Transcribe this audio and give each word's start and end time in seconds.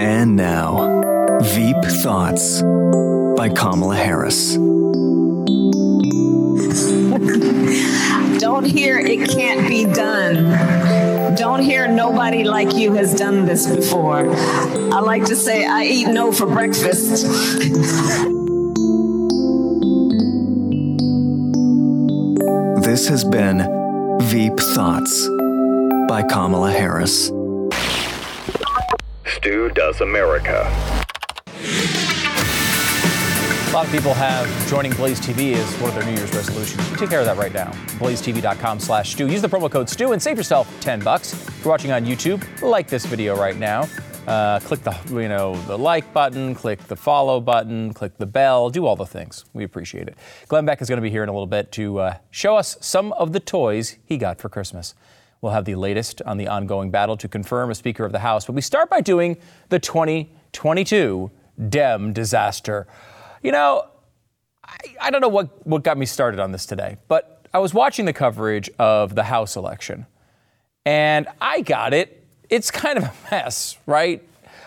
And 0.00 0.34
now, 0.34 1.38
Veep 1.42 1.76
Thoughts 2.02 2.60
by 3.36 3.50
Kamala 3.54 3.94
Harris. 3.94 4.54
Don't 8.40 8.64
hear 8.64 8.98
it 8.98 9.30
can't 9.30 9.68
be 9.68 9.84
done. 9.84 11.36
Don't 11.36 11.62
hear 11.62 11.86
nobody 11.86 12.42
like 12.42 12.74
you 12.74 12.94
has 12.94 13.14
done 13.14 13.46
this 13.46 13.68
before. 13.68 14.28
I 14.28 14.98
like 14.98 15.26
to 15.26 15.36
say 15.36 15.64
I 15.64 15.84
eat 15.84 16.08
no 16.08 16.32
for 16.32 16.46
breakfast. 16.46 17.26
This 22.82 23.06
has 23.06 23.22
been 23.22 24.18
Veep 24.20 24.58
Thoughts 24.58 25.28
by 26.08 26.22
Kamala 26.22 26.70
Harris. 26.70 27.26
Stu 29.26 29.70
Does 29.70 30.00
America. 30.00 30.70
A 33.68 33.72
lot 33.74 33.86
of 33.86 33.92
people 33.92 34.14
have 34.14 34.68
joining 34.68 34.92
Blaze 34.92 35.20
TV 35.20 35.54
as 35.54 35.80
one 35.80 35.90
of 35.90 35.96
their 35.96 36.04
New 36.04 36.16
Year's 36.16 36.32
resolutions. 36.32 36.90
You 36.90 36.96
take 36.96 37.10
care 37.10 37.18
of 37.20 37.26
that 37.26 37.36
right 37.36 37.52
now. 37.52 37.70
BlazeTV.com 37.98 38.78
slash 38.78 39.12
Stu. 39.12 39.26
Use 39.26 39.42
the 39.42 39.48
promo 39.48 39.70
code 39.70 39.90
Stu 39.90 40.12
and 40.12 40.22
save 40.22 40.36
yourself 40.36 40.72
10 40.80 41.00
bucks. 41.00 41.32
If 41.32 41.64
you're 41.64 41.70
watching 41.70 41.90
on 41.90 42.04
YouTube, 42.04 42.44
like 42.62 42.86
this 42.86 43.04
video 43.04 43.36
right 43.36 43.56
now. 43.56 43.88
Uh, 44.26 44.58
click 44.60 44.80
the 44.82 44.96
you 45.10 45.28
know 45.28 45.54
the 45.66 45.76
like 45.76 46.10
button, 46.14 46.54
click 46.54 46.82
the 46.84 46.96
follow 46.96 47.40
button, 47.40 47.92
click 47.92 48.16
the 48.16 48.24
bell, 48.24 48.70
do 48.70 48.86
all 48.86 48.96
the 48.96 49.04
things. 49.04 49.44
We 49.52 49.64
appreciate 49.64 50.08
it. 50.08 50.16
Glenn 50.48 50.64
Beck 50.64 50.80
is 50.80 50.88
going 50.88 50.96
to 50.96 51.02
be 51.02 51.10
here 51.10 51.22
in 51.22 51.28
a 51.28 51.32
little 51.32 51.46
bit 51.46 51.70
to 51.72 51.98
uh, 51.98 52.16
show 52.30 52.56
us 52.56 52.78
some 52.80 53.12
of 53.14 53.32
the 53.32 53.40
toys 53.40 53.96
he 54.06 54.16
got 54.16 54.40
for 54.40 54.48
Christmas. 54.48 54.94
We'll 55.44 55.52
have 55.52 55.66
the 55.66 55.74
latest 55.74 56.22
on 56.22 56.38
the 56.38 56.48
ongoing 56.48 56.90
battle 56.90 57.18
to 57.18 57.28
confirm 57.28 57.70
a 57.70 57.74
Speaker 57.74 58.06
of 58.06 58.12
the 58.12 58.20
House, 58.20 58.46
but 58.46 58.54
we 58.54 58.62
start 58.62 58.88
by 58.88 59.02
doing 59.02 59.36
the 59.68 59.78
2022 59.78 61.30
Dem 61.68 62.14
disaster. 62.14 62.86
You 63.42 63.52
know, 63.52 63.86
I, 64.64 64.78
I 65.02 65.10
don't 65.10 65.20
know 65.20 65.28
what, 65.28 65.66
what 65.66 65.84
got 65.84 65.98
me 65.98 66.06
started 66.06 66.40
on 66.40 66.52
this 66.52 66.64
today, 66.64 66.96
but 67.08 67.46
I 67.52 67.58
was 67.58 67.74
watching 67.74 68.06
the 68.06 68.14
coverage 68.14 68.70
of 68.78 69.14
the 69.14 69.24
House 69.24 69.54
election, 69.54 70.06
and 70.86 71.28
I 71.42 71.60
got 71.60 71.92
it. 71.92 72.26
It's 72.48 72.70
kind 72.70 72.96
of 72.96 73.04
a 73.04 73.12
mess, 73.30 73.76
right? 73.84 74.26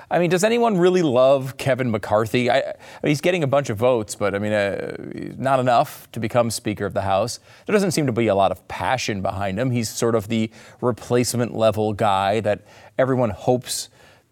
I 0.10 0.20
mean, 0.20 0.30
does 0.30 0.46
anyone 0.46 0.78
really 0.78 1.02
love 1.02 1.58
Kevin 1.58 1.92
McCarthy? 1.92 2.50
I, 2.50 2.60
I 2.60 2.64
mean, 3.04 3.10
he's 3.10 3.20
getting 3.20 3.44
a 3.44 3.48
bunch 3.48 3.70
of 3.70 3.78
votes, 3.78 4.16
but 4.16 4.34
I 4.34 4.40
mean, 4.40 4.54
uh, 4.54 4.96
not 5.38 5.60
enough 5.60 6.10
to 6.14 6.22
become 6.22 6.50
Speaker 6.50 6.86
of 6.86 6.94
the 6.94 7.02
House. 7.02 7.42
There 7.66 7.74
doesn't 7.74 7.92
seem 7.92 8.06
to 8.06 8.14
be 8.14 8.28
a 8.28 8.36
lot 8.36 8.52
of 8.52 8.66
passion 8.70 9.22
behind 9.22 9.60
him. 9.60 9.72
He's 9.72 9.90
sort 9.90 10.16
of 10.16 10.30
the 10.30 10.50
replacement 10.80 11.56
level 11.56 11.92
guy 11.92 12.40
that 12.40 12.66
everyone 12.98 13.32
hopes 13.32 13.90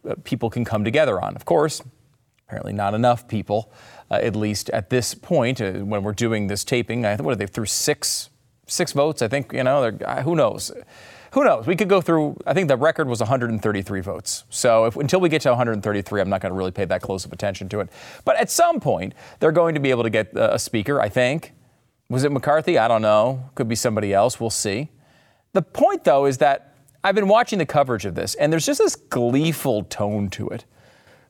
uh, 0.10 0.16
people 0.24 0.50
can 0.50 0.64
come 0.64 0.86
together 0.86 1.20
on. 1.20 1.36
Of 1.36 1.44
course, 1.44 1.82
apparently 2.48 2.72
not 2.72 2.94
enough 2.94 3.28
people, 3.28 3.70
uh, 4.10 4.16
at 4.16 4.36
least 4.36 4.70
at 4.70 4.90
this 4.90 5.14
point 5.14 5.60
uh, 5.60 5.74
when 5.74 6.04
we're 6.04 6.14
doing 6.14 6.48
this 6.48 6.64
taping. 6.64 7.06
I, 7.06 7.18
what 7.18 7.34
are 7.34 7.36
they 7.36 7.48
through 7.48 7.66
six 7.66 8.30
six 8.66 8.94
votes? 8.94 9.22
I 9.22 9.28
think 9.28 9.52
you 9.52 9.64
know. 9.64 9.84
Uh, 9.84 10.24
who 10.24 10.36
knows? 10.36 10.72
Who 11.36 11.44
knows? 11.44 11.68
We 11.68 11.76
could 11.76 11.90
go 11.90 12.00
through. 12.00 12.38
I 12.48 12.54
think 12.54 12.70
the 12.70 12.78
record 12.78 13.10
was 13.10 13.20
133 13.20 14.00
votes. 14.00 14.46
So 14.50 14.86
if, 14.86 14.96
until 14.96 15.20
we 15.20 15.28
get 15.28 15.42
to 15.42 15.50
133, 15.50 16.22
I'm 16.22 16.30
not 16.30 16.40
going 16.40 16.50
to 16.50 16.58
really 16.58 16.72
pay 16.72 16.86
that 16.86 17.02
close 17.02 17.26
of 17.26 17.34
attention 17.34 17.68
to 17.70 17.82
it. 17.82 17.90
But 18.24 18.38
at 18.38 18.50
some 18.50 18.80
point, 18.80 19.14
they're 19.42 19.52
going 19.52 19.76
to 19.76 19.82
be 19.82 19.90
able 19.90 20.04
to 20.04 20.10
get 20.10 20.36
uh, 20.38 20.52
a 20.54 20.60
speaker. 20.60 21.02
I 21.02 21.10
think. 21.10 21.52
Was 22.10 22.24
it 22.24 22.32
McCarthy? 22.32 22.78
I 22.78 22.88
don't 22.88 23.02
know. 23.02 23.50
Could 23.54 23.68
be 23.68 23.76
somebody 23.76 24.14
else. 24.14 24.40
We'll 24.40 24.50
see. 24.50 24.92
The 25.52 25.62
point, 25.62 26.06
though, 26.06 26.26
is 26.26 26.38
that 26.38 26.78
I've 27.04 27.16
been 27.16 27.28
watching 27.28 27.60
the 27.60 27.66
coverage 27.66 28.06
of 28.06 28.16
this, 28.16 28.36
and 28.36 28.50
there's 28.54 28.66
just 28.66 28.80
this 28.80 28.96
gleeful 28.96 29.84
tone 29.84 30.30
to 30.30 30.48
it. 30.48 30.64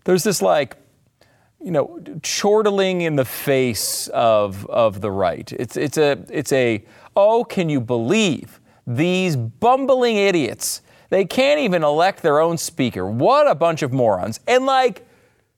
There's 0.04 0.24
this 0.24 0.40
like 0.40 0.78
you 1.60 1.72
know, 1.72 2.00
chortling 2.22 3.02
in 3.02 3.16
the 3.16 3.26
face 3.26 4.08
of, 4.10 4.68
of 4.68 5.02
the 5.02 5.10
right. 5.10 5.52
It's, 5.54 5.76
it's, 5.76 5.98
a, 5.98 6.24
it's 6.30 6.52
a, 6.52 6.86
oh, 7.16 7.44
can 7.44 7.70
you 7.70 7.82
believe 7.82 8.60
these 8.88 9.36
bumbling 9.36 10.18
idiots? 10.18 10.82
They 11.10 11.26
can't 11.26 11.60
even 11.60 11.84
elect 11.84 12.22
their 12.22 12.40
own 12.40 12.58
speaker. 12.58 13.06
What 13.06 13.48
a 13.48 13.56
bunch 13.56 13.82
of 13.82 13.94
morons. 13.94 14.40
And 14.48 14.66
like, 14.66 15.08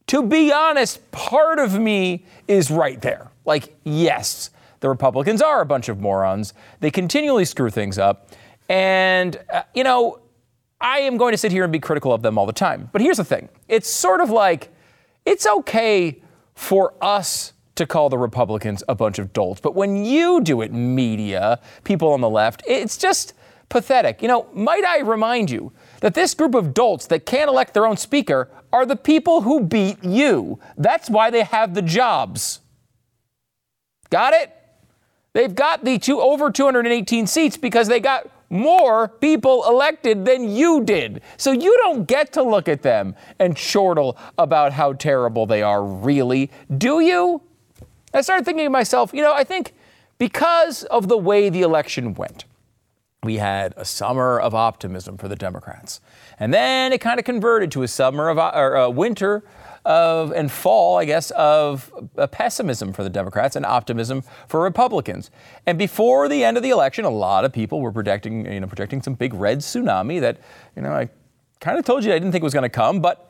to 0.07 0.23
be 0.23 0.51
honest, 0.51 1.11
part 1.11 1.59
of 1.59 1.79
me 1.79 2.25
is 2.47 2.71
right 2.71 3.01
there. 3.01 3.31
Like, 3.45 3.75
yes, 3.83 4.49
the 4.79 4.89
Republicans 4.89 5.41
are 5.41 5.61
a 5.61 5.65
bunch 5.65 5.89
of 5.89 5.99
morons. 5.99 6.53
They 6.79 6.91
continually 6.91 7.45
screw 7.45 7.69
things 7.69 7.97
up. 7.97 8.29
And, 8.69 9.39
uh, 9.51 9.63
you 9.73 9.83
know, 9.83 10.19
I 10.79 10.99
am 10.99 11.17
going 11.17 11.31
to 11.31 11.37
sit 11.37 11.51
here 11.51 11.63
and 11.63 11.71
be 11.71 11.79
critical 11.79 12.13
of 12.13 12.21
them 12.21 12.37
all 12.37 12.45
the 12.45 12.53
time. 12.53 12.89
But 12.91 13.01
here's 13.01 13.17
the 13.17 13.25
thing 13.25 13.49
it's 13.67 13.89
sort 13.89 14.21
of 14.21 14.29
like, 14.29 14.73
it's 15.25 15.47
okay 15.47 16.21
for 16.55 16.93
us 17.01 17.53
to 17.77 17.85
call 17.85 18.09
the 18.09 18.17
Republicans 18.17 18.83
a 18.87 18.95
bunch 18.95 19.19
of 19.19 19.33
dolts. 19.33 19.61
But 19.61 19.75
when 19.75 20.05
you 20.05 20.41
do 20.41 20.61
it, 20.61 20.73
media, 20.73 21.59
people 21.83 22.11
on 22.11 22.21
the 22.21 22.29
left, 22.29 22.63
it's 22.67 22.97
just 22.97 23.33
pathetic. 23.69 24.21
You 24.21 24.27
know, 24.27 24.47
might 24.53 24.83
I 24.83 24.99
remind 24.99 25.49
you 25.49 25.71
that 26.01 26.13
this 26.13 26.33
group 26.33 26.55
of 26.55 26.73
dolts 26.73 27.07
that 27.07 27.25
can't 27.25 27.49
elect 27.49 27.73
their 27.73 27.85
own 27.85 27.97
speaker 27.97 28.49
are 28.71 28.85
the 28.85 28.95
people 28.95 29.41
who 29.41 29.61
beat 29.61 30.03
you. 30.03 30.59
That's 30.77 31.09
why 31.09 31.29
they 31.29 31.43
have 31.43 31.73
the 31.73 31.81
jobs. 31.81 32.61
Got 34.09 34.33
it? 34.33 34.53
They've 35.33 35.53
got 35.53 35.83
the 35.83 35.99
two 35.99 36.19
over 36.19 36.49
218 36.49 37.27
seats 37.27 37.57
because 37.57 37.87
they 37.87 37.99
got 37.99 38.29
more 38.49 39.09
people 39.09 39.65
elected 39.67 40.25
than 40.25 40.49
you 40.49 40.83
did. 40.83 41.21
So 41.35 41.51
you 41.51 41.77
don't 41.83 42.07
get 42.07 42.33
to 42.33 42.43
look 42.43 42.67
at 42.67 42.81
them 42.81 43.15
and 43.39 43.55
chortle 43.55 44.17
about 44.37 44.73
how 44.73 44.93
terrible 44.93 45.45
they 45.45 45.61
are, 45.61 45.83
really, 45.83 46.49
do 46.77 47.01
you? 47.01 47.41
I 48.13 48.21
started 48.21 48.45
thinking 48.45 48.65
to 48.65 48.69
myself, 48.69 49.13
you 49.13 49.21
know, 49.21 49.33
I 49.33 49.43
think 49.43 49.73
because 50.17 50.83
of 50.83 51.07
the 51.07 51.17
way 51.17 51.49
the 51.49 51.61
election 51.61 52.13
went, 52.13 52.45
we 53.23 53.37
had 53.37 53.73
a 53.75 53.83
summer 53.83 54.39
of 54.39 54.55
optimism 54.55 55.17
for 55.17 55.27
the 55.27 55.35
Democrats. 55.35 55.99
And 56.39 56.53
then 56.53 56.93
it 56.93 57.01
kind 57.01 57.19
of 57.19 57.25
converted 57.25 57.71
to 57.71 57.83
a 57.83 57.87
summer 57.87 58.29
of, 58.29 58.37
uh, 58.37 58.51
or 58.53 58.75
a 58.75 58.89
winter 58.89 59.43
of, 59.85 60.31
and 60.31 60.51
fall, 60.51 60.97
I 60.97 61.05
guess, 61.05 61.31
of 61.31 61.91
pessimism 62.31 62.93
for 62.93 63.03
the 63.03 63.09
Democrats 63.09 63.55
and 63.55 63.65
optimism 63.65 64.23
for 64.47 64.61
Republicans. 64.61 65.31
And 65.65 65.77
before 65.77 66.29
the 66.29 66.43
end 66.43 66.57
of 66.57 66.63
the 66.63 66.69
election, 66.69 67.05
a 67.05 67.09
lot 67.09 67.43
of 67.43 67.51
people 67.51 67.81
were 67.81 67.91
predicting, 67.91 68.51
you 68.51 68.59
know, 68.59 68.67
predicting 68.67 69.01
some 69.01 69.15
big 69.15 69.33
red 69.33 69.59
tsunami 69.59 70.21
that, 70.21 70.39
you 70.75 70.81
know, 70.81 70.91
I 70.91 71.09
kind 71.59 71.77
of 71.79 71.85
told 71.85 72.03
you 72.03 72.11
I 72.11 72.19
didn't 72.19 72.31
think 72.31 72.43
was 72.43 72.53
going 72.53 72.63
to 72.63 72.69
come, 72.69 73.01
but 73.01 73.26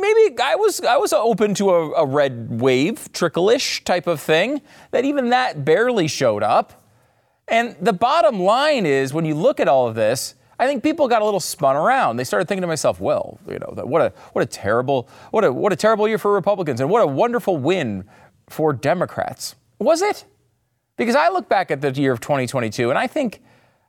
maybe 0.00 0.38
I 0.42 0.54
was 0.56 0.80
I 0.80 0.96
was 0.96 1.12
open 1.12 1.54
to 1.54 1.70
a, 1.70 1.90
a 1.92 2.06
red 2.06 2.60
wave, 2.60 3.12
trickle-ish 3.12 3.84
type 3.84 4.06
of 4.06 4.20
thing. 4.20 4.62
That 4.90 5.04
even 5.04 5.30
that 5.30 5.64
barely 5.64 6.08
showed 6.08 6.42
up. 6.42 6.84
And 7.48 7.76
the 7.80 7.92
bottom 7.92 8.40
line 8.40 8.86
is, 8.86 9.12
when 9.12 9.24
you 9.24 9.34
look 9.34 9.58
at 9.58 9.66
all 9.66 9.88
of 9.88 9.94
this, 9.96 10.34
I 10.58 10.66
think 10.66 10.82
people 10.82 11.08
got 11.08 11.22
a 11.22 11.24
little 11.24 11.40
spun 11.40 11.74
around. 11.74 12.16
They 12.16 12.24
started 12.24 12.46
thinking 12.46 12.62
to 12.62 12.68
myself, 12.68 13.00
well, 13.00 13.40
you 13.48 13.58
know, 13.58 13.72
what 13.84 14.02
a 14.02 14.12
what 14.32 14.42
a 14.42 14.46
terrible 14.46 15.08
what 15.30 15.44
a 15.44 15.52
what 15.52 15.72
a 15.72 15.76
terrible 15.76 16.06
year 16.06 16.18
for 16.18 16.32
Republicans 16.32 16.80
and 16.80 16.90
what 16.90 17.02
a 17.02 17.06
wonderful 17.06 17.56
win 17.56 18.04
for 18.48 18.72
Democrats. 18.72 19.54
Was 19.78 20.02
it? 20.02 20.24
Because 20.96 21.16
I 21.16 21.30
look 21.30 21.48
back 21.48 21.70
at 21.70 21.80
the 21.80 21.90
year 21.92 22.12
of 22.12 22.20
2022 22.20 22.90
and 22.90 22.98
I 22.98 23.06
think 23.06 23.40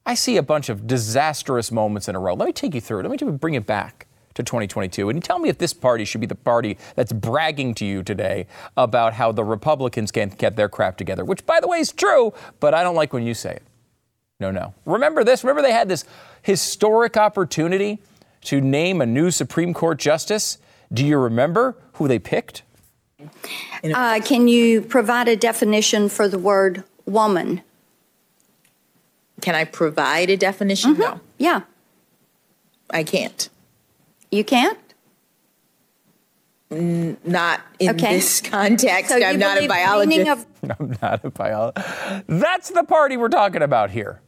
I 0.06 0.16
see 0.16 0.38
a 0.38 0.44
bunch 0.44 0.70
of 0.70 0.88
disastrous 0.88 1.72
moments 1.72 2.08
in 2.08 2.16
a 2.16 2.20
row. 2.20 2.34
Let 2.34 2.46
me 2.46 2.54
take 2.54 2.74
you 2.74 2.82
through 2.82 3.02
it. 3.02 3.08
Let 3.08 3.22
me 3.22 3.32
bring 3.32 3.56
it 3.56 3.66
back 3.66 4.08
to 4.34 4.44
2022 4.44 5.10
and 5.10 5.24
tell 5.24 5.40
me 5.40 5.50
if 5.50 5.58
this 5.58 5.74
party 5.74 6.06
should 6.06 6.22
be 6.22 6.28
the 6.28 6.36
party 6.36 6.78
that's 6.96 7.14
bragging 7.14 7.74
to 7.76 7.86
you 7.86 8.04
today 8.04 8.48
about 8.78 9.14
how 9.14 9.32
the 9.32 9.44
Republicans 9.44 10.12
can't 10.12 10.38
get 10.38 10.56
their 10.56 10.70
crap 10.70 10.98
together, 10.98 11.26
which 11.26 11.46
by 11.46 11.60
the 11.60 11.68
way 11.68 11.80
is 11.80 11.92
true, 11.92 12.34
but 12.60 12.74
I 12.74 12.84
don't 12.84 12.96
like 12.96 13.14
when 13.14 13.24
you 13.24 13.34
say 13.34 13.54
it. 13.54 13.64
No, 14.40 14.50
no. 14.50 14.74
Remember 14.86 15.24
this? 15.24 15.44
Remember 15.44 15.62
they 15.62 15.72
had 15.72 15.88
this 15.88 16.04
historic 16.42 17.16
opportunity 17.16 18.00
to 18.46 18.60
name 18.60 19.02
a 19.02 19.06
new 19.06 19.30
Supreme 19.30 19.74
Court 19.74 20.00
justice? 20.00 20.58
Do 20.92 21.06
you 21.06 21.18
remember 21.18 21.78
who 21.94 22.08
they 22.08 22.20
picked? 22.20 22.64
Uh, 23.84 24.20
can 24.24 24.48
you 24.48 24.82
provide 24.82 25.28
a 25.28 25.36
definition 25.36 26.10
for 26.10 26.28
the 26.28 26.40
word 26.40 26.84
woman? 27.06 27.62
Can 29.42 29.56
I 29.56 29.64
provide 29.64 30.30
a 30.30 30.38
definition? 30.38 30.94
Mm-hmm. 30.94 31.02
No. 31.02 31.20
Yeah. 31.38 31.62
I 32.90 33.04
can't. 33.04 33.50
You 34.32 34.44
can't? 34.44 34.80
N- 36.72 37.18
not 37.26 37.62
in 37.80 37.90
Okay. 37.92 38.16
this 38.16 38.40
context. 38.42 39.10
So 39.12 39.22
I'm 39.22 39.38
not 39.38 39.58
a 39.58 39.68
believe 39.68 39.70
the 39.70 40.06
meaning 40.08 40.26
biologist. 40.26 40.48
of- 40.64 40.80
I'm 40.80 40.98
not 41.02 41.26
a 41.26 41.30
biologist. 41.30 41.88
That's 42.28 42.70
the 42.70 42.84
party 42.84 43.18
we're 43.18 43.28
talking 43.30 43.62
about 43.62 43.92
here. 43.92 44.22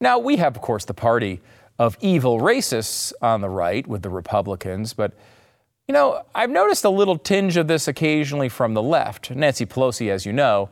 Now, 0.00 0.18
we 0.18 0.36
have, 0.36 0.56
of 0.56 0.62
course, 0.62 0.84
the 0.84 0.94
party 0.94 1.40
of 1.78 1.96
evil 2.00 2.38
racists 2.40 3.12
on 3.22 3.40
the 3.40 3.48
right 3.48 3.86
with 3.86 4.02
the 4.02 4.10
Republicans, 4.10 4.92
but, 4.92 5.12
you 5.88 5.92
know, 5.94 6.22
I've 6.34 6.50
noticed 6.50 6.84
a 6.84 6.90
little 6.90 7.16
tinge 7.16 7.56
of 7.56 7.66
this 7.66 7.88
occasionally 7.88 8.48
from 8.48 8.74
the 8.74 8.82
left. 8.82 9.30
Nancy 9.30 9.64
Pelosi, 9.64 10.10
as 10.10 10.26
you 10.26 10.32
know, 10.32 10.68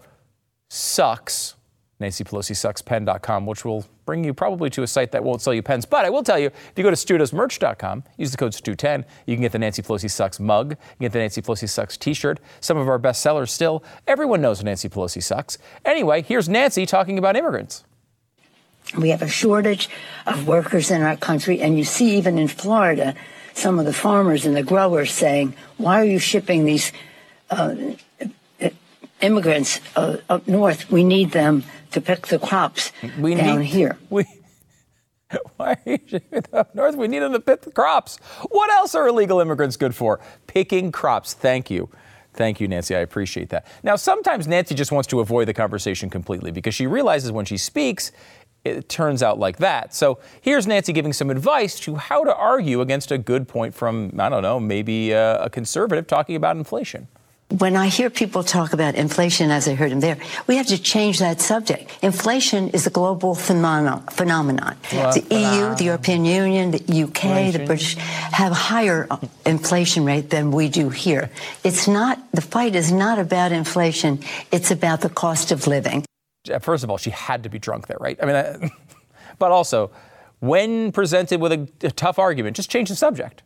sucks 0.68 1.54
NancyPelosiSucksPen.com, 2.00 3.46
which 3.46 3.64
will 3.64 3.84
bring 4.06 4.24
you 4.24 4.34
probably 4.34 4.70
to 4.70 4.82
a 4.82 4.86
site 4.86 5.12
that 5.12 5.22
won't 5.22 5.42
sell 5.42 5.54
you 5.54 5.62
pens. 5.62 5.84
But 5.84 6.04
I 6.04 6.10
will 6.10 6.22
tell 6.22 6.38
you, 6.38 6.46
if 6.46 6.72
you 6.76 6.82
go 6.82 6.90
to 6.90 6.96
StuDoesMerch.com, 6.96 8.04
use 8.16 8.30
the 8.30 8.36
code 8.36 8.52
STU10, 8.52 9.04
you 9.26 9.36
can 9.36 9.42
get 9.42 9.52
the 9.52 9.58
Nancy 9.58 9.82
Pelosi 9.82 10.10
Sucks 10.10 10.40
mug, 10.40 10.70
you 10.70 10.76
can 10.76 11.04
get 11.06 11.12
the 11.12 11.18
Nancy 11.18 11.42
Pelosi 11.42 11.68
Sucks 11.68 11.96
t-shirt, 11.96 12.40
some 12.60 12.76
of 12.76 12.88
our 12.88 12.98
best 12.98 13.22
sellers 13.22 13.52
still. 13.52 13.84
Everyone 14.06 14.40
knows 14.40 14.64
Nancy 14.64 14.88
Pelosi 14.88 15.22
sucks. 15.22 15.58
Anyway, 15.84 16.22
here's 16.22 16.48
Nancy 16.48 16.86
talking 16.86 17.18
about 17.18 17.36
immigrants. 17.36 17.84
We 18.98 19.10
have 19.10 19.22
a 19.22 19.28
shortage 19.28 19.88
of 20.26 20.48
workers 20.48 20.90
in 20.90 21.02
our 21.02 21.16
country, 21.16 21.60
and 21.60 21.78
you 21.78 21.84
see 21.84 22.16
even 22.16 22.38
in 22.38 22.48
Florida, 22.48 23.14
some 23.54 23.78
of 23.78 23.84
the 23.84 23.92
farmers 23.92 24.46
and 24.46 24.56
the 24.56 24.62
growers 24.62 25.12
saying, 25.12 25.54
why 25.76 26.00
are 26.00 26.04
you 26.04 26.18
shipping 26.18 26.64
these 26.64 26.92
uh, 27.50 27.74
immigrants 29.20 29.80
uh, 29.96 30.16
up 30.28 30.48
north? 30.48 30.90
We 30.90 31.04
need 31.04 31.30
them 31.30 31.64
to 31.92 32.00
pick 32.00 32.26
the 32.28 32.38
crops 32.38 32.92
we 33.18 33.34
down 33.34 33.60
need, 33.60 33.66
here. 33.66 33.98
We, 34.10 34.24
why 35.56 35.72
are 35.72 35.78
you 35.86 35.98
shipping 36.06 36.42
up 36.52 36.74
north? 36.74 36.96
We 36.96 37.06
need 37.06 37.20
them 37.20 37.32
to 37.32 37.40
pick 37.40 37.62
the 37.62 37.70
crops. 37.70 38.18
What 38.50 38.70
else 38.70 38.94
are 38.94 39.06
illegal 39.06 39.40
immigrants 39.40 39.76
good 39.76 39.94
for? 39.94 40.20
Picking 40.48 40.90
crops. 40.90 41.34
Thank 41.34 41.70
you. 41.70 41.88
Thank 42.32 42.60
you, 42.60 42.68
Nancy. 42.68 42.94
I 42.94 43.00
appreciate 43.00 43.48
that. 43.50 43.66
Now, 43.82 43.96
sometimes 43.96 44.46
Nancy 44.46 44.74
just 44.74 44.92
wants 44.92 45.08
to 45.08 45.20
avoid 45.20 45.48
the 45.48 45.54
conversation 45.54 46.10
completely 46.10 46.50
because 46.50 46.74
she 46.74 46.86
realizes 46.86 47.32
when 47.32 47.44
she 47.44 47.56
speaks, 47.56 48.12
it 48.64 48.88
turns 48.88 49.22
out 49.22 49.38
like 49.38 49.56
that. 49.58 49.94
So 49.94 50.18
here's 50.40 50.66
Nancy 50.66 50.92
giving 50.92 51.12
some 51.12 51.30
advice 51.30 51.80
to 51.80 51.96
how 51.96 52.24
to 52.24 52.34
argue 52.34 52.80
against 52.80 53.10
a 53.10 53.18
good 53.18 53.48
point 53.48 53.74
from, 53.74 54.12
I 54.18 54.28
don't 54.28 54.42
know, 54.42 54.60
maybe 54.60 55.12
a, 55.12 55.44
a 55.44 55.50
conservative 55.50 56.06
talking 56.06 56.36
about 56.36 56.56
inflation. 56.56 57.08
When 57.58 57.74
I 57.74 57.88
hear 57.88 58.10
people 58.10 58.44
talk 58.44 58.72
about 58.72 58.94
inflation, 58.94 59.50
as 59.50 59.66
I 59.66 59.74
heard 59.74 59.90
him 59.90 59.98
there, 59.98 60.18
we 60.46 60.56
have 60.56 60.68
to 60.68 60.80
change 60.80 61.18
that 61.18 61.40
subject. 61.40 61.98
Inflation 62.00 62.68
is 62.68 62.86
a 62.86 62.90
global 62.90 63.34
phenomenon. 63.34 64.06
phenomenon. 64.06 64.76
The 64.90 65.26
EU, 65.30 65.74
the 65.74 65.84
European 65.84 66.24
Union, 66.24 66.70
the 66.70 66.78
UK, 66.78 67.24
inflation. 67.24 67.60
the 67.60 67.66
British 67.66 67.94
have 67.96 68.52
higher 68.52 69.08
uh, 69.10 69.18
inflation 69.44 70.04
rate 70.04 70.30
than 70.30 70.52
we 70.52 70.68
do 70.68 70.90
here. 70.90 71.28
It's 71.64 71.88
not, 71.88 72.20
the 72.30 72.40
fight 72.40 72.76
is 72.76 72.92
not 72.92 73.18
about 73.18 73.50
inflation, 73.50 74.20
it's 74.52 74.70
about 74.70 75.00
the 75.00 75.10
cost 75.10 75.50
of 75.50 75.66
living. 75.66 76.04
First 76.60 76.84
of 76.84 76.90
all, 76.90 76.98
she 76.98 77.10
had 77.10 77.42
to 77.42 77.48
be 77.48 77.58
drunk 77.58 77.88
there, 77.88 77.98
right? 77.98 78.16
I 78.22 78.26
mean, 78.26 78.36
I, 78.36 78.70
but 79.40 79.50
also, 79.50 79.90
when 80.38 80.92
presented 80.92 81.40
with 81.40 81.52
a, 81.52 81.68
a 81.82 81.90
tough 81.90 82.20
argument, 82.20 82.54
just 82.54 82.70
change 82.70 82.90
the 82.90 82.96
subject. 82.96 83.42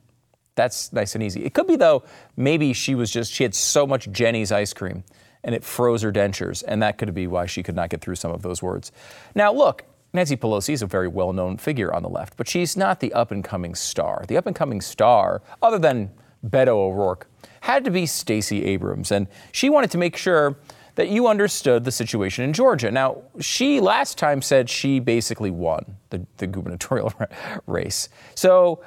That's 0.54 0.92
nice 0.92 1.14
and 1.14 1.24
easy. 1.24 1.44
It 1.44 1.54
could 1.54 1.66
be, 1.66 1.76
though, 1.76 2.04
maybe 2.36 2.72
she 2.72 2.94
was 2.94 3.10
just, 3.10 3.32
she 3.32 3.42
had 3.42 3.54
so 3.54 3.86
much 3.86 4.10
Jeni's 4.10 4.52
ice 4.52 4.72
cream 4.72 5.04
and 5.44 5.54
it 5.54 5.62
froze 5.62 6.02
her 6.02 6.10
dentures, 6.10 6.64
and 6.66 6.82
that 6.82 6.96
could 6.96 7.12
be 7.14 7.26
why 7.26 7.46
she 7.46 7.62
could 7.62 7.76
not 7.76 7.90
get 7.90 8.00
through 8.00 8.14
some 8.14 8.30
of 8.30 8.42
those 8.42 8.62
words. 8.62 8.90
Now, 9.34 9.52
look, 9.52 9.84
Nancy 10.14 10.36
Pelosi 10.36 10.72
is 10.72 10.80
a 10.80 10.86
very 10.86 11.08
well 11.08 11.32
known 11.32 11.58
figure 11.58 11.92
on 11.92 12.02
the 12.02 12.08
left, 12.08 12.36
but 12.36 12.48
she's 12.48 12.76
not 12.76 13.00
the 13.00 13.12
up 13.12 13.30
and 13.30 13.44
coming 13.44 13.74
star. 13.74 14.24
The 14.26 14.36
up 14.36 14.46
and 14.46 14.56
coming 14.56 14.80
star, 14.80 15.42
other 15.60 15.78
than 15.78 16.10
Beto 16.46 16.68
O'Rourke, 16.68 17.26
had 17.60 17.84
to 17.84 17.90
be 17.90 18.06
Stacey 18.06 18.64
Abrams, 18.64 19.12
and 19.12 19.26
she 19.52 19.68
wanted 19.68 19.90
to 19.90 19.98
make 19.98 20.16
sure 20.16 20.56
that 20.94 21.08
you 21.08 21.26
understood 21.26 21.84
the 21.84 21.90
situation 21.90 22.44
in 22.44 22.52
Georgia. 22.52 22.90
Now, 22.90 23.22
she 23.40 23.80
last 23.80 24.16
time 24.16 24.40
said 24.40 24.70
she 24.70 25.00
basically 25.00 25.50
won 25.50 25.96
the, 26.10 26.24
the 26.36 26.46
gubernatorial 26.46 27.12
race. 27.66 28.08
So 28.36 28.80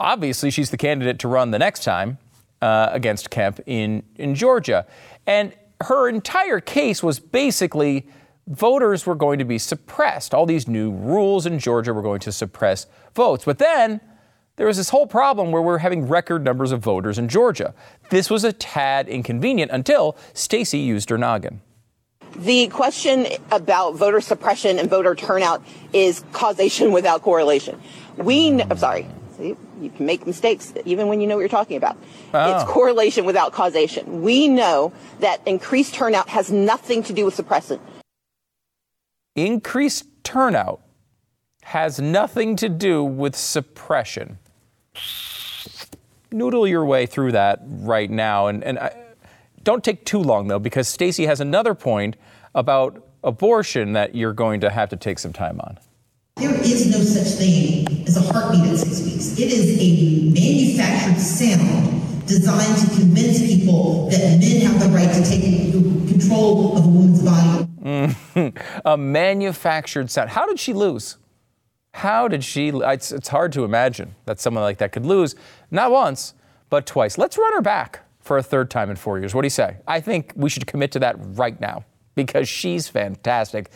obviously, 0.00 0.50
she's 0.50 0.70
the 0.70 0.76
candidate 0.76 1.18
to 1.20 1.28
run 1.28 1.50
the 1.50 1.58
next 1.58 1.84
time 1.84 2.18
uh, 2.60 2.88
against 2.90 3.30
Kemp 3.30 3.60
in, 3.66 4.02
in 4.16 4.34
Georgia. 4.34 4.86
And 5.26 5.52
her 5.82 6.08
entire 6.08 6.60
case 6.60 7.02
was 7.02 7.20
basically 7.20 8.08
voters 8.46 9.06
were 9.06 9.14
going 9.14 9.38
to 9.38 9.44
be 9.44 9.58
suppressed. 9.58 10.34
All 10.34 10.46
these 10.46 10.66
new 10.66 10.90
rules 10.90 11.46
in 11.46 11.58
Georgia 11.58 11.92
were 11.92 12.02
going 12.02 12.20
to 12.20 12.32
suppress 12.32 12.86
votes. 13.14 13.44
But 13.44 13.58
then 13.58 14.00
there 14.56 14.66
was 14.66 14.76
this 14.76 14.90
whole 14.90 15.06
problem 15.06 15.52
where 15.52 15.62
we're 15.62 15.78
having 15.78 16.08
record 16.08 16.44
numbers 16.44 16.72
of 16.72 16.80
voters 16.80 17.18
in 17.18 17.28
Georgia. 17.28 17.74
This 18.10 18.28
was 18.28 18.44
a 18.44 18.52
tad 18.52 19.08
inconvenient 19.08 19.70
until 19.70 20.16
Stacey 20.34 20.78
used 20.78 21.08
her 21.10 21.16
noggin. 21.16 21.60
The 22.36 22.68
question 22.68 23.26
about 23.50 23.96
voter 23.96 24.20
suppression 24.20 24.78
and 24.78 24.88
voter 24.88 25.14
turnout 25.14 25.64
is 25.92 26.24
causation 26.32 26.92
without 26.92 27.22
correlation. 27.22 27.80
We, 28.16 28.60
I'm 28.62 28.76
sorry, 28.76 29.06
you 29.40 29.90
can 29.90 30.06
make 30.06 30.26
mistakes 30.26 30.72
even 30.84 31.08
when 31.08 31.20
you 31.20 31.26
know 31.26 31.36
what 31.36 31.40
you're 31.40 31.48
talking 31.48 31.76
about. 31.76 31.96
Oh. 32.34 32.54
It's 32.54 32.64
correlation 32.70 33.24
without 33.24 33.52
causation. 33.52 34.22
We 34.22 34.48
know 34.48 34.92
that 35.20 35.40
increased 35.46 35.94
turnout 35.94 36.28
has 36.28 36.50
nothing 36.50 37.02
to 37.04 37.12
do 37.12 37.24
with 37.24 37.34
suppression. 37.34 37.80
Increased 39.36 40.06
turnout 40.22 40.80
has 41.62 42.00
nothing 42.00 42.56
to 42.56 42.68
do 42.68 43.04
with 43.04 43.36
suppression 43.36 44.38
noodle 46.32 46.66
your 46.66 46.84
way 46.84 47.06
through 47.06 47.32
that 47.32 47.60
right 47.64 48.10
now. 48.10 48.46
And, 48.46 48.62
and 48.64 48.78
I, 48.78 48.94
don't 49.62 49.84
take 49.84 50.04
too 50.04 50.18
long, 50.18 50.48
though, 50.48 50.58
because 50.58 50.88
Stacey 50.88 51.26
has 51.26 51.40
another 51.40 51.74
point 51.74 52.16
about 52.54 53.06
abortion 53.22 53.92
that 53.92 54.14
you're 54.14 54.32
going 54.32 54.60
to 54.60 54.70
have 54.70 54.88
to 54.90 54.96
take 54.96 55.18
some 55.18 55.32
time 55.32 55.60
on. 55.60 55.78
There 56.40 56.58
is 56.62 56.90
no 56.90 57.00
such 57.00 57.38
thing 57.38 58.04
as 58.06 58.16
a 58.16 58.32
heartbeat 58.32 58.64
at 58.64 58.78
six 58.78 59.02
weeks. 59.02 59.38
It 59.38 59.52
is 59.52 59.78
a 59.78 60.30
manufactured 60.32 61.20
sound 61.20 62.26
designed 62.26 62.78
to 62.78 62.96
convince 62.96 63.40
people 63.40 64.08
that 64.08 64.38
men 64.40 64.62
have 64.62 64.80
the 64.80 64.88
right 64.88 65.12
to 65.12 65.22
take 65.22 65.70
control 66.08 66.78
of 66.78 66.84
a 66.86 66.88
woman's 66.88 67.22
body. 67.22 68.54
A 68.86 68.96
manufactured 68.96 70.10
sound. 70.10 70.30
How 70.30 70.46
did 70.46 70.58
she 70.58 70.72
lose? 70.72 71.18
How 71.92 72.26
did 72.26 72.42
she? 72.42 72.68
It's, 72.68 73.12
it's 73.12 73.28
hard 73.28 73.52
to 73.52 73.64
imagine 73.64 74.14
that 74.24 74.40
someone 74.40 74.62
like 74.62 74.78
that 74.78 74.92
could 74.92 75.04
lose, 75.04 75.34
not 75.70 75.90
once, 75.90 76.32
but 76.70 76.86
twice. 76.86 77.18
Let's 77.18 77.36
run 77.36 77.52
her 77.52 77.60
back 77.60 78.00
for 78.20 78.38
a 78.38 78.42
third 78.42 78.70
time 78.70 78.88
in 78.88 78.96
four 78.96 79.18
years. 79.18 79.34
What 79.34 79.42
do 79.42 79.46
you 79.46 79.50
say? 79.50 79.76
I 79.86 80.00
think 80.00 80.32
we 80.36 80.48
should 80.48 80.66
commit 80.66 80.92
to 80.92 81.00
that 81.00 81.16
right 81.18 81.60
now 81.60 81.84
because 82.14 82.48
she's 82.48 82.88
fantastic 82.88 83.70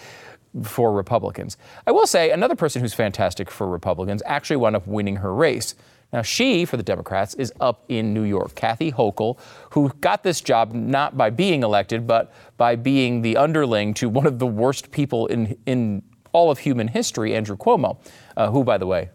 for 0.62 0.92
Republicans. 0.92 1.56
I 1.86 1.90
will 1.90 2.06
say 2.06 2.30
another 2.30 2.54
person 2.54 2.80
who's 2.80 2.94
fantastic 2.94 3.50
for 3.50 3.66
Republicans 3.66 4.22
actually 4.24 4.56
wound 4.56 4.76
up 4.76 4.86
winning 4.86 5.16
her 5.16 5.34
race. 5.34 5.74
Now, 6.12 6.22
she, 6.22 6.64
for 6.64 6.76
the 6.76 6.82
Democrats, 6.84 7.34
is 7.34 7.52
up 7.60 7.84
in 7.88 8.14
New 8.14 8.22
York. 8.22 8.54
Kathy 8.54 8.92
Hochul, 8.92 9.36
who 9.70 9.92
got 10.00 10.22
this 10.22 10.40
job 10.40 10.72
not 10.72 11.16
by 11.16 11.30
being 11.30 11.64
elected, 11.64 12.06
but 12.06 12.32
by 12.56 12.76
being 12.76 13.22
the 13.22 13.36
underling 13.36 13.94
to 13.94 14.08
one 14.08 14.26
of 14.26 14.38
the 14.38 14.46
worst 14.46 14.92
people 14.92 15.26
in, 15.26 15.58
in 15.66 16.02
all 16.32 16.52
of 16.52 16.58
human 16.58 16.86
history, 16.86 17.34
Andrew 17.34 17.56
Cuomo, 17.56 17.98
uh, 18.36 18.48
who, 18.50 18.62
by 18.62 18.78
the 18.78 18.86
way, 18.86 19.10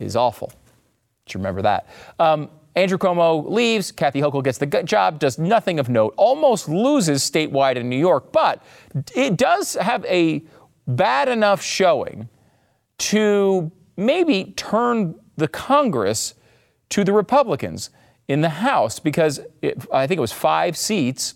is 0.00 0.16
awful. 0.16 0.52
Just 1.26 1.36
remember 1.36 1.62
that. 1.62 1.86
Um, 2.18 2.50
Andrew 2.76 2.98
Cuomo 2.98 3.50
leaves. 3.50 3.90
Kathy 3.90 4.20
Hochul 4.20 4.44
gets 4.44 4.58
the 4.58 4.66
job, 4.66 5.18
does 5.18 5.38
nothing 5.38 5.80
of 5.80 5.88
note, 5.88 6.14
almost 6.16 6.68
loses 6.68 7.28
statewide 7.28 7.76
in 7.76 7.88
New 7.88 7.98
York, 7.98 8.30
but 8.32 8.62
it 9.14 9.36
does 9.36 9.74
have 9.74 10.04
a 10.04 10.44
bad 10.86 11.28
enough 11.28 11.62
showing 11.62 12.28
to 12.98 13.72
maybe 13.96 14.52
turn 14.56 15.14
the 15.36 15.48
Congress 15.48 16.34
to 16.90 17.02
the 17.02 17.12
Republicans 17.12 17.90
in 18.28 18.42
the 18.42 18.48
House 18.48 18.98
because 18.98 19.40
it, 19.62 19.84
I 19.92 20.06
think 20.06 20.18
it 20.18 20.20
was 20.20 20.32
five 20.32 20.76
seats 20.76 21.34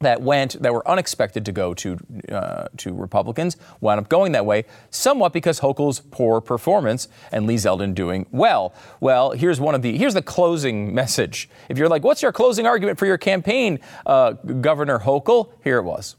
that 0.00 0.20
went 0.20 0.60
that 0.62 0.72
were 0.72 0.86
unexpected 0.88 1.44
to 1.46 1.52
go 1.52 1.72
to 1.74 1.98
uh, 2.30 2.68
to 2.76 2.92
Republicans 2.92 3.56
wound 3.80 3.98
up 3.98 4.08
going 4.08 4.32
that 4.32 4.44
way, 4.44 4.64
somewhat 4.90 5.32
because 5.32 5.60
Hochul's 5.60 6.00
poor 6.00 6.40
performance 6.40 7.08
and 7.32 7.46
Lee 7.46 7.56
Zeldin 7.56 7.94
doing 7.94 8.26
well. 8.30 8.74
Well, 9.00 9.30
here's 9.30 9.60
one 9.60 9.74
of 9.74 9.82
the 9.82 9.96
here's 9.96 10.14
the 10.14 10.22
closing 10.22 10.94
message. 10.94 11.48
If 11.68 11.78
you're 11.78 11.88
like, 11.88 12.04
what's 12.04 12.22
your 12.22 12.32
closing 12.32 12.66
argument 12.66 12.98
for 12.98 13.06
your 13.06 13.18
campaign, 13.18 13.80
uh, 14.04 14.32
Governor 14.32 14.98
Hochul? 14.98 15.50
Here 15.64 15.78
it 15.78 15.84
was. 15.84 16.16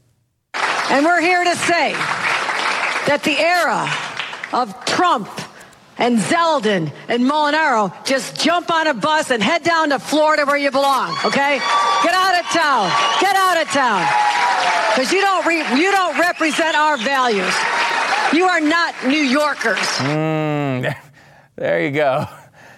And 0.89 1.05
we're 1.05 1.21
here 1.21 1.43
to 1.43 1.55
say 1.55 1.91
that 1.91 3.21
the 3.23 3.37
era 3.37 3.87
of 4.53 4.85
Trump 4.85 5.29
and 5.97 6.19
Zeldin 6.19 6.91
and 7.07 7.23
Molinaro 7.23 7.93
just 8.05 8.39
jump 8.39 8.71
on 8.71 8.87
a 8.87 8.93
bus 8.93 9.31
and 9.31 9.41
head 9.41 9.63
down 9.63 9.89
to 9.89 9.99
Florida 9.99 10.45
where 10.45 10.57
you 10.57 10.71
belong, 10.71 11.17
okay? 11.25 11.57
Get 12.03 12.13
out 12.13 12.39
of 12.39 12.45
town. 12.51 12.91
Get 13.19 13.35
out 13.35 13.61
of 13.61 13.67
town. 13.69 14.07
Because 14.95 15.11
you 15.11 15.21
don't 15.21 15.45
re- 15.45 15.79
you 15.79 15.91
don't 15.91 16.19
represent 16.19 16.75
our 16.75 16.97
values. 16.97 17.53
You 18.33 18.45
are 18.45 18.61
not 18.61 18.95
New 19.07 19.21
Yorkers. 19.21 19.77
Mm, 19.77 20.95
there 21.55 21.85
you 21.85 21.91
go. 21.91 22.25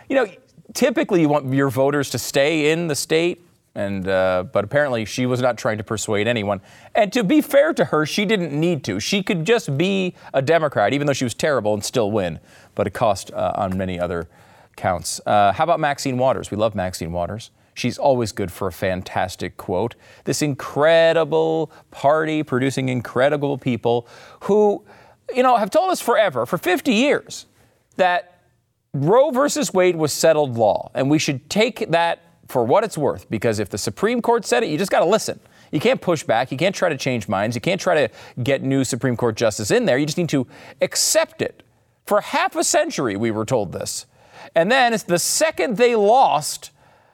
You 0.08 0.16
know, 0.16 0.28
typically 0.74 1.22
you 1.22 1.30
want 1.30 1.54
your 1.54 1.70
voters 1.70 2.10
to 2.12 2.20
stay 2.20 2.72
in 2.72 2.88
the 2.88 2.96
state 2.96 3.46
and 3.76 4.08
uh, 4.08 4.46
but 4.52 4.64
apparently 4.64 5.06
she 5.06 5.26
was 5.26 5.42
not 5.42 5.58
trying 5.58 5.78
to 5.78 5.84
persuade 5.84 6.28
anyone. 6.28 6.62
And 6.96 7.12
to 7.14 7.24
be 7.24 7.42
fair 7.42 7.74
to 7.74 7.86
her, 7.86 8.06
she 8.06 8.26
didn't 8.26 8.58
need 8.58 8.84
to. 8.86 9.00
She 9.00 9.24
could 9.24 9.46
just 9.46 9.78
be 9.78 10.16
a 10.34 10.42
Democrat, 10.42 10.94
even 10.94 11.08
though 11.08 11.14
she 11.14 11.24
was 11.24 11.34
terrible, 11.34 11.74
and 11.74 11.84
still 11.84 12.12
win. 12.12 12.40
But 12.76 12.88
it 12.88 12.92
cost 12.92 13.32
uh, 13.32 13.54
on 13.56 13.78
many 13.78 14.00
other 14.00 14.28
counts. 14.76 15.22
Uh, 15.26 15.52
how 15.52 15.64
about 15.64 15.80
Maxine 15.80 16.18
Waters? 16.18 16.52
We 16.52 16.58
love 16.58 16.76
Maxine 16.76 17.12
Waters. 17.12 17.52
She's 17.74 17.98
always 17.98 18.32
good 18.32 18.52
for 18.52 18.68
a 18.68 18.72
fantastic 18.72 19.56
quote. 19.56 19.96
This 20.26 20.42
incredible 20.42 21.72
party 21.92 22.44
producing 22.44 22.90
incredible 22.90 23.58
people 23.58 24.08
who, 24.42 24.84
you 25.34 25.44
know, 25.44 25.56
have 25.56 25.70
told 25.70 25.90
us 25.92 26.02
forever, 26.02 26.46
for 26.46 26.58
50 26.58 26.94
years, 26.94 27.46
that 27.96 28.42
Roe 28.94 29.32
versus 29.32 29.74
Wade 29.74 29.96
was 29.96 30.12
settled 30.12 30.58
law. 30.58 30.92
And 30.94 31.10
we 31.10 31.20
should 31.20 31.50
take 31.50 31.90
that 31.92 32.22
for 32.50 32.66
what 32.66 32.84
it's 32.84 32.98
worth 32.98 33.30
because 33.30 33.60
if 33.60 33.70
the 33.70 33.78
Supreme 33.78 34.22
Court 34.22 34.44
said 34.44 34.64
it, 34.64 34.70
you 34.70 34.78
just 34.78 34.92
got 34.92 35.00
to 35.00 35.06
listen. 35.06 35.40
You 35.72 35.80
can't 35.80 36.02
push 36.02 36.24
back. 36.24 36.52
You 36.52 36.58
can't 36.58 36.76
try 36.76 36.90
to 36.90 36.98
change 36.98 37.28
minds. 37.28 37.56
You 37.56 37.62
can't 37.62 37.80
try 37.80 38.08
to 38.08 38.14
get 38.44 38.64
new 38.64 38.84
Supreme 38.84 39.16
Court 39.16 39.38
justice 39.38 39.70
in 39.70 39.86
there. 39.86 39.98
You 39.98 40.08
just 40.08 40.18
need 40.18 40.30
to 40.30 40.48
accept 40.82 41.42
it. 41.42 41.64
For 42.08 42.22
half 42.22 42.56
a 42.56 42.64
century, 42.64 43.16
we 43.16 43.30
were 43.30 43.46
told 43.46 43.72
this. 43.72 44.08
And 44.56 44.72
then 44.72 44.94
it's 44.94 45.04
the 45.04 45.20
second 45.20 45.78
they 45.78 45.96
lost 45.96 46.72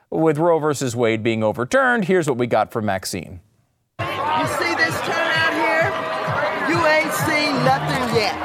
with 0.09 0.37
Roe 0.37 0.59
versus 0.59 0.95
Wade 0.95 1.21
being 1.21 1.43
overturned, 1.43 2.05
here's 2.05 2.27
what 2.27 2.37
we 2.37 2.47
got 2.47 2.71
from 2.71 2.85
Maxine. 2.85 3.41
You 3.99 4.47
see 4.47 4.73
this 4.75 4.95
turnout 5.01 5.53
here? 5.53 5.91
You 6.71 6.79
ain't 6.87 7.11
seen 7.11 7.53
nothing 7.65 8.15
yet. 8.15 8.35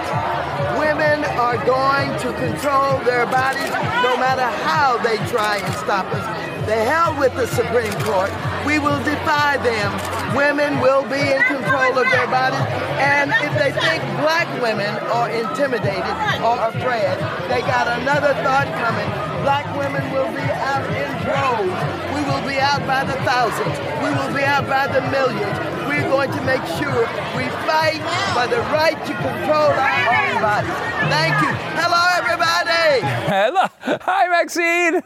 Women 0.78 1.25
are 1.38 1.64
going 1.64 2.11
to 2.18 2.32
control 2.40 2.99
their 3.04 3.26
bodies 3.26 3.70
no 4.02 4.16
matter 4.16 4.42
how 4.64 4.99
they 4.99 5.16
try 5.28 5.59
and 5.59 5.75
stop 5.75 6.06
us. 6.12 6.39
The 6.70 6.78
hell 6.86 7.18
with 7.18 7.34
the 7.34 7.50
Supreme 7.50 7.90
Court. 8.06 8.30
We 8.62 8.78
will 8.78 9.02
defy 9.02 9.58
them. 9.58 9.90
Women 10.38 10.78
will 10.78 11.02
be 11.02 11.18
in 11.18 11.42
control 11.50 11.98
of 11.98 12.06
their 12.14 12.30
bodies. 12.30 12.62
And 13.02 13.34
if 13.42 13.58
they 13.58 13.74
think 13.74 13.98
black 14.22 14.46
women 14.62 14.94
are 15.10 15.26
intimidated 15.34 16.14
or 16.38 16.54
afraid, 16.70 17.18
they 17.50 17.66
got 17.66 17.90
another 17.98 18.38
thought 18.46 18.70
coming. 18.78 19.10
Black 19.42 19.66
women 19.74 19.98
will 20.14 20.30
be 20.30 20.46
out 20.62 20.86
in 20.94 21.10
droves. 21.26 21.74
We 22.14 22.22
will 22.22 22.46
be 22.46 22.62
out 22.62 22.86
by 22.86 23.02
the 23.02 23.18
thousands. 23.26 23.74
We 23.98 24.14
will 24.14 24.30
be 24.30 24.46
out 24.46 24.70
by 24.70 24.86
the 24.86 25.02
millions. 25.10 25.58
We're 25.90 26.06
going 26.06 26.30
to 26.30 26.42
make 26.46 26.62
sure 26.78 27.02
we 27.34 27.50
fight 27.66 27.98
for 28.30 28.46
the 28.46 28.62
right 28.70 28.94
to 28.94 29.12
control 29.18 29.74
our 29.74 30.06
own 30.06 30.38
bodies. 30.38 30.78
Thank 31.10 31.34
you. 31.42 31.50
Hello, 31.82 31.98
everybody. 32.14 33.02
Hello. 33.26 33.66
Hi, 34.06 34.28
Maxine. 34.30 35.02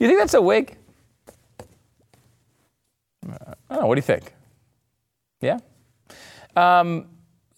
You 0.00 0.08
think 0.08 0.18
that's 0.18 0.34
a 0.34 0.42
wig? 0.42 0.76
I 3.22 3.54
don't 3.68 3.82
know. 3.82 3.86
What 3.86 3.94
do 3.94 3.98
you 3.98 4.02
think? 4.02 4.32
Yeah? 5.40 5.58
Um, 6.56 7.06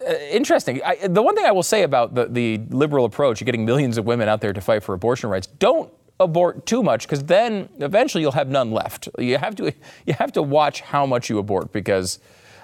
uh, 0.06 0.12
interesting. 0.30 0.82
I, 0.84 1.06
the 1.06 1.22
one 1.22 1.36
thing 1.36 1.46
I 1.46 1.52
will 1.52 1.62
say 1.62 1.84
about 1.84 2.14
the, 2.14 2.26
the 2.26 2.58
liberal 2.70 3.04
approach, 3.04 3.42
getting 3.44 3.64
millions 3.64 3.96
of 3.96 4.06
women 4.06 4.28
out 4.28 4.40
there 4.40 4.52
to 4.52 4.60
fight 4.60 4.82
for 4.82 4.92
abortion 4.92 5.30
rights, 5.30 5.46
don't 5.46 5.90
abort 6.18 6.66
too 6.66 6.82
much 6.82 7.02
because 7.02 7.22
then 7.24 7.68
eventually 7.78 8.22
you'll 8.22 8.32
have 8.32 8.48
none 8.48 8.72
left. 8.72 9.08
You 9.18 9.38
have 9.38 9.54
to 9.56 9.72
you 10.06 10.14
have 10.14 10.32
to 10.32 10.42
watch 10.42 10.80
how 10.80 11.06
much 11.06 11.30
you 11.30 11.38
abort 11.38 11.72
because 11.72 12.18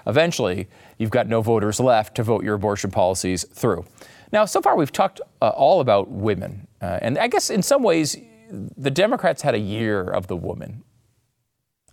eventually 0.06 0.68
you've 0.98 1.10
got 1.10 1.28
no 1.28 1.40
voters 1.40 1.78
left 1.78 2.16
to 2.16 2.24
vote 2.24 2.42
your 2.42 2.54
abortion 2.54 2.90
policies 2.90 3.44
through. 3.44 3.84
Now, 4.32 4.44
so 4.44 4.60
far 4.60 4.76
we've 4.76 4.92
talked 4.92 5.20
uh, 5.40 5.48
all 5.50 5.80
about 5.80 6.10
women, 6.10 6.66
uh, 6.82 6.98
and 7.00 7.16
I 7.16 7.28
guess 7.28 7.48
in 7.48 7.62
some 7.62 7.82
ways 7.82 8.16
the 8.50 8.90
Democrats 8.90 9.42
had 9.42 9.54
a 9.54 9.58
year 9.58 10.02
of 10.02 10.26
the 10.26 10.36
woman. 10.36 10.82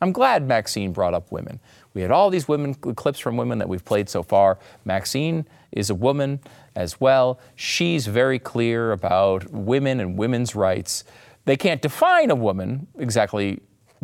I'm 0.02 0.12
glad 0.12 0.46
Maxine 0.46 0.92
brought 0.92 1.14
up 1.14 1.32
women. 1.32 1.60
We 1.94 2.02
had 2.02 2.12
all 2.12 2.30
these 2.30 2.48
women 2.48 2.74
clips 2.74 3.20
from 3.20 3.38
women 3.38 3.60
that 3.60 3.70
we've 3.70 3.86
played 3.86 4.10
so 4.10 4.24
far. 4.24 4.60
Maxine 4.84 5.48
is 5.72 5.90
a 5.90 5.96
woman 5.96 6.42
as 6.76 7.00
well. 7.00 7.40
She's 7.56 8.08
very 8.08 8.38
clear 8.38 8.92
about 8.92 9.50
women 9.52 10.00
and 10.00 10.18
women's 10.18 10.54
rights. 10.54 11.06
They 11.46 11.56
can't 11.56 11.82
define 11.82 12.30
a 12.30 12.36
woman 12.36 12.88
exactly, 12.98 13.62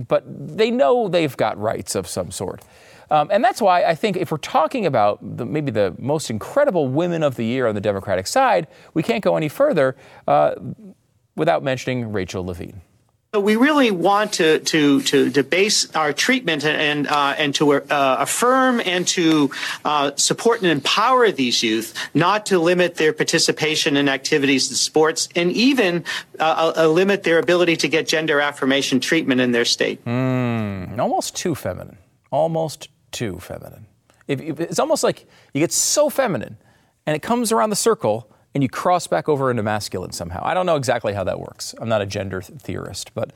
but 0.07 0.23
they 0.27 0.71
know 0.71 1.09
they've 1.09 1.35
got 1.35 1.59
rights 1.59 1.95
of 1.95 2.07
some 2.07 2.31
sort. 2.31 2.63
Um, 3.11 3.27
and 3.29 3.43
that's 3.43 3.61
why 3.61 3.83
I 3.83 3.93
think 3.93 4.15
if 4.15 4.31
we're 4.31 4.37
talking 4.37 4.85
about 4.85 5.19
the, 5.37 5.45
maybe 5.45 5.69
the 5.69 5.93
most 5.99 6.29
incredible 6.29 6.87
women 6.87 7.23
of 7.23 7.35
the 7.35 7.43
year 7.43 7.67
on 7.67 7.75
the 7.75 7.81
Democratic 7.81 8.25
side, 8.25 8.67
we 8.93 9.03
can't 9.03 9.21
go 9.21 9.35
any 9.35 9.49
further. 9.49 9.97
Uh, 10.25 10.55
without 11.41 11.63
mentioning 11.63 12.11
Rachel 12.13 12.45
Levine. 12.45 12.81
We 13.33 13.55
really 13.55 13.89
want 13.89 14.33
to 14.33 14.59
to 14.59 15.01
to, 15.01 15.31
to 15.31 15.41
base 15.41 15.89
our 15.95 16.13
treatment 16.13 16.63
and 16.65 17.07
uh, 17.07 17.33
and 17.35 17.55
to 17.55 17.73
uh, 17.73 18.17
affirm 18.19 18.79
and 18.85 19.07
to 19.07 19.49
uh, 19.83 20.11
support 20.17 20.61
and 20.61 20.69
empower 20.69 21.31
these 21.31 21.63
youth, 21.63 21.95
not 22.13 22.45
to 22.47 22.59
limit 22.59 22.95
their 22.95 23.13
participation 23.13 23.97
in 23.97 24.07
activities 24.07 24.69
and 24.69 24.77
sports, 24.77 25.29
and 25.35 25.51
even 25.53 26.03
uh, 26.39 26.73
uh, 26.75 26.87
limit 26.87 27.23
their 27.23 27.39
ability 27.39 27.77
to 27.77 27.87
get 27.87 28.07
gender 28.07 28.39
affirmation 28.39 28.99
treatment 28.99 29.41
in 29.41 29.51
their 29.51 29.65
state. 29.65 30.03
Mm, 30.05 30.99
almost 30.99 31.35
too 31.35 31.55
feminine. 31.55 31.97
Almost 32.29 32.89
too 33.11 33.39
feminine. 33.39 33.87
If, 34.27 34.41
if 34.41 34.59
it's 34.59 34.79
almost 34.79 35.03
like 35.03 35.25
you 35.53 35.59
get 35.61 35.71
so 35.71 36.09
feminine, 36.09 36.57
and 37.07 37.15
it 37.15 37.23
comes 37.23 37.51
around 37.51 37.71
the 37.71 37.81
circle 37.89 38.30
and 38.53 38.63
you 38.63 38.69
cross 38.69 39.07
back 39.07 39.29
over 39.29 39.49
into 39.49 39.63
masculine 39.63 40.11
somehow. 40.11 40.41
I 40.43 40.53
don't 40.53 40.65
know 40.65 40.75
exactly 40.75 41.13
how 41.13 41.23
that 41.23 41.39
works. 41.39 41.73
I'm 41.79 41.89
not 41.89 42.01
a 42.01 42.05
gender 42.05 42.41
theorist, 42.41 43.13
but 43.13 43.31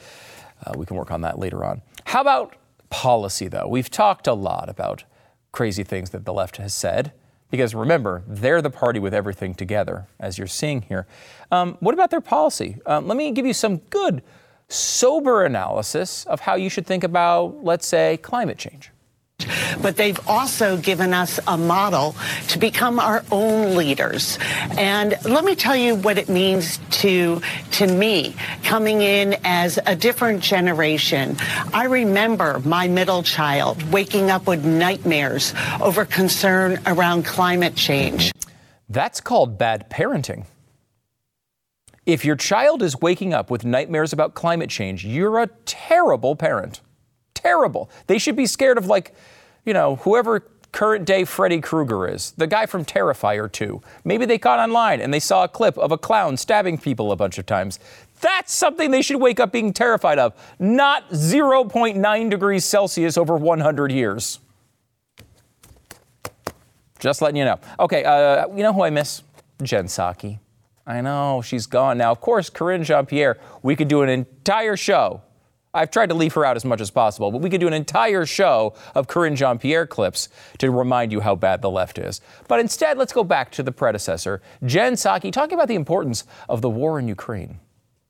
uh, 0.66 0.74
we 0.78 0.86
can 0.86 0.98
work 0.98 1.12
on 1.12 1.22
that 1.22 1.40
later 1.40 1.64
on. 1.64 1.82
How 2.06 2.22
about 2.22 2.56
policy, 2.90 3.48
though? 3.48 3.68
We've 3.68 3.90
talked 3.90 4.28
a 4.28 4.34
lot 4.34 4.70
about 4.70 5.04
crazy 5.52 5.84
things 5.84 6.10
that 6.10 6.26
the 6.26 6.34
left 6.34 6.58
has 6.58 6.74
said. 6.74 7.14
Because 7.52 7.76
remember, 7.76 8.24
they're 8.28 8.62
the 8.62 8.72
party 8.72 9.00
with 9.00 9.14
everything 9.14 9.54
together, 9.54 10.08
as 10.20 10.38
you're 10.38 10.48
seeing 10.48 10.82
here. 10.82 11.06
Um, 11.52 11.78
what 11.80 11.94
about 11.94 12.10
their 12.10 12.20
policy? 12.20 12.78
Um, 12.86 13.08
let 13.08 13.16
me 13.16 13.32
give 13.32 13.46
you 13.46 13.54
some 13.54 13.78
good, 13.78 14.24
sober 14.68 15.46
analysis 15.46 16.26
of 16.26 16.42
how 16.42 16.56
you 16.56 16.70
should 16.70 16.88
think 16.88 17.04
about, 17.04 17.64
let's 17.64 17.88
say, 17.88 18.18
climate 18.18 18.58
change. 18.58 18.92
But 19.82 19.98
they've 19.98 20.20
also 20.28 20.78
given 20.78 21.14
us 21.14 21.40
a 21.48 21.58
model 21.58 22.16
to 22.48 22.58
become 22.58 23.00
our 23.00 23.24
own 23.32 23.76
leaders. 23.76 24.40
And 24.78 25.16
let 25.26 25.44
me 25.44 25.56
tell 25.56 25.76
you 25.76 25.96
what 25.96 26.18
it 26.18 26.30
means 26.30 26.80
to, 27.02 27.42
to 27.72 27.88
me 27.88 28.36
coming 28.64 29.02
in 29.02 29.36
as 29.44 29.78
a 29.86 29.96
different 29.96 30.42
generation. 30.42 31.38
I 31.74 31.86
remember 31.86 32.60
my 32.66 32.88
middle 32.88 33.24
child 33.24 33.82
waking 33.92 34.32
up 34.32 34.48
with 34.48 34.66
nightmares 34.66 35.54
over 35.82 36.06
concern 36.06 36.80
around 36.86 37.26
climate 37.26 37.76
change. 37.76 38.32
That's 38.90 39.20
called 39.20 39.58
bad 39.58 39.90
parenting. 39.90 40.46
If 42.06 42.24
your 42.24 42.36
child 42.36 42.84
is 42.84 43.00
waking 43.00 43.34
up 43.34 43.50
with 43.50 43.66
nightmares 43.66 44.14
about 44.14 44.36
climate 44.36 44.70
change, 44.70 45.04
you're 45.04 45.40
a 45.40 45.48
terrible 45.66 46.36
parent 46.36 46.82
terrible. 47.46 47.90
They 48.08 48.18
should 48.18 48.36
be 48.36 48.48
scared 48.48 48.78
of, 48.78 48.88
like, 48.88 49.14
you 49.66 49.74
know, 49.74 49.98
whoever 49.98 50.48
current 50.72 51.06
day 51.06 51.24
Freddy 51.24 51.62
Krueger 51.62 52.08
is, 52.08 52.32
the 52.32 52.48
guy 52.48 52.66
from 52.66 52.84
Terrifier 52.84 53.50
2. 53.50 53.82
Maybe 54.04 54.26
they 54.26 54.38
got 54.38 54.60
online 54.60 55.00
and 55.00 55.14
they 55.14 55.22
saw 55.22 55.46
a 55.46 55.48
clip 55.48 55.78
of 55.78 55.92
a 55.92 55.98
clown 55.98 56.36
stabbing 56.36 56.78
people 56.80 57.12
a 57.12 57.16
bunch 57.16 57.38
of 57.38 57.46
times. 57.46 57.80
That's 58.20 58.54
something 58.54 58.92
they 58.92 59.02
should 59.02 59.22
wake 59.22 59.40
up 59.40 59.52
being 59.52 59.72
terrified 59.72 60.20
of, 60.20 60.34
not 60.60 61.10
0.9 61.12 62.30
degrees 62.30 62.66
Celsius 62.66 63.18
over 63.18 63.38
100 63.38 63.92
years. 63.92 64.40
Just 67.00 67.22
letting 67.22 67.38
you 67.38 67.46
know. 67.46 67.60
Okay, 67.80 68.04
uh, 68.04 68.48
you 68.50 68.64
know 68.64 68.74
who 68.74 68.84
I 68.84 68.90
miss? 68.90 69.22
Jen 69.62 69.86
Psaki. 69.86 70.40
I 70.88 71.02
know, 71.02 71.42
she's 71.42 71.68
gone 71.68 71.98
now. 71.98 72.12
Of 72.12 72.22
course, 72.22 72.50
Karine 72.50 72.84
Jean 72.84 73.06
Pierre, 73.06 73.38
we 73.64 73.76
could 73.76 73.88
do 73.88 74.02
an 74.02 74.10
entire 74.10 74.76
show 74.76 75.22
I've 75.76 75.92
tried 75.92 76.08
to 76.10 76.16
leave 76.16 76.34
her 76.34 76.46
out 76.46 76.56
as 76.56 76.64
much 76.64 76.80
as 76.80 76.90
possible, 76.90 77.32
but 77.32 77.42
we 77.42 77.50
could 77.50 77.60
do 77.60 77.68
an 77.68 77.74
entire 77.74 78.26
show 78.26 78.74
of 78.96 79.08
Karine 79.08 79.36
Jean 79.36 79.60
Pierre 79.60 79.86
clips 79.86 80.30
to 80.60 80.72
remind 80.72 81.12
you 81.12 81.20
how 81.20 81.36
bad 81.36 81.62
the 81.62 81.70
left 81.70 81.98
is. 81.98 82.22
But 82.48 82.62
instead, 82.62 82.98
let's 82.98 83.12
go 83.12 83.26
back 83.26 83.52
to 83.52 83.64
the 83.64 83.74
predecessor, 83.74 84.42
Jen 84.64 84.94
Psaki, 84.94 85.32
talking 85.32 85.56
about 85.56 85.68
the 85.68 85.76
importance 85.76 86.24
of 86.48 86.62
the 86.62 86.70
war 86.70 86.98
in 86.98 87.10
Ukraine. 87.10 87.60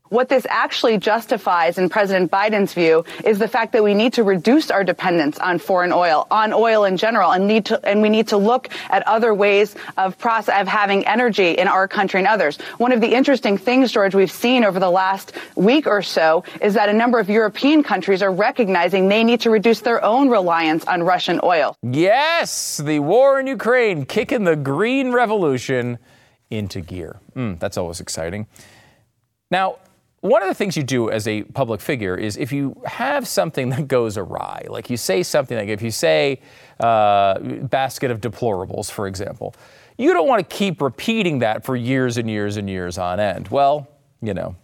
What 0.10 0.30
this 0.30 0.46
actually 0.50 1.00
justifies, 1.00 1.80
in 1.80 1.90
President 1.90 2.30
Biden's 2.30 2.74
view, 2.74 3.04
is 3.24 3.40
the 3.40 3.48
fact 3.48 3.74
that 3.74 3.84
we 3.84 3.96
need 3.96 4.14
to 4.14 4.24
reduce 4.24 4.70
our 4.70 4.84
dependence 4.84 5.40
on 5.40 5.58
foreign 5.58 5.92
oil, 5.92 6.28
on 6.30 6.54
oil 6.54 6.84
in 6.86 6.96
general, 6.96 7.32
and 7.32 7.48
need 7.48 7.66
to, 7.66 7.84
and 7.84 8.04
we 8.04 8.10
need 8.10 8.28
to 8.28 8.38
look 8.38 8.70
at 8.92 9.06
other 9.08 9.34
ways 9.34 9.76
of 9.98 10.16
process, 10.20 10.62
of 10.62 10.68
having 10.68 11.08
energy 11.08 11.52
in 11.54 11.68
our 11.68 11.88
country 11.88 12.20
and 12.20 12.28
others. 12.28 12.58
One 12.78 12.92
of 12.92 13.02
the 13.02 13.16
interesting 13.16 13.58
things, 13.58 13.92
George, 13.92 14.14
we've 14.14 14.32
seen 14.32 14.64
over 14.64 14.80
the 14.80 14.92
last 14.92 15.34
week 15.56 15.88
or 15.88 16.04
so 16.04 16.44
is 16.62 16.76
that 16.76 16.88
a 16.88 16.94
number 16.94 17.18
of 17.20 17.28
European 17.28 17.82
countries 17.82 18.22
are 18.22 18.32
recognizing 18.32 19.08
they 19.08 19.24
need 19.24 19.42
to 19.42 19.50
reduce 19.50 19.80
their 19.80 20.04
own 20.06 20.30
reliance 20.30 20.86
on 20.86 21.02
Russian 21.02 21.40
oil. 21.44 21.76
Yes, 21.82 22.78
the 22.78 23.00
war 23.00 23.40
in 23.40 23.48
Ukraine 23.48 24.06
kicking 24.06 24.44
the 24.44 24.56
green 24.56 25.12
revolution 25.12 25.98
into 26.52 26.80
gear. 26.80 27.20
Mm, 27.36 27.60
that's 27.60 27.76
always 27.76 28.00
exciting. 28.00 28.46
Now, 29.50 29.78
one 30.26 30.42
of 30.42 30.48
the 30.48 30.54
things 30.56 30.76
you 30.76 30.84
do 30.84 31.10
as 31.10 31.28
a 31.28 31.44
public 31.44 31.80
figure 31.80 32.16
is 32.16 32.38
if 32.38 32.52
you 32.52 32.82
have 32.86 33.28
something 33.28 33.70
that 33.76 33.88
goes 33.88 34.18
awry, 34.18 34.66
like 34.70 34.90
you 34.90 34.98
say 34.98 35.24
something 35.24 35.58
like 35.58 35.70
if 35.70 35.82
you 35.82 35.92
say 35.92 36.42
uh, 36.80 37.40
basket 37.40 38.12
of 38.12 38.22
deplorables, 38.22 38.90
for 38.90 39.08
example, 39.08 39.56
you 39.98 40.14
don't 40.14 40.28
want 40.28 40.48
to 40.48 40.56
keep 40.56 40.82
repeating 40.82 41.40
that 41.40 41.64
for 41.64 41.76
years 41.76 42.18
and 42.18 42.30
years 42.30 42.58
and 42.58 42.70
years 42.70 42.98
on 42.98 43.20
end. 43.20 43.48
Well, 43.48 43.88
you 44.22 44.34
know, 44.34 44.56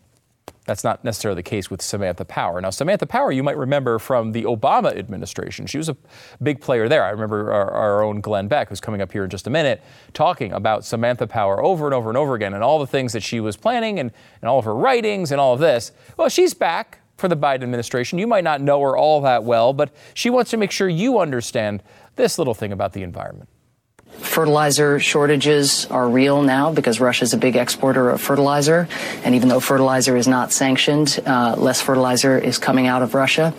That's 0.72 0.86
not 0.86 1.04
necessarily 1.04 1.36
the 1.36 1.44
case 1.44 1.70
with 1.70 1.82
Samantha 1.82 2.24
Power. 2.24 2.62
Now, 2.62 2.70
Samantha 2.70 3.06
Power, 3.06 3.34
you 3.34 3.44
might 3.44 3.58
remember 3.58 4.00
from 4.00 4.32
the 4.32 4.44
Obama 4.44 4.98
administration. 4.98 5.66
She 5.66 5.78
was 5.78 5.90
a 5.90 5.98
big 6.42 6.62
player 6.62 6.88
there. 6.88 7.04
I 7.04 7.10
remember 7.10 7.51
our, 7.51 7.70
our, 7.72 8.01
own 8.01 8.22
Glenn 8.22 8.48
Beck, 8.48 8.70
who's 8.70 8.80
coming 8.80 9.01
up 9.01 9.12
here 9.12 9.25
in 9.25 9.30
just 9.30 9.48
a 9.48 9.50
minute, 9.50 9.84
talking 10.13 10.54
about 10.54 10.86
Samantha 10.86 11.28
Power 11.28 11.62
over 11.62 11.88
and 11.88 11.94
over 11.94 12.10
and 12.10 12.18
over 12.18 12.36
again 12.36 12.54
and 12.54 12.63
all 12.63 12.80
the 12.80 12.88
things 12.88 13.12
that 13.12 13.22
she 13.22 13.42
was 13.42 13.58
planning 13.58 14.00
and, 14.00 14.13
and 14.42 14.48
all 14.48 14.60
of 14.60 14.63
her 14.63 14.74
writings 14.74 15.34
and 15.34 15.42
all 15.42 15.54
of 15.54 15.60
this. 15.60 15.92
Well, 16.16 16.30
she's 16.30 16.54
back 16.54 17.01
for 17.18 17.28
the 17.28 17.36
Biden 17.36 17.63
administration. 17.63 18.18
You 18.18 18.28
might 18.28 18.46
not 18.46 18.62
know 18.62 18.80
her 18.80 18.96
all 18.96 19.20
that 19.20 19.44
well, 19.44 19.74
but 19.74 19.94
she 20.13 20.30
wants 20.30 20.51
to 20.51 20.58
make 20.58 20.72
sure 20.72 20.88
you 20.88 21.20
understand 21.20 21.84
this 22.16 22.38
little 22.38 22.54
thing 22.54 22.72
about 22.72 22.94
the 22.94 23.04
environment. 23.04 23.50
Fertilizer 24.20 25.00
shortages 25.00 25.86
are 25.88 26.08
real 26.08 26.41
now 26.41 26.72
because 26.72 27.00
Russia 27.00 27.24
is 27.24 27.34
a 27.34 27.38
big 27.38 27.56
exporter 27.56 28.10
of 28.10 28.22
fertilizer. 28.22 28.88
And 29.24 29.36
even 29.36 29.50
though 29.50 29.60
fertilizer 29.60 30.15
is 30.15 30.27
not 30.27 30.51
sanctioned, 30.51 31.20
uh, 31.25 31.56
less 31.58 31.82
fertilizer 31.82 32.38
is 32.38 32.58
coming 32.58 32.88
out 32.88 33.01
of 33.01 33.13
Russia. 33.13 33.53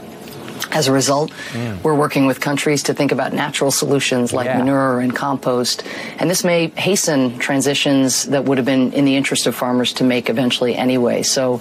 As 0.73 0.89
a 0.89 0.93
result, 0.93 1.31
mm. 1.51 1.83
we're 1.83 1.95
working 1.95 2.27
with 2.27 2.41
countries 2.41 2.83
to 2.85 2.95
think 2.95 3.13
about 3.13 3.35
natural 3.35 3.71
solutions 3.71 4.33
like 4.33 4.47
yeah. 4.47 4.59
manure 4.59 5.01
and 5.01 5.15
compost. 5.15 5.85
And 6.19 6.31
this 6.31 6.45
may 6.45 6.69
hasten 6.69 7.39
transitions 7.39 8.25
that 8.25 8.45
would 8.47 8.57
have 8.57 8.65
been 8.65 8.93
in 8.95 9.05
the 9.05 9.15
interest 9.17 9.47
of 9.47 9.55
farmers 9.55 9.93
to 9.95 10.05
make 10.05 10.31
eventually 10.31 10.75
anyway. 10.75 11.23
So 11.23 11.61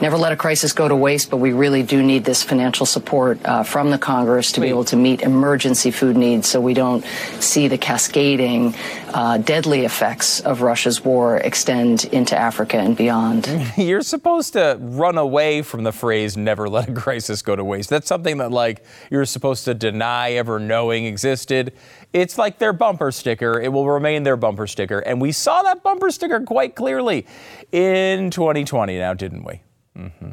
never 0.00 0.16
let 0.16 0.30
a 0.30 0.36
crisis 0.36 0.72
go 0.72 0.86
to 0.86 0.94
waste, 0.94 1.28
but 1.28 1.38
we 1.38 1.52
really 1.52 1.82
do 1.82 2.02
need 2.02 2.24
this 2.24 2.44
financial 2.44 2.86
support 2.86 3.44
uh, 3.44 3.64
from 3.64 3.90
the 3.90 3.98
Congress 3.98 4.52
to 4.52 4.60
Wait. 4.60 4.66
be 4.66 4.70
able 4.70 4.84
to 4.84 4.96
meet 4.96 5.22
emergency 5.22 5.90
food 5.90 6.16
needs 6.16 6.48
so 6.48 6.60
we 6.60 6.74
don't 6.74 7.04
see 7.40 7.66
the 7.66 7.78
cascading 7.78 8.74
uh, 9.12 9.38
deadly 9.38 9.84
effects 9.84 10.40
of 10.40 10.62
Russia's 10.62 11.04
war 11.04 11.36
extend 11.38 12.04
into 12.06 12.38
Africa 12.38 12.78
and 12.78 12.96
beyond. 12.96 13.48
You're 13.76 14.02
supposed 14.02 14.52
to 14.54 14.78
run 14.80 15.18
away 15.18 15.62
from 15.62 15.82
the 15.82 15.92
phrase 15.92 16.36
never 16.36 16.68
let 16.68 16.88
a 16.88 16.92
crisis 16.94 17.42
go 17.42 17.56
to 17.56 17.64
waste. 17.64 17.90
That's 17.90 18.06
something 18.06 18.38
that 18.38 18.51
like 18.52 18.84
you're 19.10 19.24
supposed 19.24 19.64
to 19.64 19.74
deny 19.74 20.32
ever 20.32 20.60
knowing 20.60 21.06
existed. 21.06 21.72
It's 22.12 22.38
like 22.38 22.58
their 22.58 22.72
bumper 22.72 23.10
sticker. 23.10 23.60
It 23.60 23.72
will 23.72 23.88
remain 23.88 24.22
their 24.22 24.36
bumper 24.36 24.66
sticker. 24.66 25.00
And 25.00 25.20
we 25.20 25.32
saw 25.32 25.62
that 25.62 25.82
bumper 25.82 26.10
sticker 26.10 26.40
quite 26.40 26.76
clearly 26.76 27.26
in 27.72 28.30
2020 28.30 28.98
now, 28.98 29.14
didn't 29.14 29.44
we? 29.44 29.62
Mm-hmm. 29.96 30.32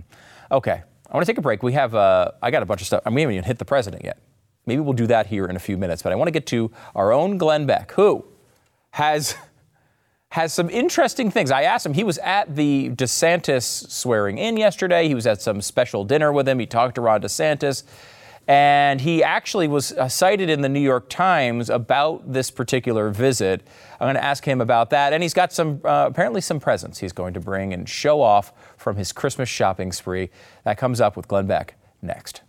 Okay. 0.52 0.84
I 1.12 1.14
want 1.14 1.26
to 1.26 1.32
take 1.32 1.40
a 1.40 1.42
break. 1.42 1.64
We 1.64 1.74
have, 1.74 1.96
uh, 1.96 2.32
I 2.42 2.52
got 2.52 2.62
a 2.62 2.66
bunch 2.66 2.82
of 2.82 2.88
stuff. 2.88 3.02
I 3.06 3.10
mean, 3.10 3.16
we 3.16 3.22
haven't 3.22 3.36
even 3.36 3.44
hit 3.46 3.58
the 3.58 3.66
president 3.66 4.04
yet. 4.06 4.20
Maybe 4.66 4.82
we'll 4.82 4.94
do 4.94 5.08
that 5.08 5.26
here 5.26 5.46
in 5.46 5.56
a 5.56 5.60
few 5.60 5.78
minutes. 5.78 6.04
But 6.04 6.12
I 6.12 6.16
want 6.16 6.28
to 6.28 6.32
get 6.32 6.46
to 6.48 6.72
our 6.94 7.12
own 7.12 7.40
Glenn 7.40 7.66
Beck, 7.66 7.92
who 7.94 8.26
has 8.92 9.36
has 10.32 10.54
some 10.54 10.70
interesting 10.70 11.32
things. 11.32 11.50
I 11.50 11.64
asked 11.64 11.86
him, 11.86 11.94
he 11.94 12.04
was 12.04 12.20
at 12.20 12.56
the 12.56 12.92
DeSantis 12.92 13.90
swearing 13.90 14.38
in 14.38 14.58
yesterday. 14.58 15.08
He 15.08 15.16
was 15.16 15.26
at 15.26 15.42
some 15.42 15.62
special 15.62 16.06
dinner 16.06 16.32
with 16.32 16.48
him. 16.48 16.60
He 16.60 16.68
talked 16.68 16.96
to 16.96 17.02
Ron 17.02 17.22
DeSantis. 17.22 17.84
And 18.48 19.02
he 19.02 19.24
actually 19.24 19.68
was 19.68 19.92
uh, 19.92 20.08
cited 20.08 20.50
in 20.50 20.62
the 20.62 20.70
New 20.70 20.80
York 20.80 21.08
Times 21.10 21.70
about 21.70 22.32
this 22.32 22.50
particular 22.50 23.10
visit. 23.10 23.62
I'm 24.00 24.06
going 24.06 24.16
to 24.16 24.24
ask 24.24 24.44
him 24.44 24.60
about 24.60 24.90
that. 24.90 25.14
And 25.14 25.22
he's 25.22 25.36
got 25.36 25.54
some, 25.54 25.82
uh, 25.84 26.06
apparently, 26.10 26.42
some 26.42 26.60
presents 26.60 27.00
he's 27.00 27.14
going 27.14 27.34
to 27.36 27.40
bring 27.40 27.74
and 27.74 27.88
show 27.88 28.22
off 28.22 28.52
from 28.76 28.98
his 28.98 29.12
Christmas 29.12 29.50
shopping 29.50 29.92
spree. 29.92 30.30
That 30.64 30.80
comes 30.80 31.00
up 31.00 31.16
with 31.16 31.28
Glenn 31.28 31.46
Beck 31.46 31.76
next. 32.02 32.42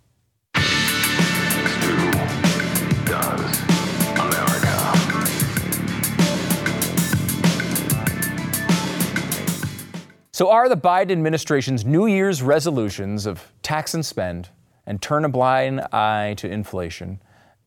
So, 10.41 10.49
are 10.49 10.71
the 10.71 10.75
Biden 10.75 11.11
administration's 11.11 11.85
New 11.85 12.07
Year's 12.07 12.41
resolutions 12.41 13.27
of 13.27 13.53
tax 13.61 13.93
and 13.93 14.07
spend 14.07 14.49
and 14.87 15.03
turn 15.03 15.27
a 15.27 15.29
blind 15.29 15.83
eye 15.93 16.33
to 16.39 16.51
inflation, 16.51 17.21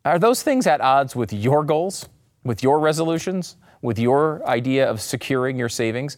are 0.06 0.18
those 0.18 0.42
things 0.42 0.66
at 0.66 0.82
odds 0.82 1.16
with 1.16 1.32
your 1.32 1.64
goals, 1.64 2.10
with 2.44 2.64
your 2.64 2.80
resolutions, 2.80 3.58
with 3.84 4.00
your 4.00 4.44
idea 4.50 4.90
of 4.90 5.02
securing 5.02 5.56
your 5.56 5.70
savings? 5.70 6.18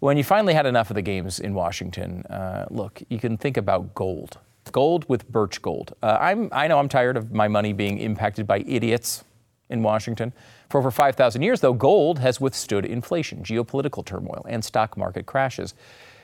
When 0.00 0.16
you 0.16 0.24
finally 0.24 0.54
had 0.54 0.66
enough 0.66 0.90
of 0.90 0.96
the 0.96 1.02
games 1.02 1.38
in 1.38 1.54
Washington, 1.54 2.26
uh, 2.26 2.66
look, 2.68 3.00
you 3.08 3.20
can 3.20 3.36
think 3.36 3.56
about 3.56 3.94
gold. 3.94 4.38
Gold 4.72 5.08
with 5.08 5.28
Birch 5.30 5.62
Gold. 5.62 5.94
Uh, 6.02 6.18
I 6.50 6.66
know 6.66 6.80
I'm 6.80 6.88
tired 6.88 7.16
of 7.16 7.30
my 7.30 7.46
money 7.46 7.72
being 7.72 7.98
impacted 7.98 8.48
by 8.48 8.64
idiots 8.66 9.22
in 9.70 9.84
Washington. 9.84 10.32
For 10.72 10.78
over 10.78 10.90
5,000 10.90 11.42
years, 11.42 11.60
though, 11.60 11.74
gold 11.74 12.20
has 12.20 12.40
withstood 12.40 12.86
inflation, 12.86 13.42
geopolitical 13.42 14.02
turmoil, 14.02 14.46
and 14.48 14.64
stock 14.64 14.96
market 14.96 15.26
crashes. 15.26 15.74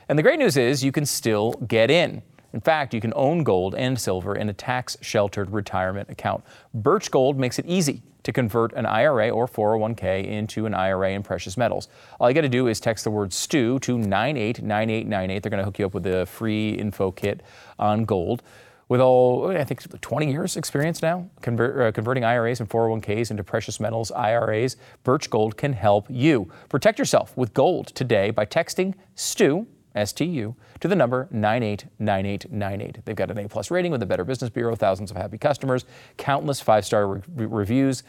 And 0.07 0.17
the 0.17 0.23
great 0.23 0.39
news 0.39 0.57
is 0.57 0.83
you 0.83 0.91
can 0.91 1.05
still 1.05 1.51
get 1.67 1.91
in. 1.91 2.23
In 2.53 2.59
fact, 2.59 2.95
you 2.95 2.99
can 2.99 3.13
own 3.15 3.43
gold 3.43 3.75
and 3.75 4.01
silver 4.01 4.35
in 4.35 4.49
a 4.49 4.53
tax 4.53 4.97
sheltered 5.01 5.51
retirement 5.51 6.09
account. 6.09 6.43
Birch 6.73 7.11
Gold 7.11 7.37
makes 7.37 7.59
it 7.59 7.65
easy 7.67 8.01
to 8.23 8.31
convert 8.31 8.73
an 8.73 8.87
IRA 8.87 9.29
or 9.29 9.47
401k 9.47 10.25
into 10.25 10.65
an 10.65 10.73
IRA 10.73 11.11
in 11.11 11.21
precious 11.21 11.55
metals. 11.55 11.87
All 12.19 12.27
you 12.27 12.33
got 12.33 12.41
to 12.41 12.49
do 12.49 12.65
is 12.65 12.79
text 12.79 13.03
the 13.03 13.11
word 13.11 13.31
STU 13.31 13.77
to 13.77 13.99
989898. 13.99 15.43
They're 15.43 15.49
going 15.51 15.59
to 15.59 15.63
hook 15.63 15.77
you 15.77 15.85
up 15.85 15.93
with 15.93 16.07
a 16.07 16.25
free 16.25 16.71
info 16.71 17.11
kit 17.11 17.43
on 17.77 18.03
gold 18.03 18.41
with 18.89 18.99
all, 18.99 19.51
I 19.51 19.63
think, 19.63 20.01
20 20.01 20.31
years 20.31 20.57
experience 20.57 21.01
now 21.01 21.29
convert, 21.41 21.79
uh, 21.79 21.91
converting 21.91 22.25
IRAs 22.25 22.59
and 22.59 22.67
401ks 22.67 23.31
into 23.31 23.43
precious 23.43 23.79
metals 23.79 24.11
IRAs. 24.11 24.75
Birch 25.03 25.29
Gold 25.29 25.55
can 25.55 25.73
help 25.73 26.07
you. 26.09 26.51
Protect 26.67 26.99
yourself 26.99 27.37
with 27.37 27.53
gold 27.53 27.87
today 27.87 28.31
by 28.31 28.45
texting 28.45 28.95
STU, 29.15 29.67
S-T-U, 29.95 30.55
to 30.79 30.87
the 30.87 30.95
number 30.95 31.27
989898. 31.31 33.05
They've 33.05 33.15
got 33.15 33.29
an 33.29 33.37
A-plus 33.37 33.69
rating 33.69 33.91
with 33.91 33.99
the 33.99 34.07
Better 34.07 34.25
Business 34.25 34.49
Bureau, 34.49 34.75
thousands 34.75 35.11
of 35.11 35.17
happy 35.17 35.37
customers, 35.37 35.85
countless 36.17 36.59
five-star 36.59 37.07
re- 37.07 37.21
reviews 37.45 38.03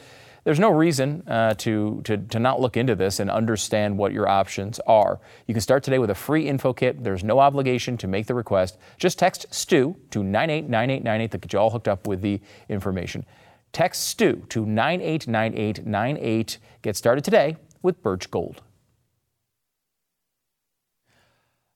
there's 0.45 0.59
no 0.59 0.71
reason 0.71 1.23
uh, 1.27 1.55
to, 1.55 2.01
to, 2.05 2.17
to 2.17 2.39
not 2.39 2.61
look 2.61 2.77
into 2.77 2.95
this 2.95 3.21
and 3.21 3.31
understand 3.31 3.99
what 3.99 4.13
your 4.13 4.29
options 4.29 4.81
are. 4.87 5.21
You 5.47 5.55
can 5.55 5.61
start 5.61 5.83
today 5.83 5.99
with 5.99 6.11
a 6.11 6.15
free 6.15 6.49
info 6.49 6.73
kit. 6.73 7.03
There's 7.05 7.25
no 7.25 7.39
obligation 7.41 7.97
to 7.99 8.07
make 8.09 8.27
the 8.27 8.35
request. 8.35 8.79
Just 8.99 9.19
text 9.19 9.47
STU 9.51 9.97
to 10.11 10.23
989898 10.23 11.31
to 11.31 11.39
get 11.39 11.53
you 11.53 11.59
all 11.59 11.71
hooked 11.71 11.89
up 11.89 12.07
with 12.07 12.23
the 12.23 12.41
information. 12.69 13.27
Text 13.73 14.09
STU 14.09 14.47
to 14.49 14.65
989898. 14.67 16.59
Get 16.83 16.97
started 16.97 17.25
today 17.25 17.57
with 17.83 18.03
Birch 18.03 18.31
Gold. 18.31 18.63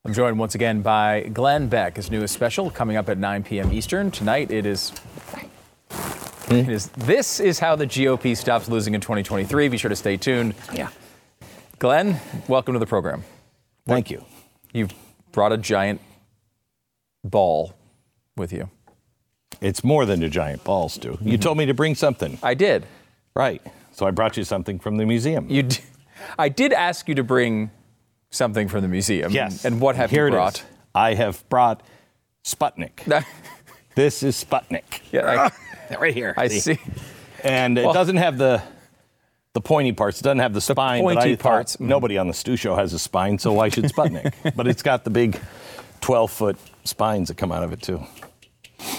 I'm 0.07 0.13
joined 0.13 0.39
once 0.39 0.55
again 0.55 0.83
by 0.83 1.23
Glenn 1.33 1.69
Beck, 1.69 1.97
his 1.97 2.11
newest 2.11 2.35
special 2.35 2.69
coming 2.69 2.99
up 2.99 3.09
at 3.09 3.17
9 3.17 3.43
p.m. 3.43 3.73
Eastern. 3.73 4.11
Tonight 4.11 4.51
it 4.51 4.67
is 4.67 4.93
Mm-hmm. 6.47 6.71
Is, 6.71 6.89
this 6.89 7.41
is 7.41 7.59
how 7.59 7.75
the 7.77 7.87
GOP 7.87 8.37
stops 8.37 8.69
losing 8.69 8.95
in 8.95 9.01
2023. 9.01 9.69
Be 9.69 9.79
sure 9.79 9.89
to 9.89 9.97
stay 9.97 10.17
tuned. 10.17 10.55
Yeah. 10.73 10.91
Glenn, 11.79 12.21
welcome 12.49 12.75
to 12.75 12.79
the 12.79 12.87
program. 12.87 13.25
Thank 13.87 14.11
you. 14.11 14.25
You've 14.73 14.93
brought 15.33 15.53
a 15.53 15.57
giant 15.57 16.01
ball 17.23 17.75
with 18.37 18.53
you. 18.53 18.71
It's 19.61 19.83
more 19.83 20.05
than 20.05 20.23
a 20.23 20.29
giant 20.29 20.65
ball, 20.65 20.89
Stu. 20.89 21.13
Mm-hmm. 21.13 21.29
You 21.29 21.39
told 21.39 21.57
me 21.59 21.67
to 21.67 21.75
bring 21.75 21.95
something. 21.95 22.39
I 22.43 22.55
did. 22.55 22.87
Right. 23.35 23.63
So 23.93 24.07
I 24.07 24.11
brought 24.11 24.37
you 24.37 24.45
something 24.45 24.79
from 24.79 24.97
the 24.97 25.07
museum. 25.07 25.49
You 25.49 25.63
d- 25.65 25.79
I 26.39 26.49
did 26.49 26.73
ask 26.73 27.09
you 27.09 27.15
to 27.15 27.25
bring 27.25 27.71
something 28.31 28.69
from 28.69 28.83
the 28.83 28.89
museum. 28.89 29.33
Yes. 29.33 29.65
And 29.65 29.81
what 29.81 29.97
have 29.97 30.11
Here 30.11 30.27
you 30.27 30.33
brought? 30.33 30.65
I 30.95 31.15
have 31.15 31.49
brought 31.49 31.83
Sputnik. 32.45 33.25
this 33.95 34.23
is 34.23 34.43
Sputnik. 34.43 35.01
Yeah. 35.13 35.49
I- 35.49 35.51
right 36.01 36.15
here. 36.15 36.35
I 36.37 36.49
see. 36.49 36.61
see. 36.61 36.79
And 37.43 37.77
it 37.79 37.93
doesn't 37.93 38.17
have 38.17 38.39
the 38.39 38.63
the 39.55 39.61
pointy 39.61 39.93
parts. 39.93 40.21
It 40.21 40.25
doesn't 40.25 40.41
have 40.41 40.53
the 40.53 40.61
spine. 40.61 41.05
The 41.05 41.15
pointy 41.15 41.37
parts. 41.37 41.77
Mm-hmm. 41.77 41.89
Nobody 41.89 42.19
on 42.19 42.29
the 42.29 42.35
Stu 42.35 42.57
show 42.57 42.75
has 42.77 42.93
a 42.93 42.99
spine, 42.99 43.39
so 43.39 43.53
why 43.53 43.69
should 43.69 43.85
Sputnik? 43.85 44.35
but 44.57 44.67
it's 44.67 44.83
got 44.83 45.05
the 45.05 45.11
big 45.11 45.41
12 46.01 46.31
foot 46.31 46.57
spines 46.85 47.29
that 47.29 47.37
come 47.37 47.53
out 47.53 47.63
of 47.63 47.73
it 47.73 47.81
too. 47.81 48.03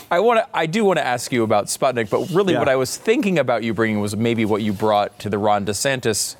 I 0.09 0.19
want 0.19 0.39
to. 0.39 0.57
I 0.57 0.65
do 0.65 0.83
want 0.85 0.97
to 0.97 1.05
ask 1.05 1.31
you 1.31 1.43
about 1.43 1.65
Sputnik, 1.65 2.09
but 2.09 2.29
really, 2.29 2.53
yeah. 2.53 2.59
what 2.59 2.69
I 2.69 2.75
was 2.75 2.97
thinking 2.97 3.37
about 3.37 3.63
you 3.63 3.73
bringing 3.73 3.99
was 3.99 4.15
maybe 4.15 4.45
what 4.45 4.61
you 4.61 4.73
brought 4.73 5.19
to 5.19 5.29
the 5.29 5.37
Ron 5.37 5.65
DeSantis 5.65 6.35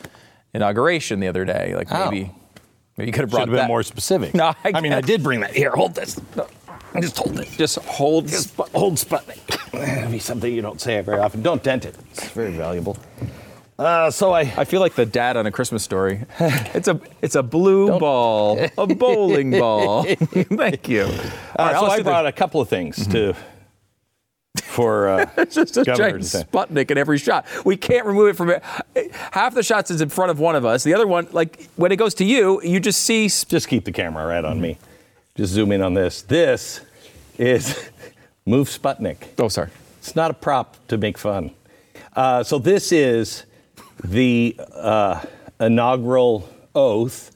inauguration 0.54 1.20
the 1.20 1.28
other 1.28 1.46
day. 1.46 1.76
Like 1.76 1.92
maybe, 1.92 2.32
oh. 2.34 2.40
maybe 2.98 3.08
you 3.08 3.12
could 3.14 3.22
have 3.22 3.30
brought 3.30 3.42
Should 3.42 3.50
have 3.50 3.56
been 3.56 3.58
that. 3.58 3.68
more 3.68 3.84
specific. 3.84 4.34
No, 4.36 4.54
I, 4.64 4.72
I 4.76 4.82
mean, 4.82 4.94
I 4.94 5.02
did 5.02 5.22
bring 5.22 5.42
that. 5.42 5.54
Here, 5.54 5.72
hold 5.72 5.94
this. 5.94 6.20
No. 6.36 6.48
Just 7.00 7.18
hold 7.18 7.40
it. 7.40 7.50
Just 7.58 7.78
hold. 7.80 8.28
Just 8.28 8.56
hold 8.56 8.96
Sputnik. 8.96 9.55
That'd 9.76 10.12
be 10.12 10.20
something 10.20 10.52
you 10.54 10.62
don't 10.62 10.82
say 10.82 11.00
very 11.02 11.20
often. 11.20 11.42
Don't 11.42 11.64
dent 11.64 11.86
it. 11.86 11.96
It's 12.12 12.30
very 12.30 12.52
valuable. 12.52 12.98
Uh, 13.78 14.10
so 14.10 14.32
I, 14.32 14.42
I 14.42 14.64
feel 14.64 14.80
like 14.80 14.96
the 14.96 15.06
dad 15.06 15.36
on 15.36 15.46
a 15.46 15.52
Christmas 15.52 15.84
story. 15.84 16.22
It's 16.76 16.88
a 16.88 17.00
it's 17.22 17.36
a 17.36 17.44
blue 17.44 17.88
don't. 17.88 18.00
ball, 18.00 18.60
a 18.78 18.88
bowling 18.96 19.52
ball. 19.52 20.04
Thank 20.04 20.90
you. 20.90 21.04
Uh, 21.04 21.08
right, 21.58 21.76
so 21.76 21.86
I 21.86 22.02
brought 22.02 22.24
the... 22.24 22.30
a 22.30 22.32
couple 22.32 22.62
of 22.62 22.70
things 22.70 23.00
mm-hmm. 23.00 23.12
to 23.12 23.36
for 24.62 25.08
uh, 25.08 25.30
it's 25.38 25.56
just 25.56 25.78
a 25.78 25.84
giant 25.84 26.24
Sputnik 26.24 26.92
in 26.92 26.98
every 26.98 27.18
shot. 27.18 27.46
We 27.66 27.78
can't 27.78 28.06
remove 28.06 28.30
it 28.30 28.36
from 28.36 28.50
it. 28.50 28.64
Half 29.32 29.56
the 29.56 29.64
shots 29.64 29.92
is 29.92 30.02
in 30.02 30.10
front 30.10 30.32
of 30.32 30.40
one 30.40 30.56
of 30.56 30.66
us. 30.66 30.84
The 30.84 30.94
other 30.94 31.08
one, 31.08 31.28
like 31.32 31.70
when 31.76 31.92
it 31.92 31.98
goes 31.98 32.14
to 32.16 32.26
you, 32.26 32.62
you 32.62 32.80
just 32.80 33.04
see. 33.04 33.26
Just 33.28 33.68
keep 33.68 33.86
the 33.86 33.92
camera 33.92 34.26
right 34.26 34.44
on 34.44 34.60
me. 34.60 34.78
just 35.36 35.54
zoom 35.54 35.72
in 35.72 35.82
on 35.82 35.94
this. 35.94 36.22
This 36.22 36.82
is 37.38 37.90
Move 38.46 38.68
Sputnik. 38.70 39.18
Oh, 39.40 39.48
sorry. 39.48 39.70
It's 40.00 40.16
not 40.16 40.30
a 40.30 40.34
prop 40.36 40.76
to 40.88 40.98
make 40.98 41.18
fun. 41.18 41.52
Uh, 42.16 42.44
so 42.44 42.60
this 42.60 42.92
is 42.92 43.44
the 44.04 44.56
uh, 44.74 45.22
inaugural 45.60 46.48
oath 46.76 47.32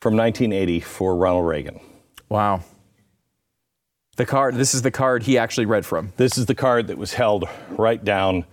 from 0.00 0.16
1980 0.16 0.80
for 0.80 1.16
Ronald 1.16 1.46
Reagan. 1.46 1.80
Wow. 2.28 2.62
The 4.16 4.24
card. 4.26 4.54
This 4.54 4.74
is 4.74 4.82
the 4.82 4.90
card 4.92 5.24
he 5.24 5.36
actually 5.36 5.66
read 5.66 5.84
from. 5.84 6.12
This 6.16 6.38
is 6.38 6.46
the 6.46 6.54
card 6.54 6.86
that 6.88 6.98
was 6.98 7.12
held 7.14 7.48
right 7.70 8.02
down 8.02 8.44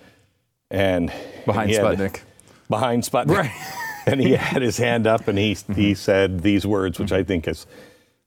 and 0.72 1.12
Behind 1.46 1.70
had- 1.70 1.82
Sputnik. 1.82 2.22
behind 2.70 3.04
Sputnik. 3.04 3.38
Right. 3.38 3.52
and 4.08 4.20
he 4.20 4.32
had 4.32 4.62
his 4.62 4.78
hand 4.78 5.06
up 5.06 5.28
and 5.28 5.38
he 5.38 5.56
he 5.76 5.94
said 5.94 6.42
these 6.42 6.66
words, 6.66 6.98
which 7.00 7.12
I 7.12 7.24
think 7.24 7.48
is 7.48 7.68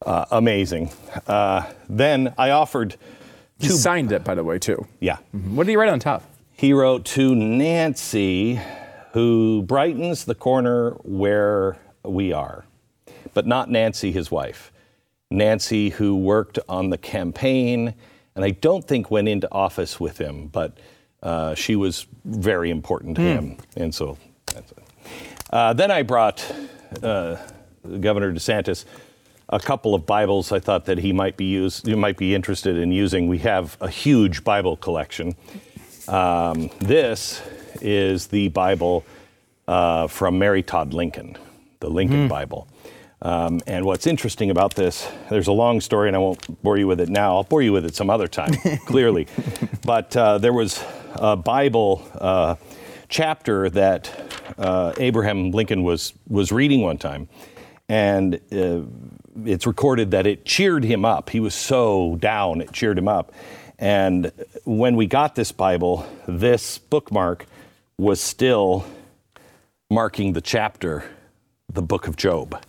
uh, 0.07 0.27
amazing. 0.31 0.91
Uh, 1.27 1.65
then 1.89 2.33
I 2.39 2.51
offered. 2.51 2.97
He 3.61 3.69
signed 3.69 4.13
it, 4.13 4.25
by 4.25 4.35
the 4.35 4.45
way, 4.45 4.59
too. 4.59 4.87
Yeah. 5.01 5.19
What 5.33 5.65
did 5.67 5.73
he 5.73 5.77
write 5.77 5.89
on 5.91 6.01
top? 6.01 6.23
He 6.53 6.73
wrote 6.73 7.05
to 7.07 7.35
Nancy, 7.35 8.61
who 9.13 9.63
brightens 9.63 10.25
the 10.25 10.35
corner 10.35 10.91
where 11.03 11.79
we 12.05 12.33
are, 12.33 12.65
but 13.35 13.47
not 13.47 13.71
Nancy, 13.71 14.13
his 14.13 14.31
wife. 14.31 14.73
Nancy, 15.31 15.91
who 15.91 16.17
worked 16.17 16.59
on 16.69 16.91
the 16.91 16.99
campaign, 16.99 17.95
and 18.35 18.45
I 18.45 18.51
don't 18.51 18.87
think 18.87 19.11
went 19.11 19.29
into 19.29 19.49
office 19.53 20.01
with 20.01 20.19
him, 20.19 20.49
but 20.49 20.79
uh, 21.23 21.55
she 21.55 21.77
was 21.77 22.07
very 22.25 22.71
important 22.71 23.17
to 23.17 23.23
Hmm. 23.23 23.29
him. 23.29 23.57
And 23.77 23.95
so. 23.95 24.17
Uh, 25.53 25.73
then 25.73 25.91
I 25.91 26.03
brought 26.03 26.45
uh, 27.03 27.37
Governor 28.01 28.33
DeSantis 28.33 28.85
a 29.51 29.59
couple 29.59 29.95
of 29.95 30.07
Bibles 30.07 30.53
I 30.53 30.61
thought 30.61 30.85
that 30.87 30.99
he 30.99 31.13
might 31.13 31.37
be 31.37 31.45
use, 31.45 31.83
he 31.83 31.95
might 31.95 32.17
be 32.17 32.35
interested 32.35 32.77
in 32.77 32.93
using. 32.93 33.27
We 33.29 33.39
have 33.39 33.77
a 33.81 33.89
huge 33.89 34.45
Bible 34.45 34.77
collection. 34.77 35.35
Um, 36.09 36.71
this 36.79 37.43
is 37.81 38.29
the 38.29 38.49
Bible 38.49 39.05
uh, 39.67 40.07
from 40.07 40.39
Mary 40.39 40.63
Todd 40.63 40.95
Lincoln, 40.95 41.37
the 41.81 41.91
Lincoln 41.91 42.29
Bible. 42.29 42.69
Um, 43.23 43.61
and 43.67 43.85
what's 43.85 44.07
interesting 44.07 44.51
about 44.51 44.75
this, 44.75 45.07
there's 45.29 45.49
a 45.49 45.53
long 45.53 45.81
story, 45.81 46.09
and 46.09 46.17
I 46.17 46.21
won't 46.21 46.63
bore 46.63 46.79
you 46.79 46.87
with 46.87 47.01
it 47.01 47.09
now. 47.11 47.37
I'll 47.37 47.45
bore 47.45 47.61
you 47.61 47.73
with 47.73 47.85
it 47.85 47.95
some 47.95 48.09
other 48.09 48.29
time, 48.29 48.55
clearly. 48.87 49.27
But 49.85 50.17
uh, 50.17 50.39
there 50.39 50.55
was 50.55 50.83
a 51.17 51.37
Bible 51.37 52.09
uh, 52.15 52.55
chapter 53.09 53.69
that 53.71 54.11
uh, 54.57 54.95
Abraham 54.97 55.51
Lincoln 55.51 55.83
was 55.83 56.15
was 56.29 56.51
reading 56.51 56.81
one 56.81 56.97
time, 56.97 57.29
and 57.91 58.37
uh, 58.53 58.81
it's 59.45 59.67
recorded 59.67 60.11
that 60.13 60.27
it 60.27 60.45
cheered 60.45 60.85
him 60.85 61.05
up. 61.05 61.31
He 61.31 61.41
was 61.41 61.55
so 61.55 62.17
down, 62.21 62.61
it 62.61 62.73
cheered 62.73 62.99
him 62.99 63.09
up. 63.09 63.33
And 63.79 64.33
when 64.65 64.97
we 64.97 65.07
got 65.07 65.35
this 65.35 65.53
Bible, 65.53 66.07
this 66.29 66.79
bookmark 66.79 67.47
was 67.99 68.21
still 68.21 68.85
marking 69.91 70.33
the 70.35 70.41
chapter, 70.41 71.05
the 71.73 71.83
book 71.83 72.07
of 72.07 72.17
Job. 72.17 72.63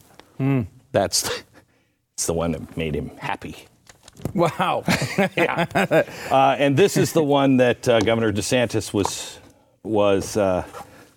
That's, 0.91 1.21
that's 2.12 2.26
the 2.26 2.34
one 2.34 2.54
that 2.54 2.78
made 2.78 2.95
him 2.95 3.12
happy. 3.17 3.56
Wow. 4.34 4.84
yeah. 5.36 5.65
Uh, 6.30 6.56
and 6.58 6.78
this 6.78 6.95
is 6.95 7.13
the 7.13 7.24
one 7.24 7.58
that 7.58 7.88
uh, 7.88 8.00
Governor 8.00 8.32
DeSantis 8.32 8.93
was 8.93 9.39
was 9.84 10.38
uh, 10.38 10.63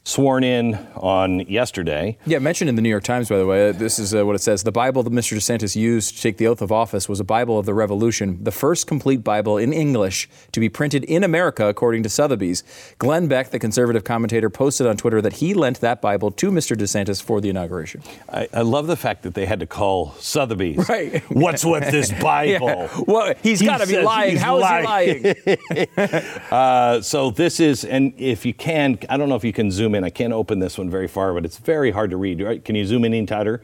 sworn 0.07 0.45
in 0.45 0.75
on 0.97 1.40
yesterday. 1.40 2.17
Yeah, 2.27 2.38
mentioned 2.38 2.69
in 2.69 2.77
the 2.77 2.83
New 2.83 2.90
York 2.90 3.05
Times, 3.05 3.29
by 3.31 3.38
the 3.38 3.47
way. 3.47 3.73
This 3.73 3.99
is 3.99 4.14
uh, 4.14 4.25
what 4.27 4.37
it 4.37 4.40
says. 4.40 4.62
The 4.62 4.71
Bible 4.73 5.03
that 5.03 5.12
Mr. 5.12 5.35
DeSantis 5.37 5.75
used 5.77 6.17
to 6.17 6.23
take 6.23 6.37
the 6.37 6.47
oath 6.47 6.61
of 6.61 6.71
office 6.71 7.09
was 7.09 7.21
a 7.21 7.25
Bible 7.25 7.59
of 7.59 7.64
the 7.64 7.73
Revolution, 7.73 8.38
the 8.45 8.51
first 8.51 8.87
complete 8.87 9.25
Bible 9.25 9.57
in 9.57 9.73
English 9.73 10.29
to 10.53 10.61
be 10.61 10.69
printed 10.69 11.05
in 11.05 11.25
America, 11.25 11.67
according 11.69 12.03
to 12.03 12.11
Sotheby's. 12.11 12.62
Glenn 12.99 13.29
Beck, 13.29 13.51
the 13.51 13.59
conservative 13.59 14.05
commentator, 14.05 14.51
posted 14.51 14.87
on 14.87 14.97
Twitter 14.99 15.23
that 15.23 15.35
he 15.35 15.55
lent 15.55 15.81
that 15.81 16.03
Bible 16.03 16.31
to 16.33 16.51
Mr. 16.51 16.77
DeSantis 16.77 17.23
for 17.23 17.40
the 17.40 17.49
inauguration. 17.49 18.03
I, 18.29 18.47
I 18.53 18.61
love 18.61 18.87
the 18.87 18.97
fact 18.97 19.23
that 19.23 19.33
they 19.35 19.47
had 19.47 19.61
to 19.61 19.67
call 19.67 20.12
Sotheby's. 20.19 20.88
Right. 20.95 21.23
What's 21.31 21.64
with 21.64 21.90
this 21.90 22.12
Bible? 22.23 22.69
Yeah. 22.69 23.01
Well, 23.07 23.35
he's 23.43 23.59
He 23.61 23.67
gotta 23.67 23.87
be 23.87 23.95
says 23.95 24.05
lying. 24.05 24.37
How 24.37 24.59
is 24.59 24.67
he 24.67 24.85
lying? 24.85 26.38
uh, 26.51 27.01
so 27.01 27.31
this 27.31 27.59
is, 27.59 27.85
and 27.85 28.12
if 28.19 28.45
you 28.45 28.53
can, 28.53 28.99
I 29.09 29.17
don't 29.17 29.29
know 29.29 29.35
if 29.35 29.45
you 29.45 29.53
can 29.53 29.71
zoom 29.95 29.99
in. 29.99 30.05
I 30.05 30.11
can't 30.11 30.33
open 30.33 30.59
this 30.59 30.79
one 30.79 30.91
very 30.91 31.09
far, 31.09 31.33
but 31.33 31.45
it's 31.45 31.59
very 31.59 31.91
hard 31.91 32.11
to 32.11 32.17
read. 32.17 32.43
Right? 32.43 32.65
Can 32.65 32.75
you 32.75 32.85
zoom 32.87 33.05
in 33.05 33.15
any 33.15 33.27
tighter? 33.27 33.63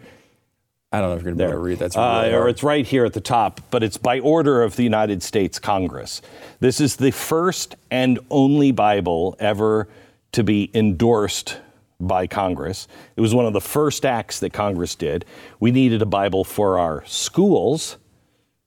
I 0.93 1.01
don't 1.01 1.11
know 1.11 1.17
if 1.17 1.23
you're 1.23 1.33
going 1.35 1.39
to 1.39 1.45
be 1.45 1.51
able 1.51 1.63
to 1.63 1.65
read. 1.65 1.79
That's 1.79 1.97
Uh, 1.97 2.23
really 2.25 2.35
or 2.35 2.49
it's 2.49 2.63
right 2.65 2.85
here 2.87 3.05
at 3.05 3.13
the 3.13 3.21
top, 3.21 3.61
but 3.71 3.83
it's 3.83 3.97
by 3.97 4.19
order 4.19 4.63
of 4.63 4.75
the 4.75 4.83
United 4.83 5.23
States 5.23 5.59
Congress. 5.61 6.21
This 6.59 6.81
is 6.81 6.97
the 6.97 7.13
first 7.13 7.77
and 7.93 8.19
only 8.29 8.73
Bible 8.73 9.37
ever 9.39 9.89
to 10.33 10.43
be 10.43 10.71
endorsed 10.75 11.59
by 12.01 12.27
Congress. 12.27 12.89
It 13.15 13.21
was 13.21 13.35
one 13.35 13.47
of 13.47 13.53
the 13.53 13.61
first 13.61 14.05
acts 14.05 14.41
that 14.41 14.53
Congress 14.53 14.97
did. 14.97 15.25
We 15.61 15.71
needed 15.71 16.03
a 16.03 16.07
Bible 16.07 16.43
for 16.45 16.79
our 16.79 17.05
schools, 17.07 17.97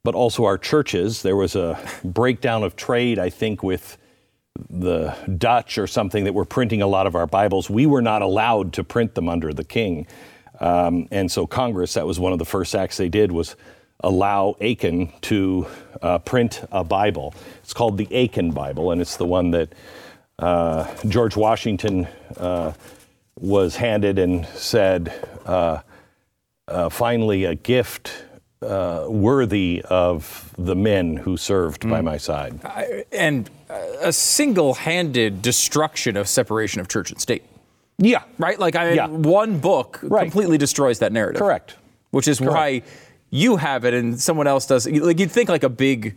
but 0.03 0.15
also 0.15 0.45
our 0.45 0.57
churches. 0.57 1.23
There 1.23 1.35
was 1.35 1.55
a 1.57 1.77
breakdown 2.05 2.63
of 2.63 2.75
trade, 2.77 3.19
I 3.19 3.29
think, 3.29 3.63
with 3.63 3.97
the 4.69 5.15
Dutch 5.37 5.77
or 5.77 5.87
something 5.87 6.25
that 6.25 6.33
were 6.33 6.45
printing 6.45 6.81
a 6.81 6.87
lot 6.87 7.07
of 7.07 7.15
our 7.15 7.25
Bibles. 7.25 7.69
We 7.69 7.85
were 7.85 8.01
not 8.01 8.21
allowed 8.21 8.73
to 8.73 8.83
print 8.83 9.15
them 9.15 9.27
under 9.27 9.51
the 9.51 9.63
king. 9.63 10.05
Um, 10.59 11.07
and 11.11 11.31
so 11.31 11.47
Congress, 11.47 11.95
that 11.95 12.05
was 12.05 12.19
one 12.19 12.33
of 12.33 12.39
the 12.39 12.45
first 12.45 12.75
acts 12.75 12.97
they 12.97 13.09
did, 13.09 13.31
was 13.31 13.55
allow 14.01 14.55
Aitken 14.59 15.11
to 15.21 15.65
uh, 16.01 16.19
print 16.19 16.61
a 16.71 16.83
Bible. 16.83 17.33
It's 17.63 17.73
called 17.73 17.97
the 17.97 18.07
Aitken 18.11 18.51
Bible, 18.51 18.91
and 18.91 19.01
it's 19.01 19.17
the 19.17 19.25
one 19.25 19.51
that 19.51 19.73
uh, 20.37 20.93
George 21.07 21.35
Washington 21.35 22.07
uh, 22.37 22.73
was 23.39 23.75
handed 23.75 24.19
and 24.19 24.45
said, 24.47 25.13
uh, 25.45 25.79
uh, 26.67 26.89
finally, 26.89 27.45
a 27.45 27.55
gift 27.55 28.25
uh, 28.63 29.07
worthy 29.09 29.83
of 29.89 30.53
the 30.57 30.75
men 30.75 31.17
who 31.17 31.37
served 31.37 31.87
by 31.89 32.01
my 32.01 32.17
side. 32.17 32.59
I- 32.63 33.05
and 33.11 33.49
a 34.01 34.11
single-handed 34.13 35.41
destruction 35.41 36.15
of 36.17 36.27
separation 36.27 36.79
of 36.81 36.87
church 36.87 37.11
and 37.11 37.19
state. 37.19 37.43
Yeah. 37.97 38.23
Right? 38.37 38.59
Like 38.59 38.75
I 38.75 38.93
Yeah. 38.93 39.07
one 39.07 39.59
book 39.59 39.99
completely 40.01 40.57
destroys 40.57 40.99
that 40.99 41.11
narrative. 41.11 41.39
Correct. 41.39 41.75
Which 42.11 42.27
is 42.27 42.39
why 42.41 42.83
you 43.29 43.57
have 43.57 43.83
it 43.85 43.93
and 43.93 44.19
someone 44.19 44.45
else 44.47 44.65
does 44.67 44.87
like 44.87 45.19
you'd 45.19 45.31
think 45.31 45.49
like 45.49 45.63
a 45.63 45.69
big 45.69 46.15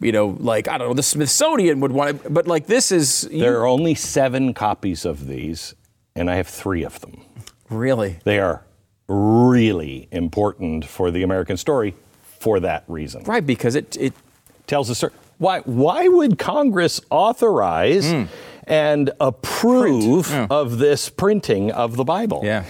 you 0.00 0.10
know, 0.12 0.36
like 0.40 0.68
I 0.68 0.78
don't 0.78 0.88
know, 0.88 0.94
the 0.94 1.02
Smithsonian 1.02 1.80
would 1.80 1.92
want 1.92 2.10
it, 2.24 2.32
but 2.34 2.46
like 2.46 2.66
this 2.66 2.90
is 2.92 3.28
you- 3.30 3.40
There 3.40 3.60
are 3.60 3.66
only 3.66 3.94
seven 3.94 4.52
copies 4.52 5.04
of 5.04 5.28
these, 5.28 5.74
and 6.16 6.28
I 6.30 6.34
have 6.36 6.48
three 6.48 6.82
of 6.82 7.00
them. 7.00 7.22
Really? 7.70 8.18
They 8.24 8.38
are 8.40 8.64
really 9.12 10.08
important 10.10 10.84
for 10.84 11.10
the 11.10 11.22
American 11.22 11.56
story 11.56 11.94
for 12.40 12.60
that 12.60 12.84
reason. 12.88 13.22
Right, 13.24 13.44
because 13.46 13.74
it 13.74 13.96
it 13.96 14.12
tells 14.66 14.90
a 14.90 14.94
story. 14.94 15.12
Why 15.38 15.60
why 15.60 16.08
would 16.08 16.38
Congress 16.38 17.00
authorize 17.10 18.10
Hmm. 18.10 18.24
and 18.64 19.10
approve 19.20 20.32
of 20.50 20.78
this 20.78 21.08
printing 21.08 21.70
of 21.72 21.96
the 21.96 22.04
Bible? 22.04 22.40
Yeah. 22.44 22.64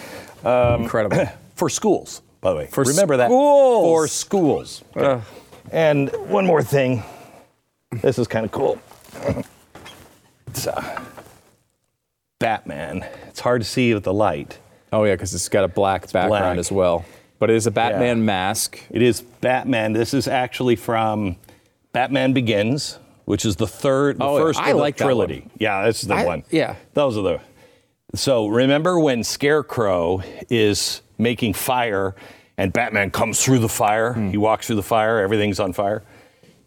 Incredible. 0.76 1.26
for 1.54 1.68
schools, 1.70 2.22
by 2.40 2.50
the 2.52 2.56
way. 2.58 2.66
For 2.66 2.82
Remember 2.84 3.16
that. 3.18 3.28
schools. 3.28 3.84
For 3.84 4.08
schools. 4.08 4.82
Okay. 4.96 5.22
And 5.70 6.10
one 6.28 6.44
more 6.46 6.62
thing. 6.62 7.02
This 8.02 8.18
is 8.18 8.26
kind 8.26 8.44
of 8.44 8.50
cool. 8.52 8.78
It's 10.48 10.66
uh, 10.66 11.00
Batman. 12.38 13.06
It's 13.28 13.40
hard 13.40 13.60
to 13.62 13.66
see 13.68 13.94
with 13.94 14.04
the 14.04 14.12
light. 14.12 14.58
Oh 14.92 15.04
yeah, 15.04 15.14
because 15.14 15.34
it's 15.34 15.48
got 15.48 15.64
a 15.64 15.68
black 15.68 16.02
background 16.12 16.28
black. 16.28 16.58
as 16.58 16.70
well. 16.70 17.04
But 17.38 17.50
it 17.50 17.56
is 17.56 17.66
a 17.66 17.70
Batman 17.70 18.18
Yeah. 18.18 18.24
mask. 18.24 18.78
It 18.90 19.02
is 19.02 19.20
Batman. 19.20 19.92
This 19.92 20.14
is 20.14 20.28
actually 20.28 20.76
from 20.76 21.36
Batman 21.92 22.32
Begins, 22.32 22.98
which 23.24 23.44
is 23.44 23.56
the 23.56 23.66
third, 23.66 24.18
the 24.18 24.24
Oh, 24.24 24.38
first 24.38 24.60
I 24.60 24.70
of 24.70 24.76
the 24.76 24.82
like 24.82 24.96
that 24.98 25.04
trilogy. 25.04 25.40
one. 25.40 25.50
Yeah, 25.58 25.84
this 25.86 26.02
is 26.02 26.08
the 26.08 26.14
I- 26.14 26.24
one. 26.26 26.44
yeah. 26.50 26.76
those 26.94 27.16
are 27.16 27.22
the. 27.22 27.40
So 28.14 28.46
remember 28.46 29.00
when 29.00 29.24
Scarecrow 29.24 30.22
is 30.50 31.00
making 31.18 31.54
fire, 31.54 32.14
and 32.58 32.72
Batman 32.72 33.10
comes 33.10 33.42
through 33.42 33.58
the 33.60 33.68
fire. 33.68 34.12
Hmm. 34.12 34.28
He 34.30 34.36
walks 34.36 34.66
through 34.66 34.76
the 34.76 34.82
fire. 34.82 35.20
Everything's 35.20 35.58
on 35.58 35.72
fire. 35.72 36.02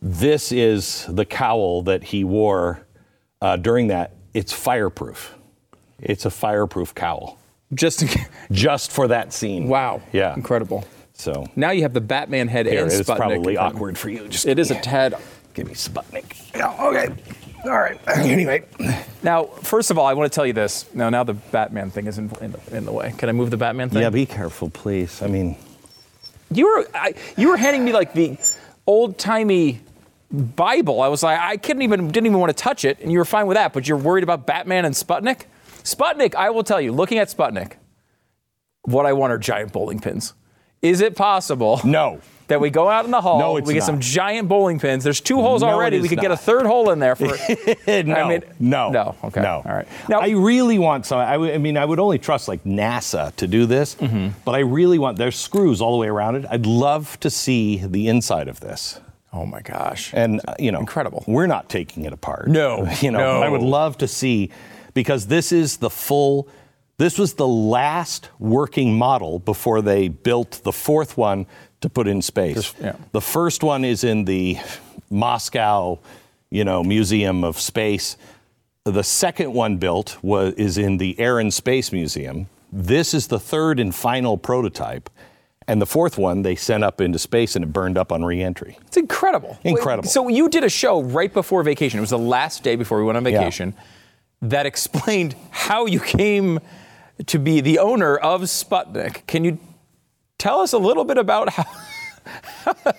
This 0.02 0.52
is 0.52 1.06
the 1.08 1.26
cowl 1.26 1.84
that 1.84 2.04
he 2.06 2.24
wore 2.24 2.82
uh, 3.42 3.58
during 3.58 3.88
that. 3.88 4.12
It's 4.34 4.52
fireproof. 4.52 5.36
It's 6.02 6.26
a 6.26 6.30
fireproof 6.32 6.94
cowl. 6.96 7.38
Just 7.76 8.06
just 8.52 8.92
for 8.92 9.08
that 9.10 9.34
scene. 9.34 9.68
Wow. 9.68 10.02
Yeah. 10.12 10.34
Incredible. 10.34 10.86
So 11.14 11.46
Now 11.56 11.72
you 11.72 11.84
have 11.84 11.94
the 11.94 12.02
Batman 12.02 12.48
head 12.48 12.66
Here, 12.66 12.84
and 12.84 12.92
it's 12.92 13.08
Sputnik. 13.10 13.18
probably 13.18 13.58
awkward 13.58 13.98
for 13.98 14.10
you. 14.10 14.28
Just 14.28 14.46
it 14.46 14.60
is 14.60 14.72
a 14.72 14.76
tad. 14.76 15.16
Give 15.54 15.68
me 15.68 15.74
Sputnik. 15.74 16.54
okay. 16.56 17.14
All 17.66 17.72
right. 17.72 18.00
Anyway. 18.16 18.64
Now, 19.24 19.46
first 19.46 19.90
of 19.92 19.98
all, 19.98 20.06
I 20.06 20.14
want 20.14 20.32
to 20.32 20.36
tell 20.36 20.46
you 20.46 20.54
this. 20.54 20.86
Now, 20.94 21.10
now 21.10 21.24
the 21.24 21.34
Batman 21.34 21.90
thing 21.90 22.06
is 22.08 22.18
in, 22.18 22.30
in, 22.42 22.52
the, 22.52 22.78
in 22.78 22.86
the 22.86 22.92
way. 22.92 23.14
Can 23.18 23.30
I 23.30 23.32
move 23.32 23.50
the 23.50 23.58
Batman 23.58 23.90
thing? 23.90 24.02
Yeah, 24.02 24.10
be 24.10 24.26
careful, 24.26 24.70
please. 24.70 25.22
I 25.22 25.28
mean, 25.28 25.56
you 26.52 26.66
were 26.68 26.88
I, 26.94 27.14
you 27.38 27.50
were 27.50 27.58
handing 27.58 27.84
me 27.86 27.94
like 27.94 28.14
the 28.14 28.38
old 28.86 29.18
timey 29.18 29.82
Bible. 30.32 31.02
I 31.02 31.08
was 31.08 31.24
like, 31.24 31.40
I 31.40 31.58
couldn't 31.58 31.82
even 31.82 32.08
didn't 32.10 32.28
even 32.28 32.40
want 32.40 32.56
to 32.56 32.62
touch 32.62 32.86
it, 32.86 33.00
and 33.00 33.12
you 33.12 33.18
were 33.18 33.26
fine 33.26 33.48
with 33.48 33.56
that. 33.56 33.74
But 33.74 33.88
you're 33.88 33.98
worried 33.98 34.24
about 34.24 34.46
Batman 34.46 34.86
and 34.86 34.94
Sputnik. 34.94 35.46
Sputnik, 35.86 36.36
I 36.36 36.50
will 36.50 36.64
tell 36.64 36.82
you, 36.82 36.92
looking 36.92 37.20
at 37.20 37.30
Sputnik, 37.30 37.74
what 38.84 39.06
I 39.06 39.14
want 39.14 39.32
are 39.32 39.38
giant 39.38 39.72
bowling 39.72 40.00
pins. 40.00 40.34
Is 40.82 41.00
it 41.02 41.16
possible? 41.16 41.80
No. 41.84 42.20
That 42.48 42.62
we 42.62 42.70
go 42.70 42.90
out 42.90 43.06
in 43.06 43.12
the 43.12 43.22
hall, 43.22 43.40
No, 43.40 43.58
it's 43.58 43.66
we 43.66 43.74
get 43.74 43.80
not. 43.80 43.86
some 43.88 44.00
giant 44.00 44.48
bowling 44.48 44.78
pins. 44.80 45.04
There's 45.04 45.20
two 45.20 45.42
holes 45.42 45.64
No, 45.64 45.70
already. 45.70 46.00
We 46.00 46.08
could 46.08 46.20
get 46.20 46.30
a 46.30 46.38
third 46.38 46.68
hole 46.68 46.92
in 46.92 47.00
there 47.00 47.16
for. 47.16 47.26
no, 47.88 48.14
I 48.14 48.28
mean, 48.30 48.44
no, 48.60 48.92
no. 48.92 49.16
Okay, 49.24 49.42
no. 49.42 49.64
all 49.66 49.76
right. 49.76 49.88
Now, 50.08 50.20
I 50.20 50.30
really 50.30 50.78
want 50.78 51.08
some. 51.08 51.18
I, 51.18 51.32
w- 51.34 51.52
I 51.52 51.58
mean, 51.58 51.76
I 51.76 51.84
would 51.86 51.98
only 52.00 52.20
trust 52.20 52.48
like 52.48 52.64
NASA 52.64 53.36
to 53.38 53.48
do 53.48 53.66
this, 53.66 53.96
Mm-hmm. 53.96 54.40
but 54.46 54.54
I 54.54 54.60
really 54.60 55.00
want. 55.00 55.18
There's 55.18 55.36
screws 55.36 55.82
all 55.82 55.92
the 55.94 55.98
way 55.98 56.08
around 56.08 56.36
it. 56.36 56.46
I'd 56.48 56.68
love 56.68 57.20
to 57.22 57.32
see 57.32 57.78
the 57.84 58.08
inside 58.10 58.48
of 58.48 58.60
this. 58.60 59.00
Oh 59.34 59.48
my 59.48 59.62
gosh! 59.62 60.12
And 60.14 60.40
uh, 60.48 60.54
you 60.60 60.72
know, 60.72 60.80
incredible. 60.80 61.24
We're 61.28 61.48
not 61.48 61.68
taking 61.68 62.06
it 62.06 62.14
apart. 62.14 62.48
No, 62.48 62.88
you 63.02 63.10
know, 63.10 63.18
no. 63.18 63.42
I 63.42 63.50
would 63.50 63.62
love 63.64 63.98
to 64.00 64.08
see 64.08 64.52
because 64.96 65.28
this 65.28 65.52
is 65.52 65.78
the 65.78 65.92
full. 65.92 66.48
This 66.98 67.20
was 67.20 67.34
the 67.34 67.48
last 67.48 68.30
working 68.40 68.98
model 68.98 69.38
before 69.38 69.84
they 69.84 70.08
built 70.08 70.62
the 70.64 70.72
fourth 70.72 71.18
one 71.18 71.46
to 71.82 71.90
put 71.90 72.08
in 72.08 72.22
space. 72.24 72.74
yeah. 72.82 72.96
The 73.12 73.22
first 73.22 73.62
one 73.62 73.86
is 73.86 74.04
in 74.04 74.26
the 74.26 74.58
Moscow, 75.12 76.00
you 76.50 76.64
know, 76.64 76.84
Museum 76.84 77.44
of 77.44 77.60
Space. 77.60 78.18
The 78.86 79.04
second 79.04 79.54
one 79.54 79.78
built 79.78 80.18
was 80.24 80.54
is 80.54 80.78
in 80.78 80.98
the 80.98 81.20
Air 81.20 81.40
and 81.40 81.54
Space 81.54 81.92
Museum. 81.92 82.48
This 82.72 83.14
is 83.14 83.28
the 83.28 83.40
third 83.40 83.80
and 83.80 83.94
final 83.94 84.38
prototype. 84.38 85.10
And 85.68 85.82
the 85.82 85.88
fourth 85.88 86.18
one 86.18 86.44
they 86.44 86.56
sent 86.56 86.84
up 86.84 87.02
into 87.02 87.18
space 87.18 87.56
and 87.56 87.66
it 87.66 87.74
burned 87.74 87.98
up 87.98 88.12
on 88.12 88.24
reentry. 88.24 88.78
It's 88.86 88.98
incredible. 88.98 89.58
Incredible. 89.64 90.08
So 90.08 90.28
you 90.28 90.48
did 90.48 90.64
a 90.64 90.70
show 90.70 91.02
right 91.02 91.34
before 91.34 91.64
vacation. 91.64 91.98
It 91.98 92.02
was 92.02 92.12
the 92.12 92.20
last 92.20 92.64
day 92.64 92.76
before 92.76 93.00
we 93.00 93.04
went 93.04 93.18
on 93.18 93.24
vacation 93.24 93.74
that 94.42 94.66
explained 94.66 95.36
how 95.52 95.86
you 95.86 96.00
came 96.00 96.60
to 97.26 97.40
be 97.40 97.62
the 97.62 97.80
owner 97.80 98.18
of 98.18 98.42
Sputnik. 98.42 99.26
Can 99.28 99.44
you 99.44 99.58
tell 100.38 100.60
us 100.60 100.74
a 100.74 100.78
little 100.78 101.06
bit 101.06 101.18
about 101.18 101.50
how? 101.50 101.66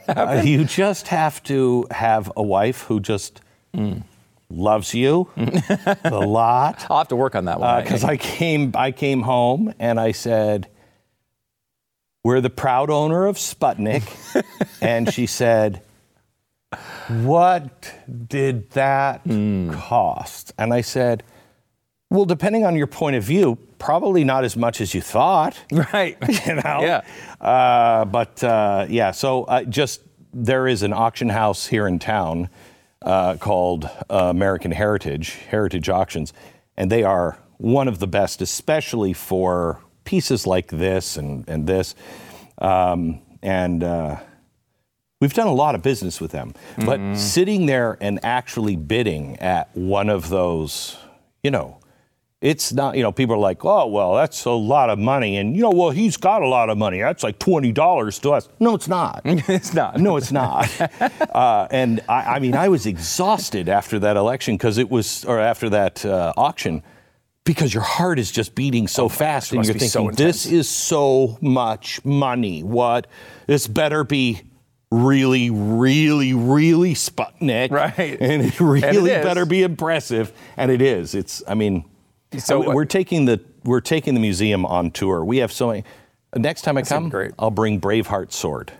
Uh, 0.08 0.42
you 0.44 0.64
just 0.64 1.08
have 1.08 1.42
to 1.44 1.86
have 1.90 2.30
a 2.36 2.42
wife 2.42 2.82
who 2.82 3.00
just 3.00 3.40
loves 4.48 4.94
you 4.94 5.28
a 6.04 6.10
lot. 6.10 6.86
I'll 6.88 6.98
have 6.98 7.08
to 7.08 7.16
work 7.16 7.34
on 7.34 7.46
that 7.46 7.58
one. 7.60 7.82
Because 7.82 8.04
I 8.04 8.16
came, 8.16 8.72
I 8.74 8.92
came 8.92 9.22
home 9.22 9.74
and 9.78 9.98
I 9.98 10.12
said, 10.12 10.68
"We're 12.24 12.40
the 12.40 12.50
proud 12.50 12.88
owner 12.90 13.26
of 13.26 13.36
Sputnik," 13.36 14.04
and 14.80 15.12
she 15.12 15.26
said, 15.26 15.82
"What 17.08 17.94
did 18.28 18.70
that 18.70 19.22
cost?" 19.72 20.52
And 20.58 20.72
I 20.72 20.80
said, 20.80 21.22
"Well, 22.10 22.24
depending 22.24 22.64
on 22.64 22.76
your 22.76 22.86
point 22.86 23.16
of 23.16 23.24
view, 23.24 23.58
probably 23.78 24.24
not 24.24 24.44
as 24.44 24.56
much 24.56 24.80
as 24.80 24.94
you 24.94 25.00
thought." 25.00 25.58
Right. 25.92 26.16
you 26.46 26.54
know. 26.54 26.80
Yeah. 26.80 27.02
Uh, 27.40 28.04
but 28.04 28.42
uh, 28.42 28.86
yeah, 28.88 29.10
so 29.10 29.44
uh, 29.44 29.64
just 29.64 30.02
there 30.32 30.66
is 30.66 30.82
an 30.82 30.92
auction 30.92 31.28
house 31.28 31.66
here 31.66 31.86
in 31.86 31.98
town 31.98 32.48
uh, 33.02 33.36
called 33.36 33.84
uh, 34.10 34.26
American 34.30 34.72
Heritage 34.72 35.34
Heritage 35.48 35.88
Auctions, 35.88 36.32
and 36.76 36.90
they 36.90 37.02
are 37.02 37.38
one 37.58 37.88
of 37.88 37.98
the 37.98 38.06
best, 38.06 38.42
especially 38.42 39.12
for 39.12 39.80
pieces 40.04 40.46
like 40.46 40.68
this 40.68 41.16
and 41.16 41.48
and 41.48 41.66
this, 41.66 41.94
um, 42.58 43.20
and. 43.42 43.84
We've 45.18 45.32
done 45.32 45.46
a 45.46 45.54
lot 45.54 45.74
of 45.74 45.80
business 45.80 46.20
with 46.20 46.32
them, 46.32 46.52
but 46.84 47.14
sitting 47.16 47.64
there 47.64 47.96
and 48.02 48.22
actually 48.22 48.76
bidding 48.76 49.38
at 49.38 49.74
one 49.74 50.10
of 50.10 50.28
those, 50.28 50.98
you 51.42 51.50
know, 51.50 51.78
it's 52.42 52.70
not, 52.74 52.98
you 52.98 53.02
know, 53.02 53.12
people 53.12 53.34
are 53.36 53.38
like, 53.38 53.64
oh, 53.64 53.86
well, 53.86 54.14
that's 54.14 54.44
a 54.44 54.50
lot 54.50 54.90
of 54.90 54.98
money. 54.98 55.38
And, 55.38 55.56
you 55.56 55.62
know, 55.62 55.70
well, 55.70 55.88
he's 55.88 56.18
got 56.18 56.42
a 56.42 56.46
lot 56.46 56.68
of 56.68 56.76
money. 56.76 57.00
That's 57.00 57.22
like 57.22 57.38
$20 57.38 58.20
to 58.20 58.30
us. 58.30 58.48
No, 58.60 58.74
it's 58.74 58.88
not. 58.88 59.22
it's 59.24 59.72
not. 59.72 59.98
No, 59.98 60.18
it's 60.18 60.32
not. 60.32 60.68
uh, 61.34 61.66
and 61.70 62.02
I, 62.10 62.36
I 62.36 62.38
mean, 62.38 62.54
I 62.54 62.68
was 62.68 62.84
exhausted 62.84 63.70
after 63.70 63.98
that 64.00 64.18
election 64.18 64.56
because 64.56 64.76
it 64.76 64.90
was, 64.90 65.24
or 65.24 65.40
after 65.40 65.70
that 65.70 66.04
uh, 66.04 66.34
auction, 66.36 66.82
because 67.44 67.72
your 67.72 67.84
heart 67.84 68.18
is 68.18 68.30
just 68.30 68.54
beating 68.54 68.86
so 68.86 69.08
fast. 69.08 69.52
And 69.52 69.64
you're 69.64 69.72
be 69.72 69.80
so 69.80 70.00
thinking, 70.00 70.16
this 70.24 70.44
is 70.44 70.68
so 70.68 71.38
much 71.40 72.04
money. 72.04 72.62
What? 72.62 73.06
This 73.46 73.66
better 73.66 74.04
be 74.04 74.42
really, 74.90 75.50
really, 75.50 76.32
really 76.34 76.94
Sputnik. 76.94 77.70
Right. 77.70 78.20
And 78.20 78.42
it 78.44 78.60
really 78.60 79.10
is. 79.10 79.24
better 79.24 79.46
be 79.46 79.62
impressive. 79.62 80.32
And 80.56 80.70
it 80.70 80.82
is. 80.82 81.14
It's, 81.14 81.42
I 81.46 81.54
mean, 81.54 81.84
So, 82.32 82.62
so 82.62 82.70
we're 82.70 82.84
taking 82.84 83.24
the 83.24 83.40
we're 83.64 83.80
taking 83.80 84.14
the 84.14 84.20
museum 84.20 84.64
on 84.64 84.90
tour. 84.92 85.24
We 85.24 85.38
have 85.38 85.52
so 85.52 85.68
many. 85.68 85.84
Next 86.34 86.62
time 86.62 86.76
I 86.76 86.82
come, 86.82 87.08
great. 87.08 87.32
I'll 87.38 87.50
bring 87.50 87.80
Braveheart 87.80 88.32
sword. 88.32 88.72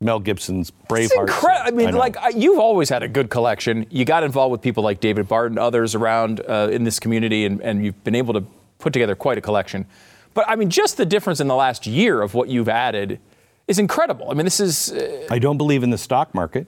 Mel 0.00 0.20
Gibson's 0.20 0.70
Braveheart. 0.88 1.28
incredible. 1.28 1.66
I 1.66 1.70
mean, 1.70 1.90
know. 1.92 1.98
like 1.98 2.16
you've 2.34 2.58
always 2.58 2.88
had 2.88 3.02
a 3.02 3.08
good 3.08 3.30
collection. 3.30 3.86
You 3.90 4.04
got 4.04 4.24
involved 4.24 4.52
with 4.52 4.62
people 4.62 4.82
like 4.82 5.00
David 5.00 5.26
Barton, 5.28 5.58
others 5.58 5.94
around 5.94 6.40
uh, 6.48 6.68
in 6.70 6.84
this 6.84 6.98
community, 7.00 7.44
and, 7.46 7.60
and 7.62 7.84
you've 7.84 8.02
been 8.04 8.14
able 8.14 8.34
to 8.34 8.42
put 8.78 8.92
together 8.92 9.14
quite 9.14 9.38
a 9.38 9.40
collection. 9.40 9.86
But 10.34 10.44
I 10.48 10.56
mean, 10.56 10.68
just 10.68 10.96
the 10.98 11.06
difference 11.06 11.40
in 11.40 11.48
the 11.48 11.54
last 11.54 11.86
year 11.86 12.20
of 12.20 12.34
what 12.34 12.48
you've 12.48 12.68
added 12.68 13.20
is 13.68 13.78
incredible. 13.78 14.30
I 14.30 14.34
mean, 14.34 14.44
this 14.44 14.60
is 14.60 14.92
uh, 14.92 15.26
I 15.30 15.38
don't 15.38 15.58
believe 15.58 15.82
in 15.82 15.90
the 15.90 15.98
stock 15.98 16.34
market. 16.34 16.66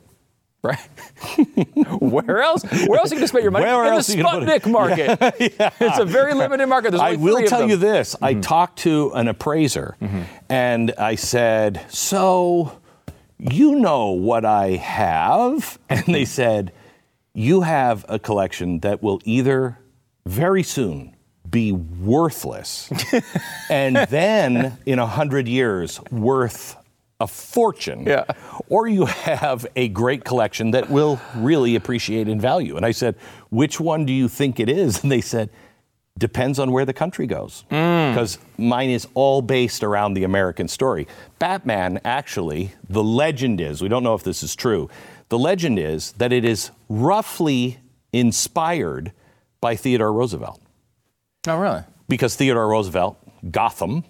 right. 0.62 0.78
where 2.00 2.42
else? 2.42 2.64
Where 2.64 2.98
else 2.98 3.12
are 3.12 3.14
you 3.14 3.20
going 3.20 3.22
to 3.22 3.28
spend 3.28 3.42
your 3.44 3.52
money? 3.52 3.64
Where 3.66 3.87
in 3.87 3.92
else 3.92 4.06
the 4.08 4.14
are 4.14 4.16
you 4.16 4.22
gonna 4.24 4.46
put 4.46 4.48
it? 4.48 4.62
Sputnik 4.62 4.70
market. 4.72 5.34
It's 5.80 5.98
a 5.98 6.04
very 6.04 6.34
limited 6.34 6.66
market. 6.66 6.90
There's 6.90 7.00
I 7.00 7.14
will 7.14 7.46
tell 7.46 7.68
you 7.68 7.76
this. 7.76 8.16
I 8.20 8.32
Mm-hmm. 8.32 8.40
talked 8.40 8.78
to 8.80 9.12
an 9.14 9.28
appraiser 9.28 9.96
and 10.48 10.92
I 10.98 11.14
said, 11.14 11.84
So 11.88 12.72
you 13.38 13.76
know 13.76 14.11
what 14.11 14.44
I 14.44 14.70
have? 14.76 15.78
And 15.88 16.04
they 16.06 16.24
said, 16.24 16.72
You 17.34 17.61
have 17.62 18.04
a 18.08 18.18
collection 18.18 18.80
that 18.80 19.00
will 19.02 19.20
either 19.24 19.78
very 20.26 20.62
soon 20.64 21.14
be 21.48 21.72
worthless 21.72 22.90
and 23.70 23.96
then 24.11 24.76
in 24.84 24.98
a 24.98 25.06
hundred 25.06 25.48
years 25.48 25.98
worth 26.11 26.76
a 27.20 27.26
fortune. 27.26 28.04
Yeah. 28.07 28.24
Or 28.68 28.87
you 28.87 29.07
have 29.07 29.66
a 29.74 29.88
great 29.88 30.24
collection 30.24 30.70
that 30.72 30.88
will 30.90 31.20
really 31.35 31.74
appreciate 31.74 32.28
in 32.28 32.40
value. 32.40 32.76
And 32.76 32.87
I 32.87 32.92
said, 32.92 33.16
which 33.50 33.81
one 33.81 34.04
do 34.07 34.12
you 34.12 34.28
think 34.28 34.61
it 34.61 34.68
is? 34.68 35.02
And 35.02 35.11
they 35.11 35.20
said, 35.20 35.50
depends 36.16 36.59
on 36.59 36.72
where 36.72 36.85
the 36.85 36.92
country 36.92 37.26
goes. 37.26 37.64
Mm. 37.70 38.12
Because 38.12 38.38
mine 38.57 38.90
is 38.90 39.07
all 39.14 39.42
based 39.42 39.83
around 39.85 40.14
the 40.14 40.24
American 40.24 40.68
story. 40.68 41.07
Batman, 41.38 42.00
actually, 42.04 42.72
the 42.88 43.02
legend 43.02 43.61
is, 43.61 43.83
we 43.83 43.88
don't 43.88 44.02
know 44.02 44.14
if 44.14 44.22
this 44.22 44.42
is 44.42 44.54
true, 44.57 44.88
the 45.28 45.38
legend 45.38 45.78
is 45.78 46.12
that 46.12 46.33
it 46.33 46.44
is 46.44 46.70
roughly 46.88 47.78
inspired 48.12 49.12
by 49.61 49.76
Theodore 49.76 50.12
Roosevelt 50.12 50.61
Oh, 51.46 51.59
really? 51.59 51.83
because 52.09 52.35
Theodore 52.37 52.68
Roosevelt, 52.68 53.16
Gotham, 53.50 54.04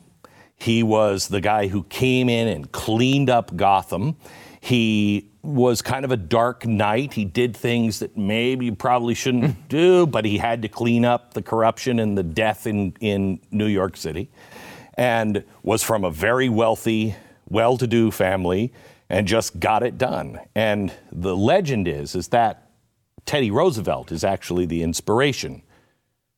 he 0.58 0.82
was 0.82 1.28
the 1.28 1.40
guy 1.40 1.68
who 1.68 1.84
came 1.84 2.28
in 2.28 2.48
and 2.48 2.70
cleaned 2.72 3.30
up 3.30 3.56
Gotham. 3.56 4.16
He 4.60 5.30
was 5.42 5.82
kind 5.82 6.04
of 6.04 6.10
a 6.10 6.16
dark 6.16 6.66
knight. 6.66 7.14
He 7.14 7.24
did 7.24 7.56
things 7.56 8.00
that 8.00 8.16
maybe 8.16 8.66
you 8.66 8.74
probably 8.74 9.14
shouldn't 9.14 9.68
do, 9.68 10.06
but 10.06 10.24
he 10.24 10.38
had 10.38 10.62
to 10.62 10.68
clean 10.68 11.04
up 11.04 11.34
the 11.34 11.42
corruption 11.42 12.00
and 12.00 12.18
the 12.18 12.24
death 12.24 12.66
in, 12.66 12.92
in 13.00 13.40
New 13.50 13.66
York 13.66 13.96
City. 13.96 14.30
And 14.94 15.44
was 15.62 15.82
from 15.84 16.04
a 16.04 16.10
very 16.10 16.48
wealthy, 16.48 17.14
well 17.48 17.78
to 17.78 17.86
do 17.86 18.10
family 18.10 18.72
and 19.08 19.28
just 19.28 19.60
got 19.60 19.84
it 19.84 19.96
done. 19.96 20.40
And 20.56 20.92
the 21.12 21.36
legend 21.36 21.86
is, 21.86 22.14
is 22.16 22.28
that 22.28 22.70
Teddy 23.24 23.50
Roosevelt 23.50 24.10
is 24.10 24.24
actually 24.24 24.66
the 24.66 24.82
inspiration 24.82 25.62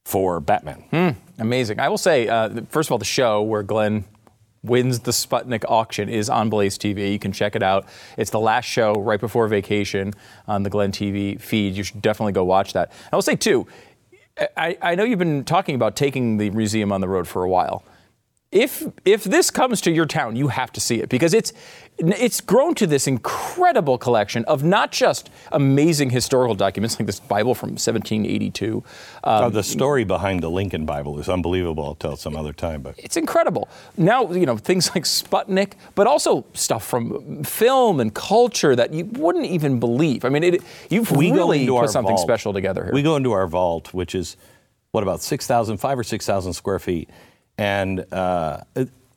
for 0.04 0.40
Batman. 0.40 0.84
Hmm, 0.90 1.10
amazing. 1.40 1.80
I 1.80 1.88
will 1.88 1.98
say, 1.98 2.28
uh, 2.28 2.62
first 2.68 2.88
of 2.88 2.92
all, 2.92 2.98
the 2.98 3.04
show 3.04 3.42
where 3.42 3.62
Glenn 3.62 4.04
wins 4.62 5.00
the 5.00 5.10
Sputnik 5.10 5.64
auction 5.68 6.08
is 6.08 6.28
on 6.28 6.50
Blaze 6.50 6.78
TV. 6.78 7.12
You 7.12 7.18
can 7.18 7.32
check 7.32 7.56
it 7.56 7.62
out. 7.62 7.86
It's 8.16 8.30
the 8.30 8.40
last 8.40 8.66
show 8.66 8.92
right 8.92 9.18
before 9.18 9.48
vacation 9.48 10.12
on 10.46 10.62
the 10.62 10.70
Glenn 10.70 10.92
TV 10.92 11.40
feed. 11.40 11.74
You 11.74 11.82
should 11.82 12.02
definitely 12.02 12.32
go 12.32 12.44
watch 12.44 12.74
that. 12.74 12.92
I 13.10 13.16
will 13.16 13.22
say, 13.22 13.36
too, 13.36 13.66
I, 14.56 14.76
I 14.80 14.94
know 14.94 15.04
you've 15.04 15.18
been 15.18 15.44
talking 15.44 15.74
about 15.74 15.96
taking 15.96 16.36
the 16.36 16.50
museum 16.50 16.92
on 16.92 17.00
the 17.00 17.08
road 17.08 17.26
for 17.26 17.42
a 17.42 17.48
while. 17.48 17.84
If 18.52 18.84
if 19.04 19.22
this 19.22 19.48
comes 19.48 19.80
to 19.82 19.92
your 19.92 20.06
town, 20.06 20.34
you 20.34 20.48
have 20.48 20.72
to 20.72 20.80
see 20.80 21.00
it 21.00 21.08
because 21.08 21.34
it's 21.34 21.52
it's 21.98 22.40
grown 22.40 22.74
to 22.74 22.86
this 22.86 23.06
incredible 23.06 23.96
collection 23.96 24.44
of 24.46 24.64
not 24.64 24.90
just 24.90 25.30
amazing 25.52 26.10
historical 26.10 26.56
documents 26.56 26.98
like 26.98 27.06
this 27.06 27.20
Bible 27.20 27.54
from 27.54 27.70
1782. 27.70 28.82
Um, 29.22 29.44
oh, 29.44 29.50
the 29.50 29.62
story 29.62 30.02
behind 30.02 30.42
the 30.42 30.50
Lincoln 30.50 30.84
Bible 30.84 31.20
is 31.20 31.28
unbelievable. 31.28 31.84
I'll 31.84 31.94
tell 31.94 32.14
it 32.14 32.18
some 32.18 32.34
other 32.34 32.52
time, 32.52 32.82
but 32.82 32.98
it's 32.98 33.16
incredible. 33.16 33.68
Now 33.96 34.32
you 34.32 34.46
know 34.46 34.56
things 34.56 34.92
like 34.96 35.04
Sputnik, 35.04 35.74
but 35.94 36.08
also 36.08 36.44
stuff 36.52 36.84
from 36.84 37.44
film 37.44 38.00
and 38.00 38.12
culture 38.12 38.74
that 38.74 38.92
you 38.92 39.04
wouldn't 39.04 39.46
even 39.46 39.78
believe. 39.78 40.24
I 40.24 40.28
mean, 40.28 40.42
it, 40.42 40.62
you've 40.88 41.12
we 41.12 41.30
really 41.30 41.68
put 41.68 41.90
something 41.90 42.16
vault. 42.16 42.20
special 42.20 42.52
together 42.52 42.82
here. 42.84 42.94
We 42.94 43.02
go 43.02 43.14
into 43.14 43.30
our 43.30 43.46
vault, 43.46 43.94
which 43.94 44.16
is 44.16 44.36
what 44.90 45.04
about 45.04 45.20
six 45.22 45.46
thousand, 45.46 45.76
five 45.76 45.96
or 45.96 46.02
six 46.02 46.26
thousand 46.26 46.54
square 46.54 46.80
feet 46.80 47.08
and 47.60 48.10
uh, 48.10 48.62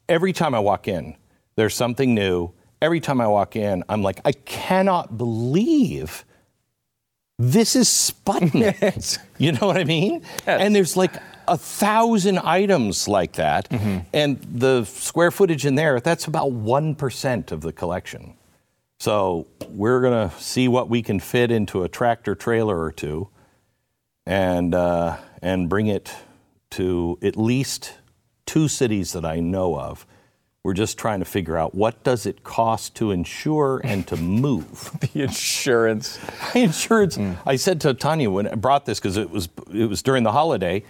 every 0.09 0.33
time 0.33 0.53
I 0.53 0.59
walk 0.59 0.89
in, 0.89 1.15
there's 1.55 1.73
something 1.73 2.13
new. 2.13 2.51
Every 2.81 2.99
time 2.99 3.21
I 3.21 3.27
walk 3.27 3.55
in, 3.55 3.85
I'm 3.87 4.03
like, 4.03 4.19
I 4.25 4.33
cannot 4.33 5.17
believe 5.17 6.25
this 7.39 7.77
is 7.77 7.87
Sputnik. 7.87 9.17
you 9.37 9.53
know 9.53 9.65
what 9.65 9.77
I 9.77 9.85
mean? 9.85 10.23
Yes. 10.45 10.59
And 10.61 10.75
there's 10.75 10.97
like 10.97 11.13
a 11.47 11.57
thousand 11.57 12.37
items 12.39 13.07
like 13.07 13.33
that. 13.33 13.69
Mm-hmm. 13.69 13.99
And 14.11 14.41
the 14.41 14.83
square 14.83 15.31
footage 15.31 15.65
in 15.65 15.75
there, 15.75 16.01
that's 16.01 16.27
about 16.27 16.51
1% 16.51 17.51
of 17.53 17.61
the 17.61 17.71
collection. 17.71 18.33
So 18.99 19.47
we're 19.69 20.01
going 20.01 20.29
to 20.29 20.35
see 20.37 20.67
what 20.67 20.89
we 20.89 21.01
can 21.01 21.21
fit 21.21 21.49
into 21.49 21.83
a 21.83 21.87
tractor 21.87 22.35
trailer 22.35 22.77
or 22.77 22.91
two 22.91 23.29
and, 24.25 24.75
uh, 24.75 25.15
and 25.41 25.69
bring 25.69 25.87
it 25.87 26.13
to 26.71 27.17
at 27.21 27.37
least 27.37 27.93
two 28.45 28.67
cities 28.67 29.13
that 29.13 29.25
I 29.25 29.39
know 29.39 29.79
of. 29.79 30.05
We're 30.63 30.73
just 30.73 30.97
trying 30.97 31.19
to 31.19 31.25
figure 31.25 31.57
out 31.57 31.75
what 31.75 32.03
does 32.05 32.25
it 32.25 32.43
cost 32.43 32.95
to 32.95 33.11
insure 33.11 33.81
and 33.83 34.07
to 34.07 34.15
move. 34.15 34.91
the 35.13 35.23
insurance. 35.23 36.19
Insurance. 36.55 37.17
Mm. 37.17 37.37
I 37.45 37.57
said 37.57 37.81
to 37.81 37.93
Tania 37.93 38.29
when 38.29 38.47
I 38.47 38.55
brought 38.55 38.85
this 38.85 38.99
because 38.99 39.17
it 39.17 39.29
was 39.29 39.49
it 39.73 39.89
was 39.89 40.01
during 40.01 40.23
the 40.23 40.31
holiday, 40.31 40.83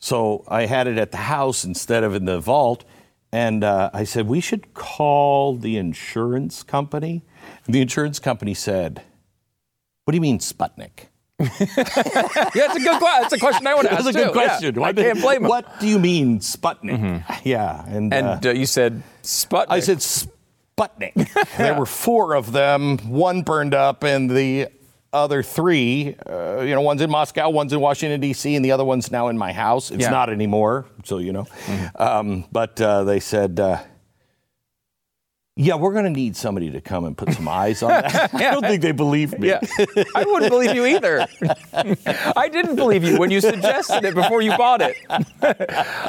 so 0.00 0.44
I 0.48 0.66
had 0.66 0.88
it 0.88 0.98
at 0.98 1.12
the 1.12 1.18
house 1.18 1.64
instead 1.64 2.02
of 2.02 2.14
in 2.14 2.24
the 2.24 2.40
vault. 2.40 2.84
And 3.32 3.62
uh, 3.62 3.90
I 3.92 4.02
said 4.02 4.26
we 4.26 4.40
should 4.40 4.74
call 4.74 5.56
the 5.56 5.76
insurance 5.76 6.64
company. 6.64 7.22
And 7.66 7.72
the 7.72 7.80
insurance 7.80 8.18
company 8.18 8.54
said, 8.54 9.02
"What 10.04 10.12
do 10.12 10.16
you 10.16 10.22
mean 10.22 10.40
Sputnik?" 10.40 11.09
yeah, 11.40 11.46
it's 11.58 12.76
a 12.76 12.80
good 12.80 12.98
question. 12.98 13.22
That's 13.22 13.32
a 13.32 13.38
question 13.38 13.66
I 13.66 13.74
want 13.74 13.88
to 13.88 13.94
ask. 13.94 14.04
That's 14.04 14.16
a 14.16 14.18
good 14.18 14.26
too. 14.26 14.32
question. 14.32 14.74
Yeah, 14.74 14.82
I 14.82 14.92
can't 14.92 15.20
blame 15.20 15.44
him. 15.44 15.48
What 15.48 15.80
do 15.80 15.88
you 15.88 15.98
mean 15.98 16.40
Sputnik? 16.40 16.98
Mm-hmm. 16.98 17.48
Yeah, 17.48 17.84
and 17.86 18.12
and 18.12 18.44
uh, 18.44 18.50
uh, 18.50 18.52
you 18.52 18.66
said 18.66 19.02
Sputnik. 19.22 19.66
I 19.70 19.80
said 19.80 19.98
Sputnik. 19.98 21.56
there 21.56 21.74
were 21.74 21.86
four 21.86 22.34
of 22.34 22.52
them. 22.52 22.98
One 22.98 23.40
burned 23.42 23.72
up, 23.72 24.04
and 24.04 24.28
the 24.28 24.68
other 25.12 25.42
three, 25.42 26.14
uh, 26.28 26.60
you 26.60 26.74
know, 26.74 26.82
one's 26.82 27.00
in 27.00 27.10
Moscow, 27.10 27.48
one's 27.48 27.72
in 27.72 27.80
Washington 27.80 28.20
D.C., 28.20 28.54
and 28.54 28.64
the 28.64 28.72
other 28.72 28.84
one's 28.84 29.10
now 29.10 29.28
in 29.28 29.38
my 29.38 29.52
house. 29.52 29.90
It's 29.90 30.02
yeah. 30.02 30.10
not 30.10 30.28
anymore, 30.28 30.84
so 31.04 31.18
you 31.18 31.32
know. 31.32 31.44
Mm-hmm. 31.44 32.02
Um, 32.02 32.44
but 32.52 32.78
uh, 32.80 33.04
they 33.04 33.20
said 33.20 33.58
uh, 33.58 33.78
yeah, 35.60 35.74
we're 35.74 35.92
going 35.92 36.04
to 36.04 36.10
need 36.10 36.36
somebody 36.36 36.70
to 36.70 36.80
come 36.80 37.04
and 37.04 37.16
put 37.16 37.32
some 37.34 37.46
eyes 37.46 37.82
on 37.82 37.90
that. 37.90 38.30
yeah. 38.32 38.48
I 38.48 38.50
don't 38.52 38.62
think 38.62 38.80
they 38.80 38.92
believe 38.92 39.38
me. 39.38 39.48
Yeah. 39.48 39.60
I 40.14 40.24
wouldn't 40.24 40.50
believe 40.50 40.74
you 40.74 40.86
either. 40.86 41.26
I 42.34 42.48
didn't 42.50 42.76
believe 42.76 43.04
you 43.04 43.18
when 43.18 43.30
you 43.30 43.42
suggested 43.42 44.04
it 44.04 44.14
before 44.14 44.40
you 44.40 44.56
bought 44.56 44.80
it. 44.80 44.96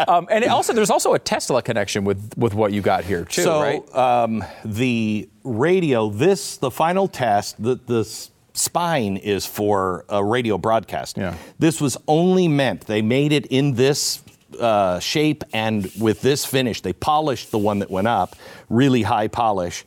um, 0.08 0.28
and 0.32 0.46
also, 0.46 0.72
there's 0.72 0.90
also 0.90 1.14
a 1.16 1.20
Tesla 1.20 1.62
connection 1.62 2.06
with, 2.06 2.34
with 2.38 2.54
what 2.54 2.72
you 2.72 2.82
got 2.82 3.04
here, 3.04 3.26
too, 3.26 3.42
so, 3.42 3.62
right? 3.62 3.96
Um, 3.96 4.44
the 4.64 5.28
radio, 5.44 6.10
this, 6.10 6.56
the 6.56 6.72
final 6.72 7.10
test, 7.10 7.62
the, 7.62 7.76
the 7.76 8.06
spine 8.54 9.18
is 9.18 9.46
for 9.46 10.06
a 10.08 10.24
radio 10.24 10.58
broadcast. 10.58 11.18
Yeah. 11.18 11.36
This 11.60 11.82
was 11.82 11.98
only 12.08 12.48
meant, 12.48 12.88
they 12.88 13.02
made 13.02 13.34
it 13.34 13.48
in 13.48 13.74
this 13.74 14.22
uh, 14.60 15.00
shape 15.00 15.44
and 15.54 15.92
with 16.00 16.22
this 16.22 16.46
finish. 16.46 16.82
They 16.82 16.94
polished 16.94 17.52
the 17.52 17.58
one 17.58 17.80
that 17.80 17.90
went 17.90 18.08
up, 18.08 18.36
really 18.70 19.04
high 19.04 19.28
polish, 19.28 19.86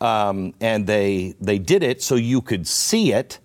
um, 0.00 0.54
and 0.60 0.86
they 0.86 1.34
they 1.40 1.58
did 1.58 1.82
it 1.82 2.02
so 2.02 2.14
you 2.14 2.40
could 2.40 2.66
see 2.66 3.12
it 3.12 3.38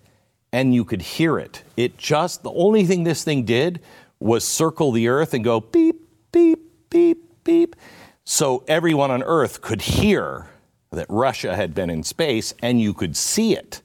and 0.52 0.74
you 0.74 0.84
could 0.84 1.02
hear 1.02 1.38
it. 1.38 1.62
It 1.76 1.96
just 1.96 2.42
the 2.42 2.52
only 2.52 2.84
thing 2.84 3.04
this 3.04 3.24
thing 3.24 3.44
did 3.44 3.80
was 4.20 4.44
circle 4.46 4.92
the 4.92 5.08
earth 5.08 5.34
and 5.34 5.42
go 5.42 5.60
beep 5.60 5.96
beep 6.30 6.60
beep 6.90 7.18
beep, 7.44 7.76
so 8.24 8.64
everyone 8.68 9.10
on 9.10 9.22
Earth 9.22 9.60
could 9.62 9.82
hear 9.82 10.46
that 10.92 11.06
Russia 11.08 11.56
had 11.56 11.74
been 11.74 11.90
in 11.90 12.02
space 12.02 12.54
and 12.62 12.80
you 12.80 12.94
could 12.94 13.16
see 13.16 13.56
it. 13.56 13.80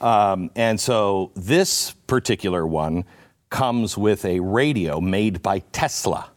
Um, 0.00 0.50
and 0.54 0.78
so 0.78 1.32
this 1.34 1.92
particular 2.06 2.66
one 2.66 3.04
comes 3.50 3.96
with 3.96 4.24
a 4.24 4.40
radio 4.40 5.00
made 5.00 5.42
by 5.42 5.60
Tesla. 5.72 6.30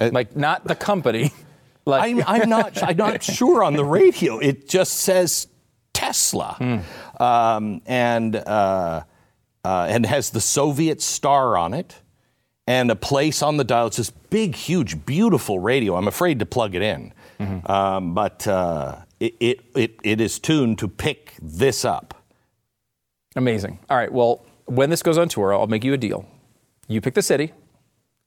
Uh, 0.00 0.10
like 0.12 0.36
not 0.36 0.64
the 0.64 0.74
company. 0.74 1.32
Like 1.88 2.02
I'm, 2.02 2.22
I'm, 2.26 2.48
not. 2.50 2.82
I'm 2.82 2.98
not 2.98 3.22
sure 3.38 3.64
on 3.64 3.72
the 3.72 3.84
radio. 3.84 4.38
It 4.38 4.68
just 4.68 4.92
says 4.92 5.46
Tesla, 5.94 6.56
mm. 6.60 6.82
um, 7.18 7.80
and 7.86 8.36
uh, 8.36 9.04
uh, 9.64 9.86
and 9.88 10.04
has 10.04 10.28
the 10.28 10.40
Soviet 10.42 11.00
star 11.00 11.56
on 11.56 11.72
it, 11.72 11.96
and 12.66 12.90
a 12.90 12.94
place 12.94 13.42
on 13.42 13.56
the 13.56 13.64
dial. 13.64 13.86
It's 13.86 13.96
this 13.96 14.10
big, 14.10 14.54
huge, 14.54 15.06
beautiful 15.06 15.60
radio. 15.60 15.96
I'm 15.96 16.08
afraid 16.08 16.40
to 16.40 16.46
plug 16.46 16.74
it 16.74 16.82
in, 16.82 17.14
mm-hmm. 17.40 17.72
um, 17.72 18.12
but 18.12 18.46
uh, 18.46 18.96
it, 19.18 19.34
it 19.40 19.60
it 19.74 19.96
it 20.04 20.20
is 20.20 20.38
tuned 20.38 20.78
to 20.80 20.88
pick 20.88 21.36
this 21.40 21.86
up. 21.86 22.22
Amazing. 23.34 23.78
All 23.88 23.96
right. 23.96 24.12
Well, 24.12 24.44
when 24.68 24.90
this 24.90 25.02
goes 25.02 25.18
on 25.18 25.28
tour, 25.28 25.52
I'll 25.54 25.66
make 25.66 25.84
you 25.84 25.92
a 25.92 25.96
deal. 25.96 26.26
You 26.86 27.00
pick 27.00 27.14
the 27.14 27.22
city. 27.22 27.52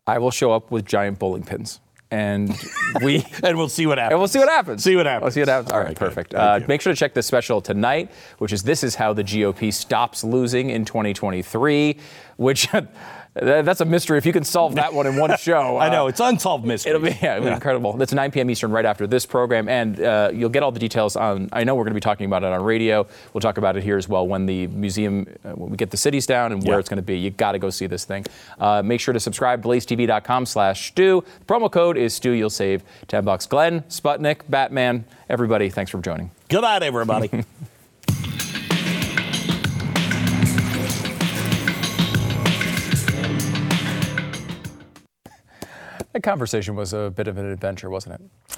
I 0.07 0.17
will 0.17 0.31
show 0.31 0.51
up 0.51 0.71
with 0.71 0.85
giant 0.85 1.19
bowling 1.19 1.43
pins. 1.43 1.79
And 2.09 2.53
we 3.01 3.25
and 3.41 3.57
we'll 3.57 3.69
see 3.69 3.85
what 3.85 3.97
happens. 3.97 4.11
And 4.11 4.19
we'll 4.19 4.27
see 4.27 4.39
what 4.39 4.49
happens. 4.49 4.83
See 4.83 4.95
what 4.95 5.05
happens. 5.05 5.23
We'll 5.23 5.31
see 5.31 5.39
what 5.41 5.49
happens. 5.49 5.71
All 5.71 5.79
right, 5.79 5.95
perfect. 5.95 6.33
Uh, 6.33 6.59
make 6.67 6.81
sure 6.81 6.91
to 6.91 6.99
check 6.99 7.13
the 7.13 7.23
special 7.23 7.61
tonight, 7.61 8.11
which 8.39 8.51
is 8.51 8.63
this 8.63 8.83
is 8.83 8.95
how 8.95 9.13
the 9.13 9.23
GOP 9.23 9.71
stops 9.73 10.23
losing 10.23 10.71
in 10.71 10.83
2023, 10.83 11.97
which 12.35 12.67
That's 13.33 13.79
a 13.79 13.85
mystery. 13.85 14.17
If 14.17 14.25
you 14.25 14.33
can 14.33 14.43
solve 14.43 14.75
that 14.75 14.93
one 14.93 15.07
in 15.07 15.15
one 15.15 15.35
show, 15.39 15.77
I 15.77 15.89
know 15.89 16.05
uh, 16.05 16.09
it's 16.09 16.19
unsolved 16.19 16.65
mystery. 16.65 16.89
It'll 16.95 17.01
be 17.01 17.17
yeah, 17.21 17.37
it'll 17.37 17.47
be 17.47 17.53
incredible. 17.53 17.93
That's 17.93 18.11
9 18.11 18.29
p.m. 18.31 18.49
Eastern, 18.49 18.71
right 18.71 18.83
after 18.83 19.07
this 19.07 19.25
program, 19.25 19.69
and 19.69 20.01
uh, 20.01 20.31
you'll 20.33 20.49
get 20.49 20.63
all 20.63 20.71
the 20.71 20.79
details 20.79 21.15
on. 21.15 21.47
I 21.53 21.63
know 21.63 21.75
we're 21.75 21.85
going 21.85 21.93
to 21.93 21.95
be 21.95 22.01
talking 22.01 22.25
about 22.25 22.43
it 22.43 22.47
on 22.47 22.61
radio. 22.61 23.07
We'll 23.33 23.41
talk 23.41 23.57
about 23.57 23.77
it 23.77 23.83
here 23.83 23.97
as 23.97 24.09
well 24.09 24.27
when 24.27 24.45
the 24.47 24.67
museum, 24.67 25.27
uh, 25.45 25.51
when 25.51 25.69
we 25.69 25.77
get 25.77 25.91
the 25.91 25.97
cities 25.97 26.25
down 26.25 26.51
and 26.51 26.61
where 26.63 26.75
yeah. 26.75 26.79
it's 26.79 26.89
going 26.89 26.97
to 26.97 27.03
be. 27.03 27.17
You 27.17 27.29
got 27.29 27.53
to 27.53 27.59
go 27.59 27.69
see 27.69 27.87
this 27.87 28.03
thing. 28.03 28.25
Uh, 28.59 28.81
make 28.83 28.99
sure 28.99 29.13
to 29.13 29.19
subscribe. 29.19 29.63
BlazeTV.com/stu. 29.63 31.23
Promo 31.47 31.71
code 31.71 31.95
is 31.95 32.13
Stu. 32.13 32.31
You'll 32.31 32.49
save 32.49 32.83
10 33.07 33.23
bucks. 33.23 33.45
Glenn, 33.45 33.81
Sputnik, 33.83 34.41
Batman, 34.49 35.05
everybody. 35.29 35.69
Thanks 35.69 35.89
for 35.89 36.01
joining. 36.01 36.31
Good 36.49 36.61
night, 36.61 36.83
everybody. 36.83 37.45
That 46.13 46.23
conversation 46.23 46.75
was 46.75 46.93
a 46.93 47.11
bit 47.15 47.27
of 47.27 47.37
an 47.37 47.45
adventure, 47.45 47.89
wasn't 47.89 48.15
it? 48.15 48.57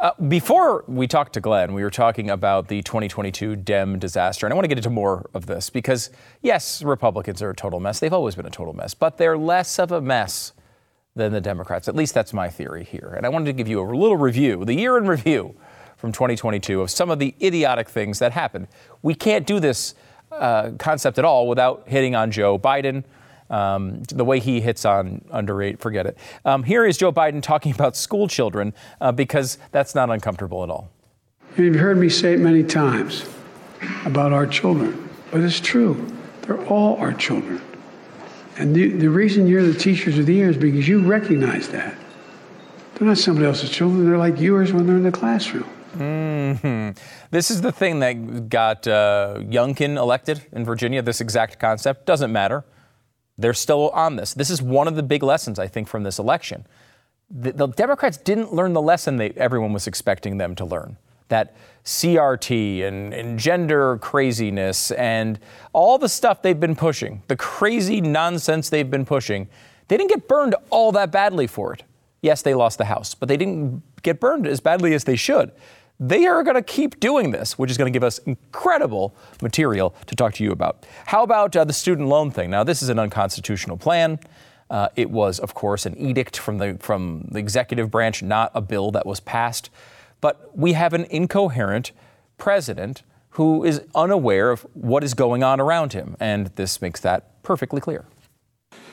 Uh, 0.00 0.10
before 0.28 0.84
we 0.86 1.08
talked 1.08 1.32
to 1.32 1.40
Glenn, 1.40 1.74
we 1.74 1.82
were 1.82 1.90
talking 1.90 2.30
about 2.30 2.68
the 2.68 2.82
2022 2.82 3.56
Dem 3.56 3.98
disaster. 3.98 4.46
And 4.46 4.52
I 4.52 4.54
want 4.54 4.64
to 4.64 4.68
get 4.68 4.78
into 4.78 4.90
more 4.90 5.28
of 5.34 5.46
this 5.46 5.70
because, 5.70 6.10
yes, 6.40 6.82
Republicans 6.82 7.42
are 7.42 7.50
a 7.50 7.54
total 7.54 7.80
mess. 7.80 7.98
They've 7.98 8.12
always 8.12 8.36
been 8.36 8.46
a 8.46 8.50
total 8.50 8.74
mess, 8.74 8.94
but 8.94 9.18
they're 9.18 9.38
less 9.38 9.78
of 9.78 9.90
a 9.90 10.00
mess 10.00 10.52
than 11.16 11.32
the 11.32 11.40
Democrats. 11.40 11.88
At 11.88 11.96
least 11.96 12.14
that's 12.14 12.32
my 12.32 12.48
theory 12.48 12.84
here. 12.84 13.12
And 13.16 13.26
I 13.26 13.28
wanted 13.28 13.46
to 13.46 13.52
give 13.52 13.66
you 13.66 13.80
a 13.80 13.86
little 13.86 14.16
review, 14.16 14.64
the 14.64 14.74
year 14.74 14.98
in 14.98 15.06
review 15.06 15.56
from 15.96 16.12
2022 16.12 16.80
of 16.80 16.90
some 16.90 17.10
of 17.10 17.18
the 17.18 17.34
idiotic 17.42 17.88
things 17.88 18.20
that 18.20 18.30
happened. 18.32 18.68
We 19.02 19.14
can't 19.14 19.46
do 19.46 19.58
this 19.58 19.96
uh, 20.30 20.72
concept 20.78 21.18
at 21.18 21.24
all 21.24 21.48
without 21.48 21.84
hitting 21.86 22.14
on 22.14 22.30
Joe 22.30 22.56
Biden 22.56 23.02
um, 23.50 24.02
the 24.04 24.24
way 24.24 24.40
he 24.40 24.60
hits 24.60 24.84
on 24.84 25.24
underage, 25.32 25.80
forget 25.80 26.06
it. 26.06 26.18
Um, 26.44 26.62
here 26.62 26.84
is 26.84 26.96
Joe 26.98 27.12
Biden 27.12 27.42
talking 27.42 27.72
about 27.72 27.96
school 27.96 28.28
children 28.28 28.74
uh, 29.00 29.12
because 29.12 29.58
that's 29.70 29.94
not 29.94 30.10
uncomfortable 30.10 30.62
at 30.62 30.70
all. 30.70 30.90
You've 31.56 31.76
heard 31.76 31.98
me 31.98 32.08
say 32.08 32.34
it 32.34 32.40
many 32.40 32.62
times 32.62 33.28
about 34.04 34.32
our 34.32 34.46
children, 34.46 35.08
but 35.30 35.40
it's 35.40 35.60
true. 35.60 36.06
They're 36.42 36.64
all 36.66 36.96
our 36.96 37.12
children. 37.12 37.60
And 38.58 38.74
the, 38.74 38.88
the 38.88 39.08
reason 39.08 39.46
you're 39.46 39.62
the 39.62 39.78
teachers 39.78 40.18
of 40.18 40.26
the 40.26 40.34
year 40.34 40.50
is 40.50 40.56
because 40.56 40.86
you 40.88 41.00
recognize 41.00 41.68
that. 41.68 41.96
They're 42.94 43.06
not 43.06 43.18
somebody 43.18 43.46
else's 43.46 43.70
children. 43.70 44.04
They're 44.04 44.18
like 44.18 44.40
yours 44.40 44.72
when 44.72 44.86
they're 44.86 44.96
in 44.96 45.04
the 45.04 45.12
classroom. 45.12 45.68
Mm-hmm. 45.96 46.98
This 47.30 47.50
is 47.50 47.60
the 47.60 47.72
thing 47.72 48.00
that 48.00 48.48
got 48.48 48.86
uh, 48.86 49.36
Youngkin 49.40 49.96
elected 49.96 50.42
in 50.52 50.64
Virginia. 50.64 51.02
This 51.02 51.20
exact 51.20 51.58
concept 51.58 52.06
doesn't 52.06 52.32
matter. 52.32 52.64
They're 53.38 53.54
still 53.54 53.90
on 53.90 54.16
this. 54.16 54.34
This 54.34 54.50
is 54.50 54.60
one 54.60 54.88
of 54.88 54.96
the 54.96 55.02
big 55.02 55.22
lessons, 55.22 55.58
I 55.58 55.68
think, 55.68 55.88
from 55.88 56.02
this 56.02 56.18
election. 56.18 56.66
the, 57.30 57.52
the 57.52 57.68
Democrats 57.68 58.16
didn't 58.16 58.52
learn 58.52 58.72
the 58.72 58.82
lesson 58.82 59.16
that 59.18 59.36
everyone 59.36 59.72
was 59.72 59.86
expecting 59.86 60.38
them 60.38 60.54
to 60.56 60.64
learn. 60.64 60.96
That 61.28 61.54
CRT 61.84 62.82
and, 62.84 63.14
and, 63.14 63.38
gender 63.38 63.98
craziness 63.98 64.90
and 64.92 65.38
all 65.72 65.98
the 65.98 66.08
stuff 66.08 66.42
they've 66.42 66.58
been 66.58 66.74
pushing, 66.74 67.22
the 67.28 67.36
crazy 67.36 68.00
nonsense 68.00 68.70
they've 68.70 68.90
been 68.90 69.04
pushing, 69.04 69.48
they 69.88 69.96
didn't 69.96 70.10
get 70.10 70.26
burned 70.26 70.54
all 70.70 70.90
that 70.92 71.12
badly 71.12 71.46
for 71.46 71.74
it. 71.74 71.84
Yes, 72.22 72.42
they 72.42 72.54
lost 72.54 72.78
the 72.78 72.86
House, 72.86 73.14
but 73.14 73.28
they 73.28 73.36
didn't 73.36 73.82
get 74.02 74.20
burned 74.20 74.46
as 74.46 74.60
badly 74.60 74.94
as 74.94 75.04
they 75.04 75.16
should. 75.16 75.52
They 76.00 76.26
are 76.26 76.44
going 76.44 76.54
to 76.54 76.62
keep 76.62 77.00
doing 77.00 77.32
this, 77.32 77.58
which 77.58 77.70
is 77.70 77.76
going 77.76 77.92
to 77.92 77.96
give 77.96 78.04
us 78.04 78.18
incredible 78.18 79.16
material 79.42 79.94
to 80.06 80.14
talk 80.14 80.34
to 80.34 80.44
you 80.44 80.52
about. 80.52 80.86
How 81.06 81.24
about 81.24 81.56
uh, 81.56 81.64
the 81.64 81.72
student 81.72 82.08
loan 82.08 82.30
thing? 82.30 82.50
Now, 82.50 82.62
this 82.62 82.82
is 82.82 82.88
an 82.88 83.00
unconstitutional 83.00 83.76
plan. 83.76 84.20
Uh, 84.70 84.88
it 84.94 85.10
was, 85.10 85.40
of 85.40 85.54
course, 85.54 85.86
an 85.86 85.96
edict 85.98 86.36
from 86.36 86.58
the 86.58 86.76
from 86.78 87.26
the 87.30 87.38
executive 87.38 87.90
branch, 87.90 88.22
not 88.22 88.52
a 88.54 88.60
bill 88.60 88.90
that 88.92 89.06
was 89.06 89.18
passed. 89.18 89.70
But 90.20 90.56
we 90.56 90.74
have 90.74 90.92
an 90.92 91.04
incoherent 91.10 91.92
president 92.36 93.02
who 93.30 93.64
is 93.64 93.82
unaware 93.94 94.50
of 94.50 94.66
what 94.74 95.02
is 95.02 95.14
going 95.14 95.42
on 95.42 95.60
around 95.60 95.94
him, 95.94 96.16
and 96.20 96.48
this 96.56 96.80
makes 96.82 97.00
that 97.00 97.42
perfectly 97.42 97.80
clear. 97.80 98.04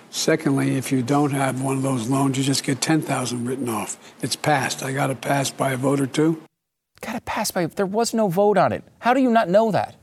Secondly, 0.09 0.77
if 0.77 0.91
you 0.91 1.01
don't 1.01 1.31
have 1.31 1.61
one 1.61 1.77
of 1.77 1.83
those 1.83 2.07
loans, 2.07 2.37
you 2.37 2.43
just 2.43 2.63
get 2.63 2.79
10,000 2.79 3.45
written 3.45 3.67
off. 3.67 3.97
It's 4.21 4.35
passed. 4.35 4.81
I 4.81 4.93
got 4.93 5.09
it 5.09 5.19
passed 5.19 5.57
by 5.57 5.71
a 5.71 5.77
vote 5.77 5.99
or 5.99 6.07
two. 6.07 6.41
Got 7.01 7.15
it 7.15 7.25
passed 7.25 7.53
by 7.53 7.65
there 7.65 7.85
was 7.85 8.13
no 8.13 8.27
vote 8.27 8.57
on 8.57 8.71
it. 8.71 8.83
How 8.99 9.13
do 9.13 9.21
you 9.21 9.29
not 9.29 9.49
know 9.49 9.71
that? 9.71 9.95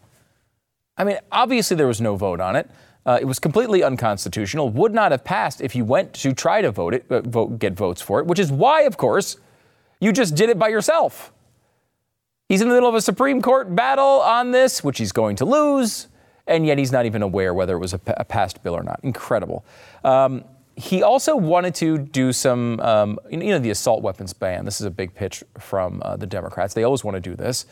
I 0.97 1.05
mean, 1.05 1.18
obviously 1.30 1.76
there 1.76 1.86
was 1.86 2.01
no 2.01 2.16
vote 2.16 2.40
on 2.40 2.57
it. 2.57 2.70
Uh, 3.05 3.18
it 3.20 3.24
was 3.24 3.38
completely 3.38 3.82
unconstitutional. 3.82 4.68
Would 4.70 4.95
not 4.95 5.11
have 5.11 5.24
passed 5.24 5.61
if 5.61 5.74
you 5.74 5.84
went 5.84 6.12
to 6.14 6.32
try 6.32 6.61
to 6.61 6.70
vote 6.70 6.95
it, 6.95 7.07
uh, 7.11 7.22
vote, 7.22 7.59
get 7.59 7.74
votes 7.74 8.01
for 8.01 8.20
it. 8.20 8.26
Which 8.26 8.38
is 8.38 8.53
why, 8.53 8.82
of 8.82 8.97
course, 8.97 9.36
you 10.01 10.12
just 10.12 10.34
did 10.34 10.51
it 10.51 10.59
by 10.59 10.68
yourself. 10.68 11.32
He's 12.49 12.61
in 12.61 12.68
the 12.68 12.74
middle 12.74 12.88
of 12.88 12.95
a 12.95 13.01
Supreme 13.01 13.40
Court 13.40 13.74
battle 13.74 14.20
on 14.20 14.51
this, 14.51 14.84
which 14.84 14.99
he's 14.99 15.11
going 15.11 15.36
to 15.36 15.45
lose, 15.45 16.09
and 16.47 16.66
yet 16.66 16.78
he's 16.78 16.93
not 16.93 17.07
even 17.07 17.22
aware 17.22 17.55
whether 17.55 17.74
it 17.74 17.78
was 17.78 17.95
a, 17.95 18.01
a 18.09 18.24
passed 18.24 18.62
bill 18.62 18.74
or 18.74 18.82
not. 18.82 19.01
Incredible. 19.03 19.64
Um, 20.05 20.45
he 20.77 21.03
also 21.03 21.37
wanted 21.37 21.75
to 21.77 21.99
do 21.99 22.33
some, 22.33 22.81
um, 22.81 23.18
you 23.31 23.39
know, 23.39 23.59
the 23.59 23.70
assault 23.70 24.03
weapons 24.03 24.33
ban. 24.33 24.64
This 24.64 24.81
is 24.81 24.87
a 24.87 24.91
big 24.91 25.14
pitch 25.14 25.45
from 25.59 26.01
uh, 26.05 26.16
the 26.16 26.27
Democrats. 26.27 26.75
They 26.75 26.83
always 26.85 27.05
want 27.05 27.16
to 27.16 27.20
do 27.20 27.35
this. 27.37 27.66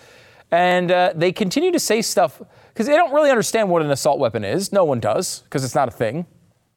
And 0.51 0.91
uh, 0.91 1.13
they 1.15 1.33
continue 1.33 1.71
to 1.73 1.79
say 1.81 2.03
stuff 2.03 2.43
because 2.69 2.87
they 2.87 2.97
don't 2.97 3.13
really 3.13 3.31
understand 3.31 3.71
what 3.71 3.83
an 3.83 3.91
assault 3.91 4.19
weapon 4.19 4.45
is. 4.45 4.73
No 4.73 4.85
one 4.85 5.01
does 5.01 5.41
because 5.41 5.65
it's 5.65 5.75
not 5.75 5.89
a 5.89 5.93
thing. 5.93 6.27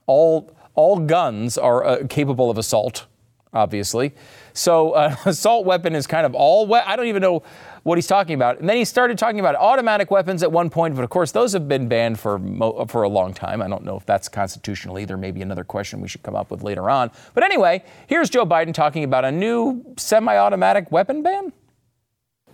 All, 0.05 0.55
all 0.75 0.99
guns 0.99 1.57
are 1.57 1.83
uh, 1.83 2.07
capable 2.07 2.49
of 2.51 2.57
assault, 2.57 3.07
obviously. 3.53 4.13
So, 4.53 4.91
uh, 4.91 5.15
assault 5.25 5.65
weapon 5.65 5.95
is 5.95 6.07
kind 6.07 6.25
of 6.25 6.35
all. 6.35 6.67
We- 6.67 6.77
I 6.77 6.95
don't 6.95 7.07
even 7.07 7.21
know 7.21 7.43
what 7.83 7.97
he's 7.97 8.07
talking 8.07 8.33
about. 8.33 8.59
And 8.59 8.67
then 8.67 8.77
he 8.77 8.85
started 8.85 9.17
talking 9.17 9.39
about 9.39 9.55
automatic 9.55 10.09
weapons 10.09 10.41
at 10.41 10.51
one 10.51 10.69
point, 10.69 10.95
but 10.95 11.03
of 11.03 11.09
course, 11.09 11.31
those 11.31 11.53
have 11.53 11.67
been 11.67 11.87
banned 11.87 12.19
for, 12.19 12.39
mo- 12.39 12.85
for 12.85 13.03
a 13.03 13.09
long 13.09 13.33
time. 13.33 13.61
I 13.61 13.67
don't 13.67 13.83
know 13.83 13.97
if 13.97 14.05
that's 14.05 14.29
constitutional 14.29 14.97
either. 14.99 15.17
Maybe 15.17 15.41
another 15.41 15.63
question 15.63 16.01
we 16.01 16.07
should 16.07 16.23
come 16.23 16.35
up 16.35 16.49
with 16.49 16.63
later 16.63 16.89
on. 16.89 17.11
But 17.33 17.43
anyway, 17.43 17.83
here's 18.07 18.29
Joe 18.29 18.45
Biden 18.45 18.73
talking 18.73 19.03
about 19.03 19.25
a 19.25 19.31
new 19.31 19.85
semi 19.97 20.35
automatic 20.35 20.91
weapon 20.91 21.21
ban. 21.23 21.51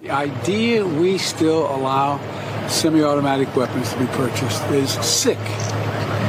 The 0.01 0.11
idea 0.11 0.85
we 0.85 1.17
still 1.17 1.73
allow 1.75 2.19
semi 2.67 3.03
automatic 3.03 3.55
weapons 3.55 3.93
to 3.93 3.99
be 3.99 4.07
purchased 4.07 4.63
is 4.71 4.91
sick. 5.05 5.37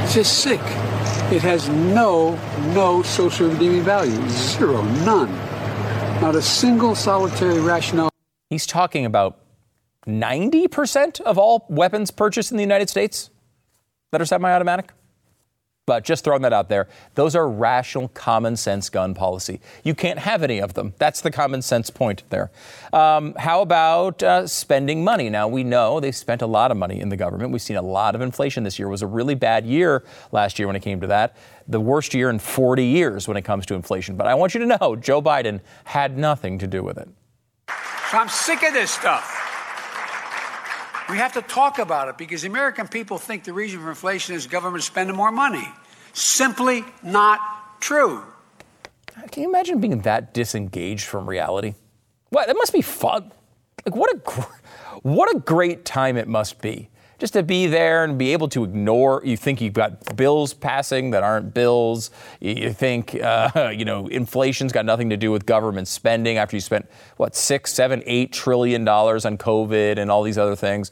It's 0.03 0.15
just 0.15 0.41
sick. 0.41 0.61
It 1.33 1.43
has 1.43 1.69
no, 1.69 2.35
no 2.75 3.03
social 3.03 3.49
redeeming 3.49 3.83
value. 3.83 4.29
Zero, 4.29 4.83
none. 5.05 5.33
Not 6.21 6.35
a 6.35 6.43
single 6.43 6.95
solitary 6.95 7.61
rationale. 7.61 8.10
He's 8.51 8.67
talking 8.67 9.07
about 9.07 9.39
90% 10.07 11.21
of 11.21 11.39
all 11.39 11.67
weapons 11.69 12.11
purchased 12.11 12.51
in 12.51 12.57
the 12.57 12.63
United 12.65 12.91
States 12.91 13.31
that 14.11 14.21
are 14.21 14.27
semi 14.27 14.51
automatic. 14.51 14.93
But 15.87 16.05
just 16.05 16.23
throwing 16.23 16.43
that 16.43 16.53
out 16.53 16.69
there, 16.69 16.89
those 17.17 17.35
are 17.35 17.49
rational, 17.49 18.09
common 18.09 18.57
sense 18.57 18.89
gun 18.89 19.13
policy. 19.13 19.61
You 19.83 19.95
can't 19.95 20.21
have 20.21 20.45
any 20.45 20.61
of 20.61 20.75
them. 20.75 20.95
That's 20.99 21.21
the 21.21 21.33
common 21.33 21.63
sense 21.63 21.91
point 21.91 22.23
there. 22.31 22.51
Um, 22.93 23.35
how 23.37 23.61
about 23.61 24.23
uh, 24.23 24.47
spending 24.47 25.03
money? 25.03 25.31
Now, 25.31 25.49
we 25.49 25.65
know 25.65 25.99
they've 25.99 26.15
spent 26.15 26.43
a 26.43 26.47
lot 26.47 26.71
of 26.71 26.77
money 26.77 27.01
in 27.01 27.09
the 27.09 27.17
government. 27.17 27.51
We've 27.51 27.63
seen 27.63 27.77
a 27.77 27.83
lot 27.83 28.15
of 28.15 28.21
inflation 28.21 28.63
this 28.63 28.79
year. 28.79 28.87
It 28.87 28.93
was 28.93 29.03
a 29.03 29.09
really 29.09 29.35
bad 29.35 29.67
year 29.67 30.05
last 30.31 30.61
year 30.61 30.69
when 30.69 30.77
it 30.77 30.83
came 30.83 31.01
to 31.01 31.09
that. 31.09 31.37
The 31.67 31.81
worst 31.81 32.15
year 32.15 32.31
in 32.31 32.39
40 32.39 32.85
years 32.85 33.27
when 33.27 33.37
it 33.37 33.43
comes 33.43 33.67
to 33.67 33.75
inflation. 33.75 34.15
But 34.17 34.29
I 34.29 34.35
want 34.35 34.55
you 34.55 34.61
to 34.61 34.67
know 34.67 34.95
Joe 34.95 35.21
Biden 35.21 35.61
had 35.85 36.17
nothing 36.17 36.59
to 36.59 36.69
do 36.69 36.85
with 36.85 36.99
it. 36.99 37.09
I'm 38.13 38.29
sick 38.29 38.63
of 38.63 38.73
this 38.73 38.91
stuff. 38.91 39.37
We 41.09 41.19
have 41.19 41.33
to 41.35 41.43
talk 41.43 41.79
about 41.79 42.09
it 42.09 42.19
because 42.19 42.43
the 42.43 42.49
American 42.49 42.87
people 42.89 43.19
think 43.19 43.45
the 43.45 43.53
reason 43.53 43.81
for 43.81 43.89
inflation 43.89 44.35
is 44.35 44.47
government 44.47 44.85
spending 44.85 45.17
more 45.17 45.33
money. 45.33 45.67
Simply 46.13 46.85
not 47.03 47.41
true. 47.81 48.23
Can 49.31 49.43
you 49.43 49.49
imagine 49.49 49.81
being 49.81 50.01
that 50.03 50.33
disengaged 50.35 51.05
from 51.05 51.29
reality? 51.29 51.75
What? 52.31 52.47
That 52.47 52.57
must 52.57 52.73
be 52.73 52.83
fun. 52.83 53.33
Like 53.85 53.97
what 53.97 54.15
a 54.15 54.47
what 55.03 55.35
a 55.35 55.39
great 55.41 55.85
time 55.85 56.17
it 56.17 56.29
must 56.29 56.61
be 56.61 56.89
just 57.21 57.35
to 57.35 57.43
be 57.43 57.67
there 57.67 58.03
and 58.03 58.19
be 58.19 58.33
able 58.33 58.49
to 58.49 58.65
ignore. 58.65 59.21
You 59.25 59.37
think 59.37 59.61
you've 59.61 59.75
got 59.75 60.17
bills 60.17 60.55
passing 60.55 61.11
that 61.11 61.23
aren't 61.23 61.53
bills. 61.55 62.11
You 62.41 62.73
think 62.73 63.15
uh, 63.23 63.73
you 63.77 63.85
know 63.85 64.09
inflation's 64.09 64.73
got 64.73 64.85
nothing 64.87 65.11
to 65.11 65.17
do 65.17 65.31
with 65.31 65.47
government 65.47 65.87
spending 65.87 66.39
after 66.39 66.57
you 66.57 66.61
spent 66.61 66.91
what 67.19 67.37
six, 67.37 67.73
seven, 67.73 68.03
eight 68.07 68.33
trillion 68.33 68.85
dollars 68.85 69.25
on 69.25 69.39
COVID 69.39 69.99
and 69.99 70.11
all 70.11 70.23
these 70.23 70.39
other 70.39 70.57
things. 70.57 70.91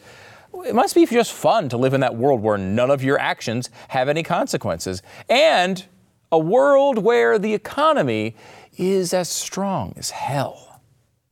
It 0.65 0.75
must 0.75 0.95
be 0.95 1.07
just 1.07 1.33
fun 1.33 1.69
to 1.71 1.77
live 1.77 1.95
in 1.95 2.01
that 2.01 2.17
world 2.17 2.43
where 2.43 2.59
none 2.59 2.91
of 2.91 3.03
your 3.03 3.19
actions 3.19 3.71
have 3.89 4.09
any 4.09 4.23
consequences, 4.23 5.03
and 5.29 5.85
a 6.31 6.39
world 6.39 6.99
where 6.99 7.39
the 7.39 7.55
economy 7.55 8.37
is 8.77 9.15
as 9.15 9.29
strong 9.29 9.95
as 9.97 10.11
hell. 10.11 10.81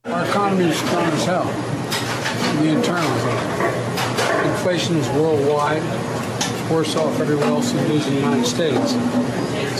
Our 0.05 0.25
economy 0.25 0.71
is 0.71 0.79
strong 0.79 1.05
as 1.05 1.25
hell. 1.25 1.45
The 2.63 2.69
internal 2.69 3.86
inflation 4.67 4.97
is 4.97 5.09
worldwide. 5.11 5.81
It's 5.81 6.71
worse 6.71 6.97
off 6.97 7.21
everywhere 7.21 7.47
else 7.47 7.71
than 7.71 7.85
it 7.85 7.91
is 7.93 8.07
in 8.09 8.15
the 8.15 8.21
United 8.21 8.47
States. 8.47 8.91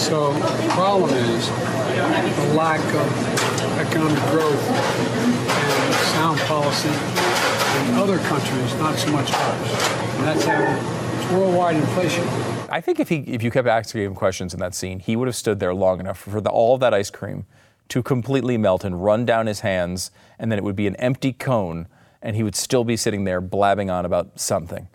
So 0.01 0.33
the 0.33 0.69
problem 0.69 1.11
is 1.11 1.49
the 1.49 2.55
lack 2.55 2.79
of 2.95 3.79
economic 3.81 4.23
growth 4.31 4.63
and 4.71 5.95
sound 6.15 6.39
policy 6.43 6.89
in 6.89 7.95
other 7.97 8.19
countries, 8.29 8.73
not 8.77 8.97
so 8.97 9.11
much 9.11 9.33
ours. 9.33 9.71
And 10.19 10.25
that's 10.25 10.45
how 10.45 10.63
it's 10.63 11.33
worldwide 11.33 11.75
inflation. 11.75 12.23
I 12.71 12.81
think 12.81 13.01
if 13.01 13.09
he 13.09 13.17
if 13.23 13.43
you 13.43 13.51
kept 13.51 13.67
asking 13.67 14.03
him 14.03 14.15
questions 14.15 14.55
in 14.55 14.61
that 14.61 14.73
scene, 14.73 15.01
he 15.01 15.17
would 15.17 15.27
have 15.27 15.35
stood 15.35 15.59
there 15.59 15.75
long 15.75 15.99
enough 15.99 16.19
for 16.19 16.41
the, 16.41 16.51
all 16.51 16.75
of 16.75 16.81
that 16.81 16.95
ice 16.95 17.11
cream 17.11 17.45
to 17.89 18.05
completely 18.05 18.57
melt 18.57 18.85
and 18.85 19.03
run 19.03 19.25
down 19.25 19.49
his 19.49 19.61
hands, 19.61 20.13
and 20.39 20.53
then 20.53 20.61
it 20.61 20.63
would 20.63 20.77
be 20.77 20.87
an 20.87 20.95
empty 20.97 21.33
cone, 21.33 21.89
and 22.23 22.37
he 22.37 22.43
would 22.43 22.57
still 22.57 22.85
be 22.85 22.97
sitting 22.97 23.25
there 23.25 23.41
blabbing 23.41 23.91
on 23.91 24.05
about 24.05 24.39
something. 24.39 24.89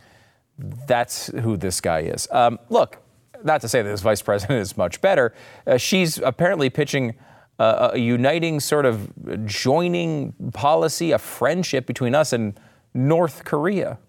That's 0.57 1.27
who 1.27 1.57
this 1.57 1.81
guy 1.81 2.01
is. 2.01 2.27
Um, 2.31 2.59
look, 2.69 2.97
not 3.43 3.61
to 3.61 3.69
say 3.69 3.81
that 3.81 3.89
this 3.89 4.01
vice 4.01 4.21
president 4.21 4.59
is 4.59 4.77
much 4.77 5.01
better. 5.01 5.33
Uh, 5.65 5.77
she's 5.77 6.17
apparently 6.19 6.69
pitching 6.69 7.15
uh, 7.59 7.91
a 7.93 7.97
uniting 7.97 8.59
sort 8.59 8.85
of 8.85 9.45
joining 9.45 10.33
policy, 10.53 11.11
a 11.11 11.17
friendship 11.17 11.85
between 11.85 12.15
us 12.15 12.33
and 12.33 12.59
North 12.93 13.43
Korea. 13.45 13.99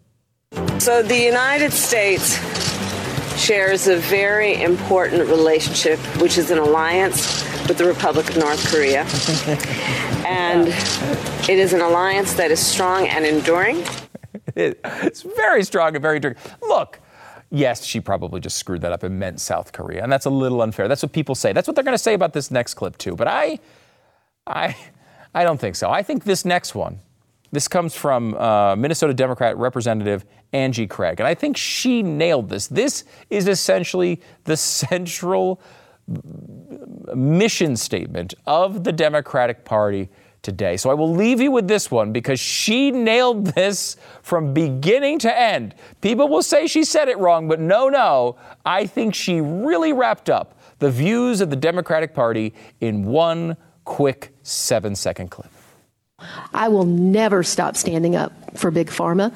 So 0.79 1.03
the 1.03 1.19
United 1.19 1.73
States 1.73 2.39
shares 3.41 3.89
a 3.89 3.97
very 3.97 4.63
important 4.63 5.29
relationship, 5.29 5.99
which 6.21 6.39
is 6.39 6.51
an 6.51 6.59
alliance 6.59 7.45
with 7.73 7.79
the 7.79 7.87
Republic 7.87 8.29
of 8.29 8.37
North 8.37 8.71
Korea. 8.71 9.01
and 10.27 10.69
it 11.49 11.59
is 11.59 11.73
an 11.73 11.81
alliance 11.81 12.35
that 12.35 12.51
is 12.51 12.61
strong 12.61 13.07
and 13.07 13.25
enduring. 13.25 13.83
it's 14.57 15.23
very 15.23 15.65
strong 15.65 15.95
and 15.95 16.03
very 16.03 16.17
enduring. 16.17 16.37
Look, 16.61 17.01
yes, 17.51 17.83
she 17.83 17.99
probably 17.99 18.41
just 18.41 18.59
screwed 18.59 18.83
that 18.83 18.93
up 18.93 19.05
and 19.05 19.19
meant 19.19 19.41
South 19.41 19.73
Korea, 19.73 20.03
and 20.03 20.13
that's 20.13 20.27
a 20.27 20.31
little 20.31 20.61
unfair. 20.61 20.87
That's 20.87 21.03
what 21.03 21.13
people 21.13 21.35
say. 21.35 21.55
That's 21.55 21.67
what 21.67 21.75
they're 21.75 21.83
going 21.83 21.95
to 21.95 22.03
say 22.03 22.13
about 22.13 22.35
this 22.35 22.51
next 22.51 22.75
clip 22.75 22.99
too. 22.99 23.17
But 23.17 23.27
I, 23.27 23.59
I, 24.47 24.77
I 25.35 25.43
don't 25.43 25.59
think 25.59 25.75
so. 25.75 25.91
I 25.91 26.03
think 26.03 26.25
this 26.25 26.45
next 26.45 26.75
one, 26.75 26.99
this 27.53 27.69
comes 27.69 27.95
from 27.95 28.35
uh, 28.35 28.77
Minnesota 28.77 29.15
Democrat 29.15 29.57
Representative 29.57 30.27
Angie 30.53 30.87
Craig, 30.87 31.21
and 31.21 31.27
I 31.27 31.33
think 31.35 31.57
she 31.57 32.03
nailed 32.03 32.51
this. 32.51 32.67
This 32.67 33.05
is 33.31 33.49
essentially 33.49 34.21
the 34.45 34.59
central 34.59 35.59
mission 37.15 37.77
statement 37.77 38.35
of 38.47 38.85
the 38.85 38.93
Democratic 38.93 39.65
Party 39.65 40.09
today. 40.43 40.77
So 40.77 40.91
I 40.91 40.95
will 40.95 41.15
leave 41.15 41.41
you 41.41 41.51
with 41.51 41.69
this 41.69 41.91
one 41.91 42.13
because 42.13 42.41
she 42.41 42.91
nailed 42.91 43.47
this 43.47 43.97
from 44.23 44.53
beginning 44.53 45.21
to 45.21 45.39
end. 45.39 45.75
People 46.01 46.29
will 46.29 46.43
say 46.43 46.67
she 46.67 46.85
said 46.85 47.09
it 47.09 47.19
wrong, 47.19 47.49
but 47.49 47.61
no, 47.61 47.89
no. 47.89 48.37
I 48.65 48.87
think 48.87 49.15
she 49.15 49.41
really 49.41 49.93
wrapped 49.93 50.29
up 50.29 50.59
the 50.81 50.91
views 50.91 51.41
of 51.41 51.51
the 51.51 51.57
Democratic 51.57 52.13
Party 52.13 52.53
in 52.81 53.05
one 53.05 53.57
quick 53.85 54.35
seven 54.43 54.97
second 54.97 55.31
clip. 55.31 55.51
I 56.53 56.69
will 56.69 56.85
never 56.87 57.43
stop 57.43 57.77
standing 57.77 58.17
up 58.17 58.33
for 58.57 58.71
Big 58.71 58.89
Pharma 58.89 59.35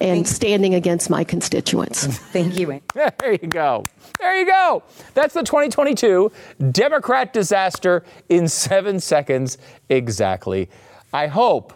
and 0.00 0.26
standing 0.26 0.74
against 0.74 1.10
my 1.10 1.24
constituents. 1.24 2.06
Thank 2.06 2.58
you. 2.58 2.80
There 2.94 3.32
you 3.32 3.48
go. 3.48 3.84
There 4.18 4.38
you 4.38 4.46
go. 4.46 4.82
That's 5.14 5.34
the 5.34 5.42
2022 5.42 6.30
Democrat 6.70 7.32
disaster 7.32 8.04
in 8.28 8.48
seven 8.48 9.00
seconds 9.00 9.58
exactly. 9.88 10.68
I 11.12 11.26
hope 11.26 11.72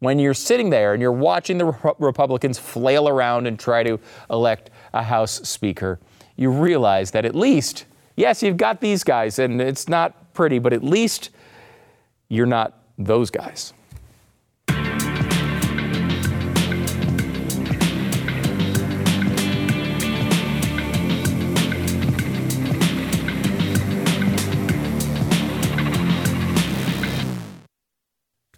when 0.00 0.18
you're 0.18 0.34
sitting 0.34 0.70
there 0.70 0.92
and 0.92 1.02
you're 1.02 1.12
watching 1.12 1.58
the 1.58 1.66
Republicans 1.98 2.58
flail 2.58 3.08
around 3.08 3.46
and 3.46 3.58
try 3.58 3.82
to 3.82 3.98
elect 4.30 4.70
a 4.94 5.02
House 5.02 5.48
Speaker, 5.48 5.98
you 6.36 6.50
realize 6.50 7.10
that 7.12 7.24
at 7.24 7.34
least, 7.34 7.84
yes, 8.16 8.42
you've 8.42 8.56
got 8.56 8.80
these 8.80 9.02
guys 9.04 9.38
and 9.38 9.60
it's 9.60 9.88
not 9.88 10.32
pretty, 10.34 10.58
but 10.58 10.72
at 10.72 10.84
least 10.84 11.30
you're 12.28 12.46
not 12.46 12.80
those 12.96 13.30
guys. 13.30 13.72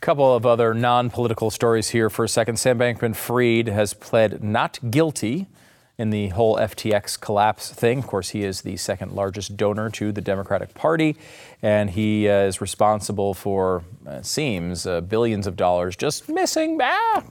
Couple 0.00 0.34
of 0.34 0.46
other 0.46 0.72
non 0.72 1.10
political 1.10 1.50
stories 1.50 1.90
here 1.90 2.08
for 2.08 2.24
a 2.24 2.28
second. 2.28 2.58
Sam 2.58 2.78
Bankman 2.78 3.14
Fried 3.14 3.68
has 3.68 3.92
pled 3.94 4.42
not 4.42 4.78
guilty 4.90 5.46
in 5.98 6.08
the 6.08 6.28
whole 6.28 6.56
FTX 6.56 7.20
collapse 7.20 7.70
thing. 7.70 7.98
Of 7.98 8.06
course, 8.06 8.30
he 8.30 8.42
is 8.42 8.62
the 8.62 8.78
second 8.78 9.12
largest 9.12 9.58
donor 9.58 9.90
to 9.90 10.12
the 10.12 10.22
Democratic 10.22 10.72
Party, 10.72 11.16
and 11.60 11.90
he 11.90 12.26
uh, 12.26 12.44
is 12.44 12.62
responsible 12.62 13.34
for, 13.34 13.84
uh, 14.06 14.22
seems, 14.22 14.86
uh, 14.86 15.02
billions 15.02 15.46
of 15.46 15.56
dollars 15.56 15.96
just 15.96 16.30
missing. 16.30 16.78
Ah, 16.80 17.22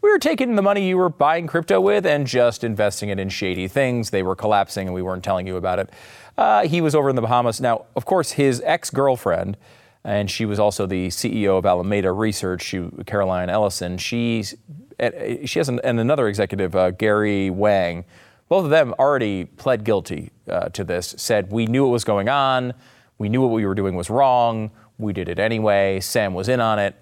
we 0.00 0.08
were 0.08 0.20
taking 0.20 0.54
the 0.54 0.62
money 0.62 0.86
you 0.86 0.98
were 0.98 1.08
buying 1.08 1.48
crypto 1.48 1.80
with 1.80 2.06
and 2.06 2.28
just 2.28 2.62
investing 2.62 3.08
it 3.08 3.18
in 3.18 3.28
shady 3.28 3.66
things. 3.66 4.10
They 4.10 4.22
were 4.22 4.36
collapsing, 4.36 4.86
and 4.86 4.94
we 4.94 5.02
weren't 5.02 5.24
telling 5.24 5.48
you 5.48 5.56
about 5.56 5.80
it. 5.80 5.90
Uh, 6.38 6.68
he 6.68 6.80
was 6.80 6.94
over 6.94 7.10
in 7.10 7.16
the 7.16 7.22
Bahamas. 7.22 7.60
Now, 7.60 7.86
of 7.96 8.04
course, 8.04 8.32
his 8.32 8.62
ex 8.64 8.90
girlfriend, 8.90 9.56
and 10.04 10.30
she 10.30 10.44
was 10.44 10.58
also 10.58 10.86
the 10.86 11.08
CEO 11.08 11.58
of 11.58 11.66
Alameda 11.66 12.12
Research, 12.12 12.62
she, 12.62 12.88
Caroline 13.06 13.48
Ellison. 13.48 13.98
She's 13.98 14.54
she 15.44 15.58
has 15.58 15.68
an, 15.68 15.80
and 15.82 15.98
another 15.98 16.28
executive, 16.28 16.76
uh, 16.76 16.90
Gary 16.92 17.50
Wang. 17.50 18.04
Both 18.48 18.64
of 18.64 18.70
them 18.70 18.94
already 18.98 19.46
pled 19.46 19.84
guilty 19.84 20.30
uh, 20.48 20.68
to 20.70 20.84
this. 20.84 21.14
Said 21.16 21.50
we 21.50 21.66
knew 21.66 21.84
what 21.84 21.92
was 21.92 22.04
going 22.04 22.28
on, 22.28 22.74
we 23.18 23.28
knew 23.28 23.40
what 23.40 23.50
we 23.50 23.64
were 23.64 23.74
doing 23.74 23.94
was 23.94 24.10
wrong, 24.10 24.70
we 24.98 25.12
did 25.12 25.28
it 25.28 25.38
anyway. 25.38 26.00
Sam 26.00 26.34
was 26.34 26.48
in 26.48 26.60
on 26.60 26.78
it. 26.78 26.94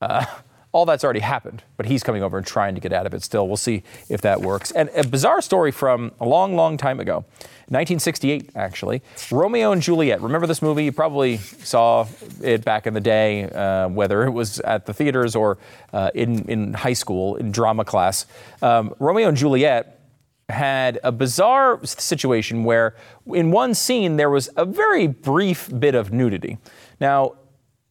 Uh, 0.00 0.24
all 0.72 0.86
that's 0.86 1.02
already 1.02 1.20
happened, 1.20 1.64
but 1.76 1.86
he's 1.86 2.02
coming 2.02 2.22
over 2.22 2.38
and 2.38 2.46
trying 2.46 2.74
to 2.76 2.80
get 2.80 2.92
out 2.92 3.04
of 3.04 3.12
it 3.12 3.22
still. 3.22 3.48
We'll 3.48 3.56
see 3.56 3.82
if 4.08 4.20
that 4.20 4.40
works. 4.40 4.70
And 4.70 4.88
a 4.94 5.06
bizarre 5.06 5.42
story 5.42 5.72
from 5.72 6.12
a 6.20 6.26
long, 6.26 6.54
long 6.54 6.76
time 6.76 7.00
ago, 7.00 7.24
1968, 7.70 8.50
actually. 8.54 9.02
Romeo 9.32 9.72
and 9.72 9.82
Juliet. 9.82 10.20
Remember 10.20 10.46
this 10.46 10.62
movie? 10.62 10.84
You 10.84 10.92
probably 10.92 11.38
saw 11.38 12.06
it 12.42 12.64
back 12.64 12.86
in 12.86 12.94
the 12.94 13.00
day, 13.00 13.44
uh, 13.44 13.88
whether 13.88 14.24
it 14.24 14.30
was 14.30 14.60
at 14.60 14.86
the 14.86 14.94
theaters 14.94 15.34
or 15.34 15.58
uh, 15.92 16.10
in, 16.14 16.48
in 16.48 16.74
high 16.74 16.92
school, 16.92 17.36
in 17.36 17.50
drama 17.50 17.84
class. 17.84 18.26
Um, 18.62 18.94
Romeo 19.00 19.28
and 19.28 19.36
Juliet 19.36 20.00
had 20.48 20.98
a 21.02 21.12
bizarre 21.12 21.84
situation 21.84 22.64
where, 22.64 22.94
in 23.26 23.50
one 23.50 23.74
scene, 23.74 24.16
there 24.16 24.30
was 24.30 24.50
a 24.56 24.64
very 24.64 25.06
brief 25.06 25.68
bit 25.78 25.94
of 25.94 26.12
nudity. 26.12 26.58
Now, 27.00 27.34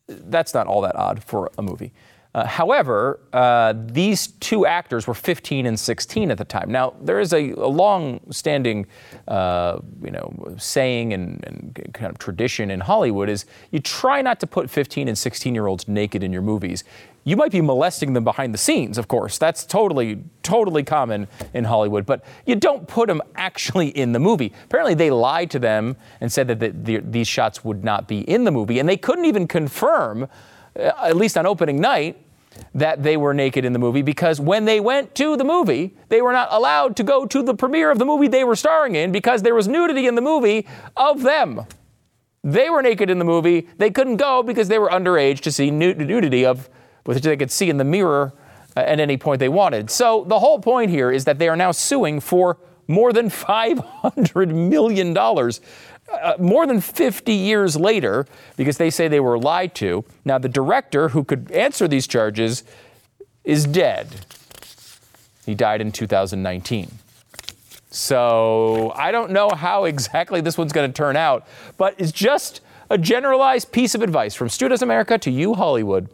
that's 0.08 0.54
not 0.54 0.68
all 0.68 0.82
that 0.82 0.96
odd 0.96 1.24
for 1.24 1.52
a 1.58 1.62
movie. 1.62 1.94
Uh, 2.36 2.46
however, 2.46 3.20
uh, 3.34 3.74
these 3.76 4.28
two 4.28 4.68
actors 4.68 5.08
were 5.08 5.16
15 5.16 5.66
and 5.66 5.80
16 5.80 6.30
at 6.30 6.38
the 6.38 6.46
time. 6.46 6.72
Now, 6.72 6.94
there 7.02 7.20
is 7.20 7.34
a, 7.34 7.52
a 7.54 7.68
long-standing, 7.68 8.86
uh, 9.28 9.80
you 10.04 10.12
know, 10.12 10.56
saying 10.60 11.14
and, 11.14 11.44
and, 11.48 11.90
kind 11.92 12.12
of 12.12 12.20
tradition 12.20 12.70
in 12.70 12.82
Hollywood 12.82 13.30
is 13.30 13.46
you 13.72 13.80
try 13.80 14.22
not 14.22 14.40
to 14.42 14.48
put 14.48 14.70
15 14.70 15.08
and 15.08 15.18
16-year-olds 15.18 15.88
naked 15.88 16.22
in 16.22 16.32
your 16.32 16.44
movies. 16.44 16.84
You 17.24 17.36
might 17.36 17.52
be 17.52 17.62
molesting 17.62 18.14
them 18.14 18.24
behind 18.24 18.54
the 18.54 18.60
scenes, 18.60 19.00
of 19.00 19.08
course. 19.08 19.40
That's 19.40 19.66
totally, 19.66 20.24
totally 20.44 20.84
common 20.84 21.28
in 21.56 21.64
Hollywood. 21.64 22.06
But 22.06 22.24
you 22.46 22.56
don't 22.56 22.88
put 22.88 23.08
them 23.08 23.24
actually 23.36 23.88
in 23.90 24.12
the 24.12 24.20
movie. 24.20 24.54
Apparently, 24.66 24.94
they 24.94 25.10
lied 25.10 25.50
to 25.52 25.60
them 25.60 25.96
and 26.22 26.32
said 26.32 26.48
that 26.48 26.60
the, 26.60 26.70
the, 26.70 26.98
these 26.98 27.28
shots 27.28 27.66
would 27.66 27.84
not 27.84 28.08
be 28.08 28.20
in 28.22 28.44
the 28.44 28.52
movie, 28.52 28.78
and 28.78 28.88
they 28.88 28.98
couldn't 28.98 29.26
even 29.26 29.48
confirm 29.48 30.28
at 30.80 31.16
least 31.16 31.38
on 31.38 31.46
opening 31.46 31.80
night, 31.80 32.18
that 32.74 33.04
they 33.04 33.18
were 33.18 33.34
naked 33.34 33.66
in 33.66 33.74
the 33.74 33.80
movie 33.80 34.02
because 34.02 34.40
when 34.40 34.66
they 34.66 34.80
went 34.80 35.16
to 35.16 35.38
the 35.38 35.44
movie, 35.44 35.96
they 36.10 36.22
were 36.22 36.32
not 36.32 36.48
allowed 36.52 36.96
to 36.98 37.04
go 37.04 37.26
to 37.26 37.42
the 37.42 37.54
premiere 37.54 37.92
of 37.92 38.00
the 38.00 38.06
movie 38.06 38.28
they 38.28 38.44
were 38.44 38.56
starring 38.56 38.96
in 38.96 39.12
because 39.12 39.42
there 39.42 39.56
was 39.56 39.68
nudity 39.68 40.08
in 40.08 40.16
the 40.16 40.22
movie 40.22 40.68
of 40.98 41.22
them. 41.22 41.66
They 42.44 42.70
were 42.70 42.82
naked 42.82 43.10
in 43.10 43.20
the 43.20 43.26
movie. 43.26 43.68
They 43.78 43.92
couldn't 43.92 44.18
go 44.18 44.44
because 44.44 44.68
they 44.68 44.80
were 44.80 44.90
underage 44.90 45.42
to 45.42 45.52
see 45.52 45.72
nudity 45.72 46.46
of 46.46 46.70
which 47.06 47.22
they 47.22 47.38
could 47.38 47.52
see 47.52 47.70
in 47.70 47.78
the 47.78 47.84
mirror 47.84 48.34
uh, 48.78 48.82
at 48.82 49.00
any 49.00 49.18
point 49.18 49.40
they 49.40 49.50
wanted. 49.50 49.90
So 49.90 50.24
the 50.26 50.40
whole 50.40 50.60
point 50.60 50.92
here 50.92 51.12
is 51.12 51.26
that 51.26 51.40
they 51.40 51.50
are 51.50 51.56
now 51.56 51.72
suing 51.72 52.20
for 52.20 52.58
more 52.88 53.12
than 53.12 53.30
$500 53.30 54.54
million 54.54 55.18
uh, 56.12 56.34
more 56.40 56.66
than 56.66 56.82
50 56.82 57.34
years 57.34 57.76
later 57.76 58.26
because 58.58 58.78
they 58.78 58.90
say 58.90 59.08
they 59.08 59.20
were 59.20 59.38
lied 59.38 59.76
to. 59.76 60.04
Now, 60.26 60.38
the 60.38 60.50
director 60.50 61.10
who 61.10 61.24
could 61.24 61.52
answer 61.52 61.88
these 61.88 62.08
charges 62.08 62.64
is 63.44 63.66
dead. 63.66 64.26
He 65.46 65.56
died 65.56 65.82
in 65.82 65.92
2019. 65.92 66.92
So 67.92 68.92
I 68.96 69.12
don't 69.12 69.32
know 69.32 69.50
how 69.50 69.86
exactly 69.86 70.42
this 70.42 70.58
one's 70.58 70.74
going 70.74 70.90
to 70.90 70.96
turn 70.96 71.16
out, 71.16 71.48
but 71.78 71.96
it's 71.98 72.12
just 72.12 72.62
a 72.90 72.98
generalized 72.98 73.72
piece 73.72 73.96
of 73.96 74.02
advice 74.02 74.36
from 74.36 74.50
Stu 74.50 74.68
Does 74.68 74.82
America 74.82 75.18
to 75.18 75.32
you, 75.32 75.56
Hollywood. 75.56 76.10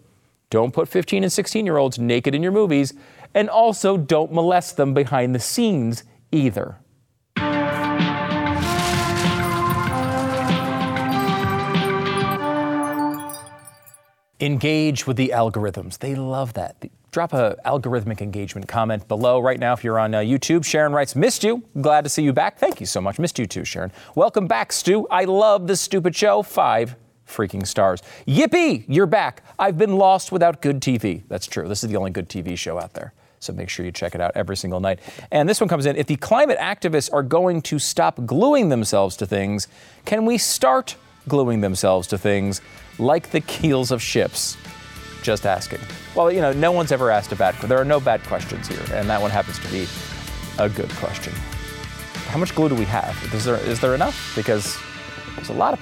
Don't 0.50 0.74
put 0.74 0.88
15 0.88 1.24
and 1.24 1.32
16 1.32 1.66
year 1.66 1.78
olds 1.78 2.00
naked 2.00 2.34
in 2.34 2.44
your 2.44 2.52
movies, 2.52 2.94
and 3.34 3.50
also 3.50 3.98
don't 3.98 4.32
molest 4.32 4.78
them 4.78 4.94
behind 4.94 5.36
the 5.36 5.40
scenes 5.40 6.04
either. 6.32 6.78
Engage 14.40 15.08
with 15.08 15.18
the 15.18 15.32
algorithms. 15.34 16.00
They 16.00 16.16
love 16.16 16.54
that. 16.54 16.76
Drop 17.12 17.34
a 17.34 17.58
algorithmic 17.66 18.20
engagement 18.22 18.68
comment 18.68 19.08
below 19.08 19.40
right 19.40 19.60
now 19.60 19.72
if 19.74 19.84
you're 19.84 19.98
on 19.98 20.14
uh, 20.14 20.20
YouTube. 20.20 20.66
Sharon 20.66 20.92
writes, 20.92 21.16
"Missed 21.16 21.44
you. 21.44 21.64
Glad 21.80 22.04
to 22.04 22.10
see 22.10 22.24
you 22.24 22.34
back. 22.34 22.58
Thank 22.58 22.82
you 22.82 22.86
so 22.86 23.00
much. 23.00 23.20
Missed 23.20 23.40
you 23.40 23.46
too, 23.46 23.64
Sharon. 23.64 23.92
Welcome 24.16 24.48
back, 24.48 24.74
Stu. 24.74 25.08
I 25.10 25.24
love 25.24 25.68
this 25.68 25.80
stupid 25.80 26.16
show. 26.16 26.44
Five 26.44 26.98
freaking 27.26 27.66
stars. 27.66 28.04
Yippee! 28.28 28.84
You're 28.88 29.08
back. 29.08 29.44
I've 29.58 29.78
been 29.78 29.96
lost 29.96 30.32
without 30.32 30.62
good 30.62 30.82
TV. 30.82 31.24
That's 31.30 31.48
true. 31.48 31.68
This 31.68 31.84
is 31.84 31.90
the 31.90 31.96
only 31.96 32.12
good 32.12 32.28
TV 32.28 32.58
show 32.58 32.78
out 32.78 32.94
there." 32.94 33.14
So 33.40 33.54
make 33.54 33.70
sure 33.70 33.86
you 33.86 33.92
check 33.92 34.16
it 34.16 34.22
out 34.22 34.32
every 34.36 34.58
single 34.58 34.80
night. 34.80 35.00
And 35.32 35.48
this 35.48 35.62
one 35.62 35.70
comes 35.70 35.86
in 35.86 35.96
if 35.96 36.08
the 36.08 36.16
climate 36.18 36.58
activists 36.58 37.14
are 37.14 37.24
going 37.24 37.62
to 37.64 37.80
stop 37.80 38.26
gluing 38.26 38.70
themselves 38.70 39.16
to 39.18 39.26
things, 39.26 39.68
can 40.04 40.26
we 40.26 40.38
start 40.38 40.96
gluing 41.28 41.62
themselves 41.62 42.08
to 42.08 42.18
things 42.18 42.62
like 43.00 43.32
the 43.32 43.42
keels 43.42 43.92
of 43.92 44.02
ships? 44.02 44.58
Just 45.24 45.46
asking. 45.46 45.80
Well, 46.16 46.32
you 46.32 46.42
know, 46.42 46.54
no 46.54 46.72
one's 46.72 46.92
ever 46.92 47.10
asked 47.10 47.32
a 47.32 47.36
bad. 47.36 47.56
There 47.56 47.80
are 47.80 47.86
no 47.86 48.00
bad 48.00 48.24
questions 48.24 48.68
here, 48.68 48.84
and 48.92 49.10
that 49.10 49.22
one 49.22 49.32
happens 49.32 49.60
to 49.60 49.72
be 49.72 49.88
a 50.60 50.70
good 50.70 50.90
question. 50.92 51.34
How 52.28 52.38
much 52.38 52.54
glue 52.56 52.70
do 52.70 52.76
we 52.76 52.86
have? 52.86 53.16
Is 53.34 53.46
there 53.46 53.58
is 53.58 53.80
there 53.80 53.96
enough? 53.96 54.34
Because 54.36 54.78
there's 55.36 55.50
a 55.50 55.54
lot 55.54 55.74
of. 55.74 55.80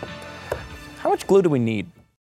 How 0.99 1.09
much 1.09 1.27
glue 1.27 1.41
do 1.41 1.49
we 1.49 1.59
need? 1.59 1.87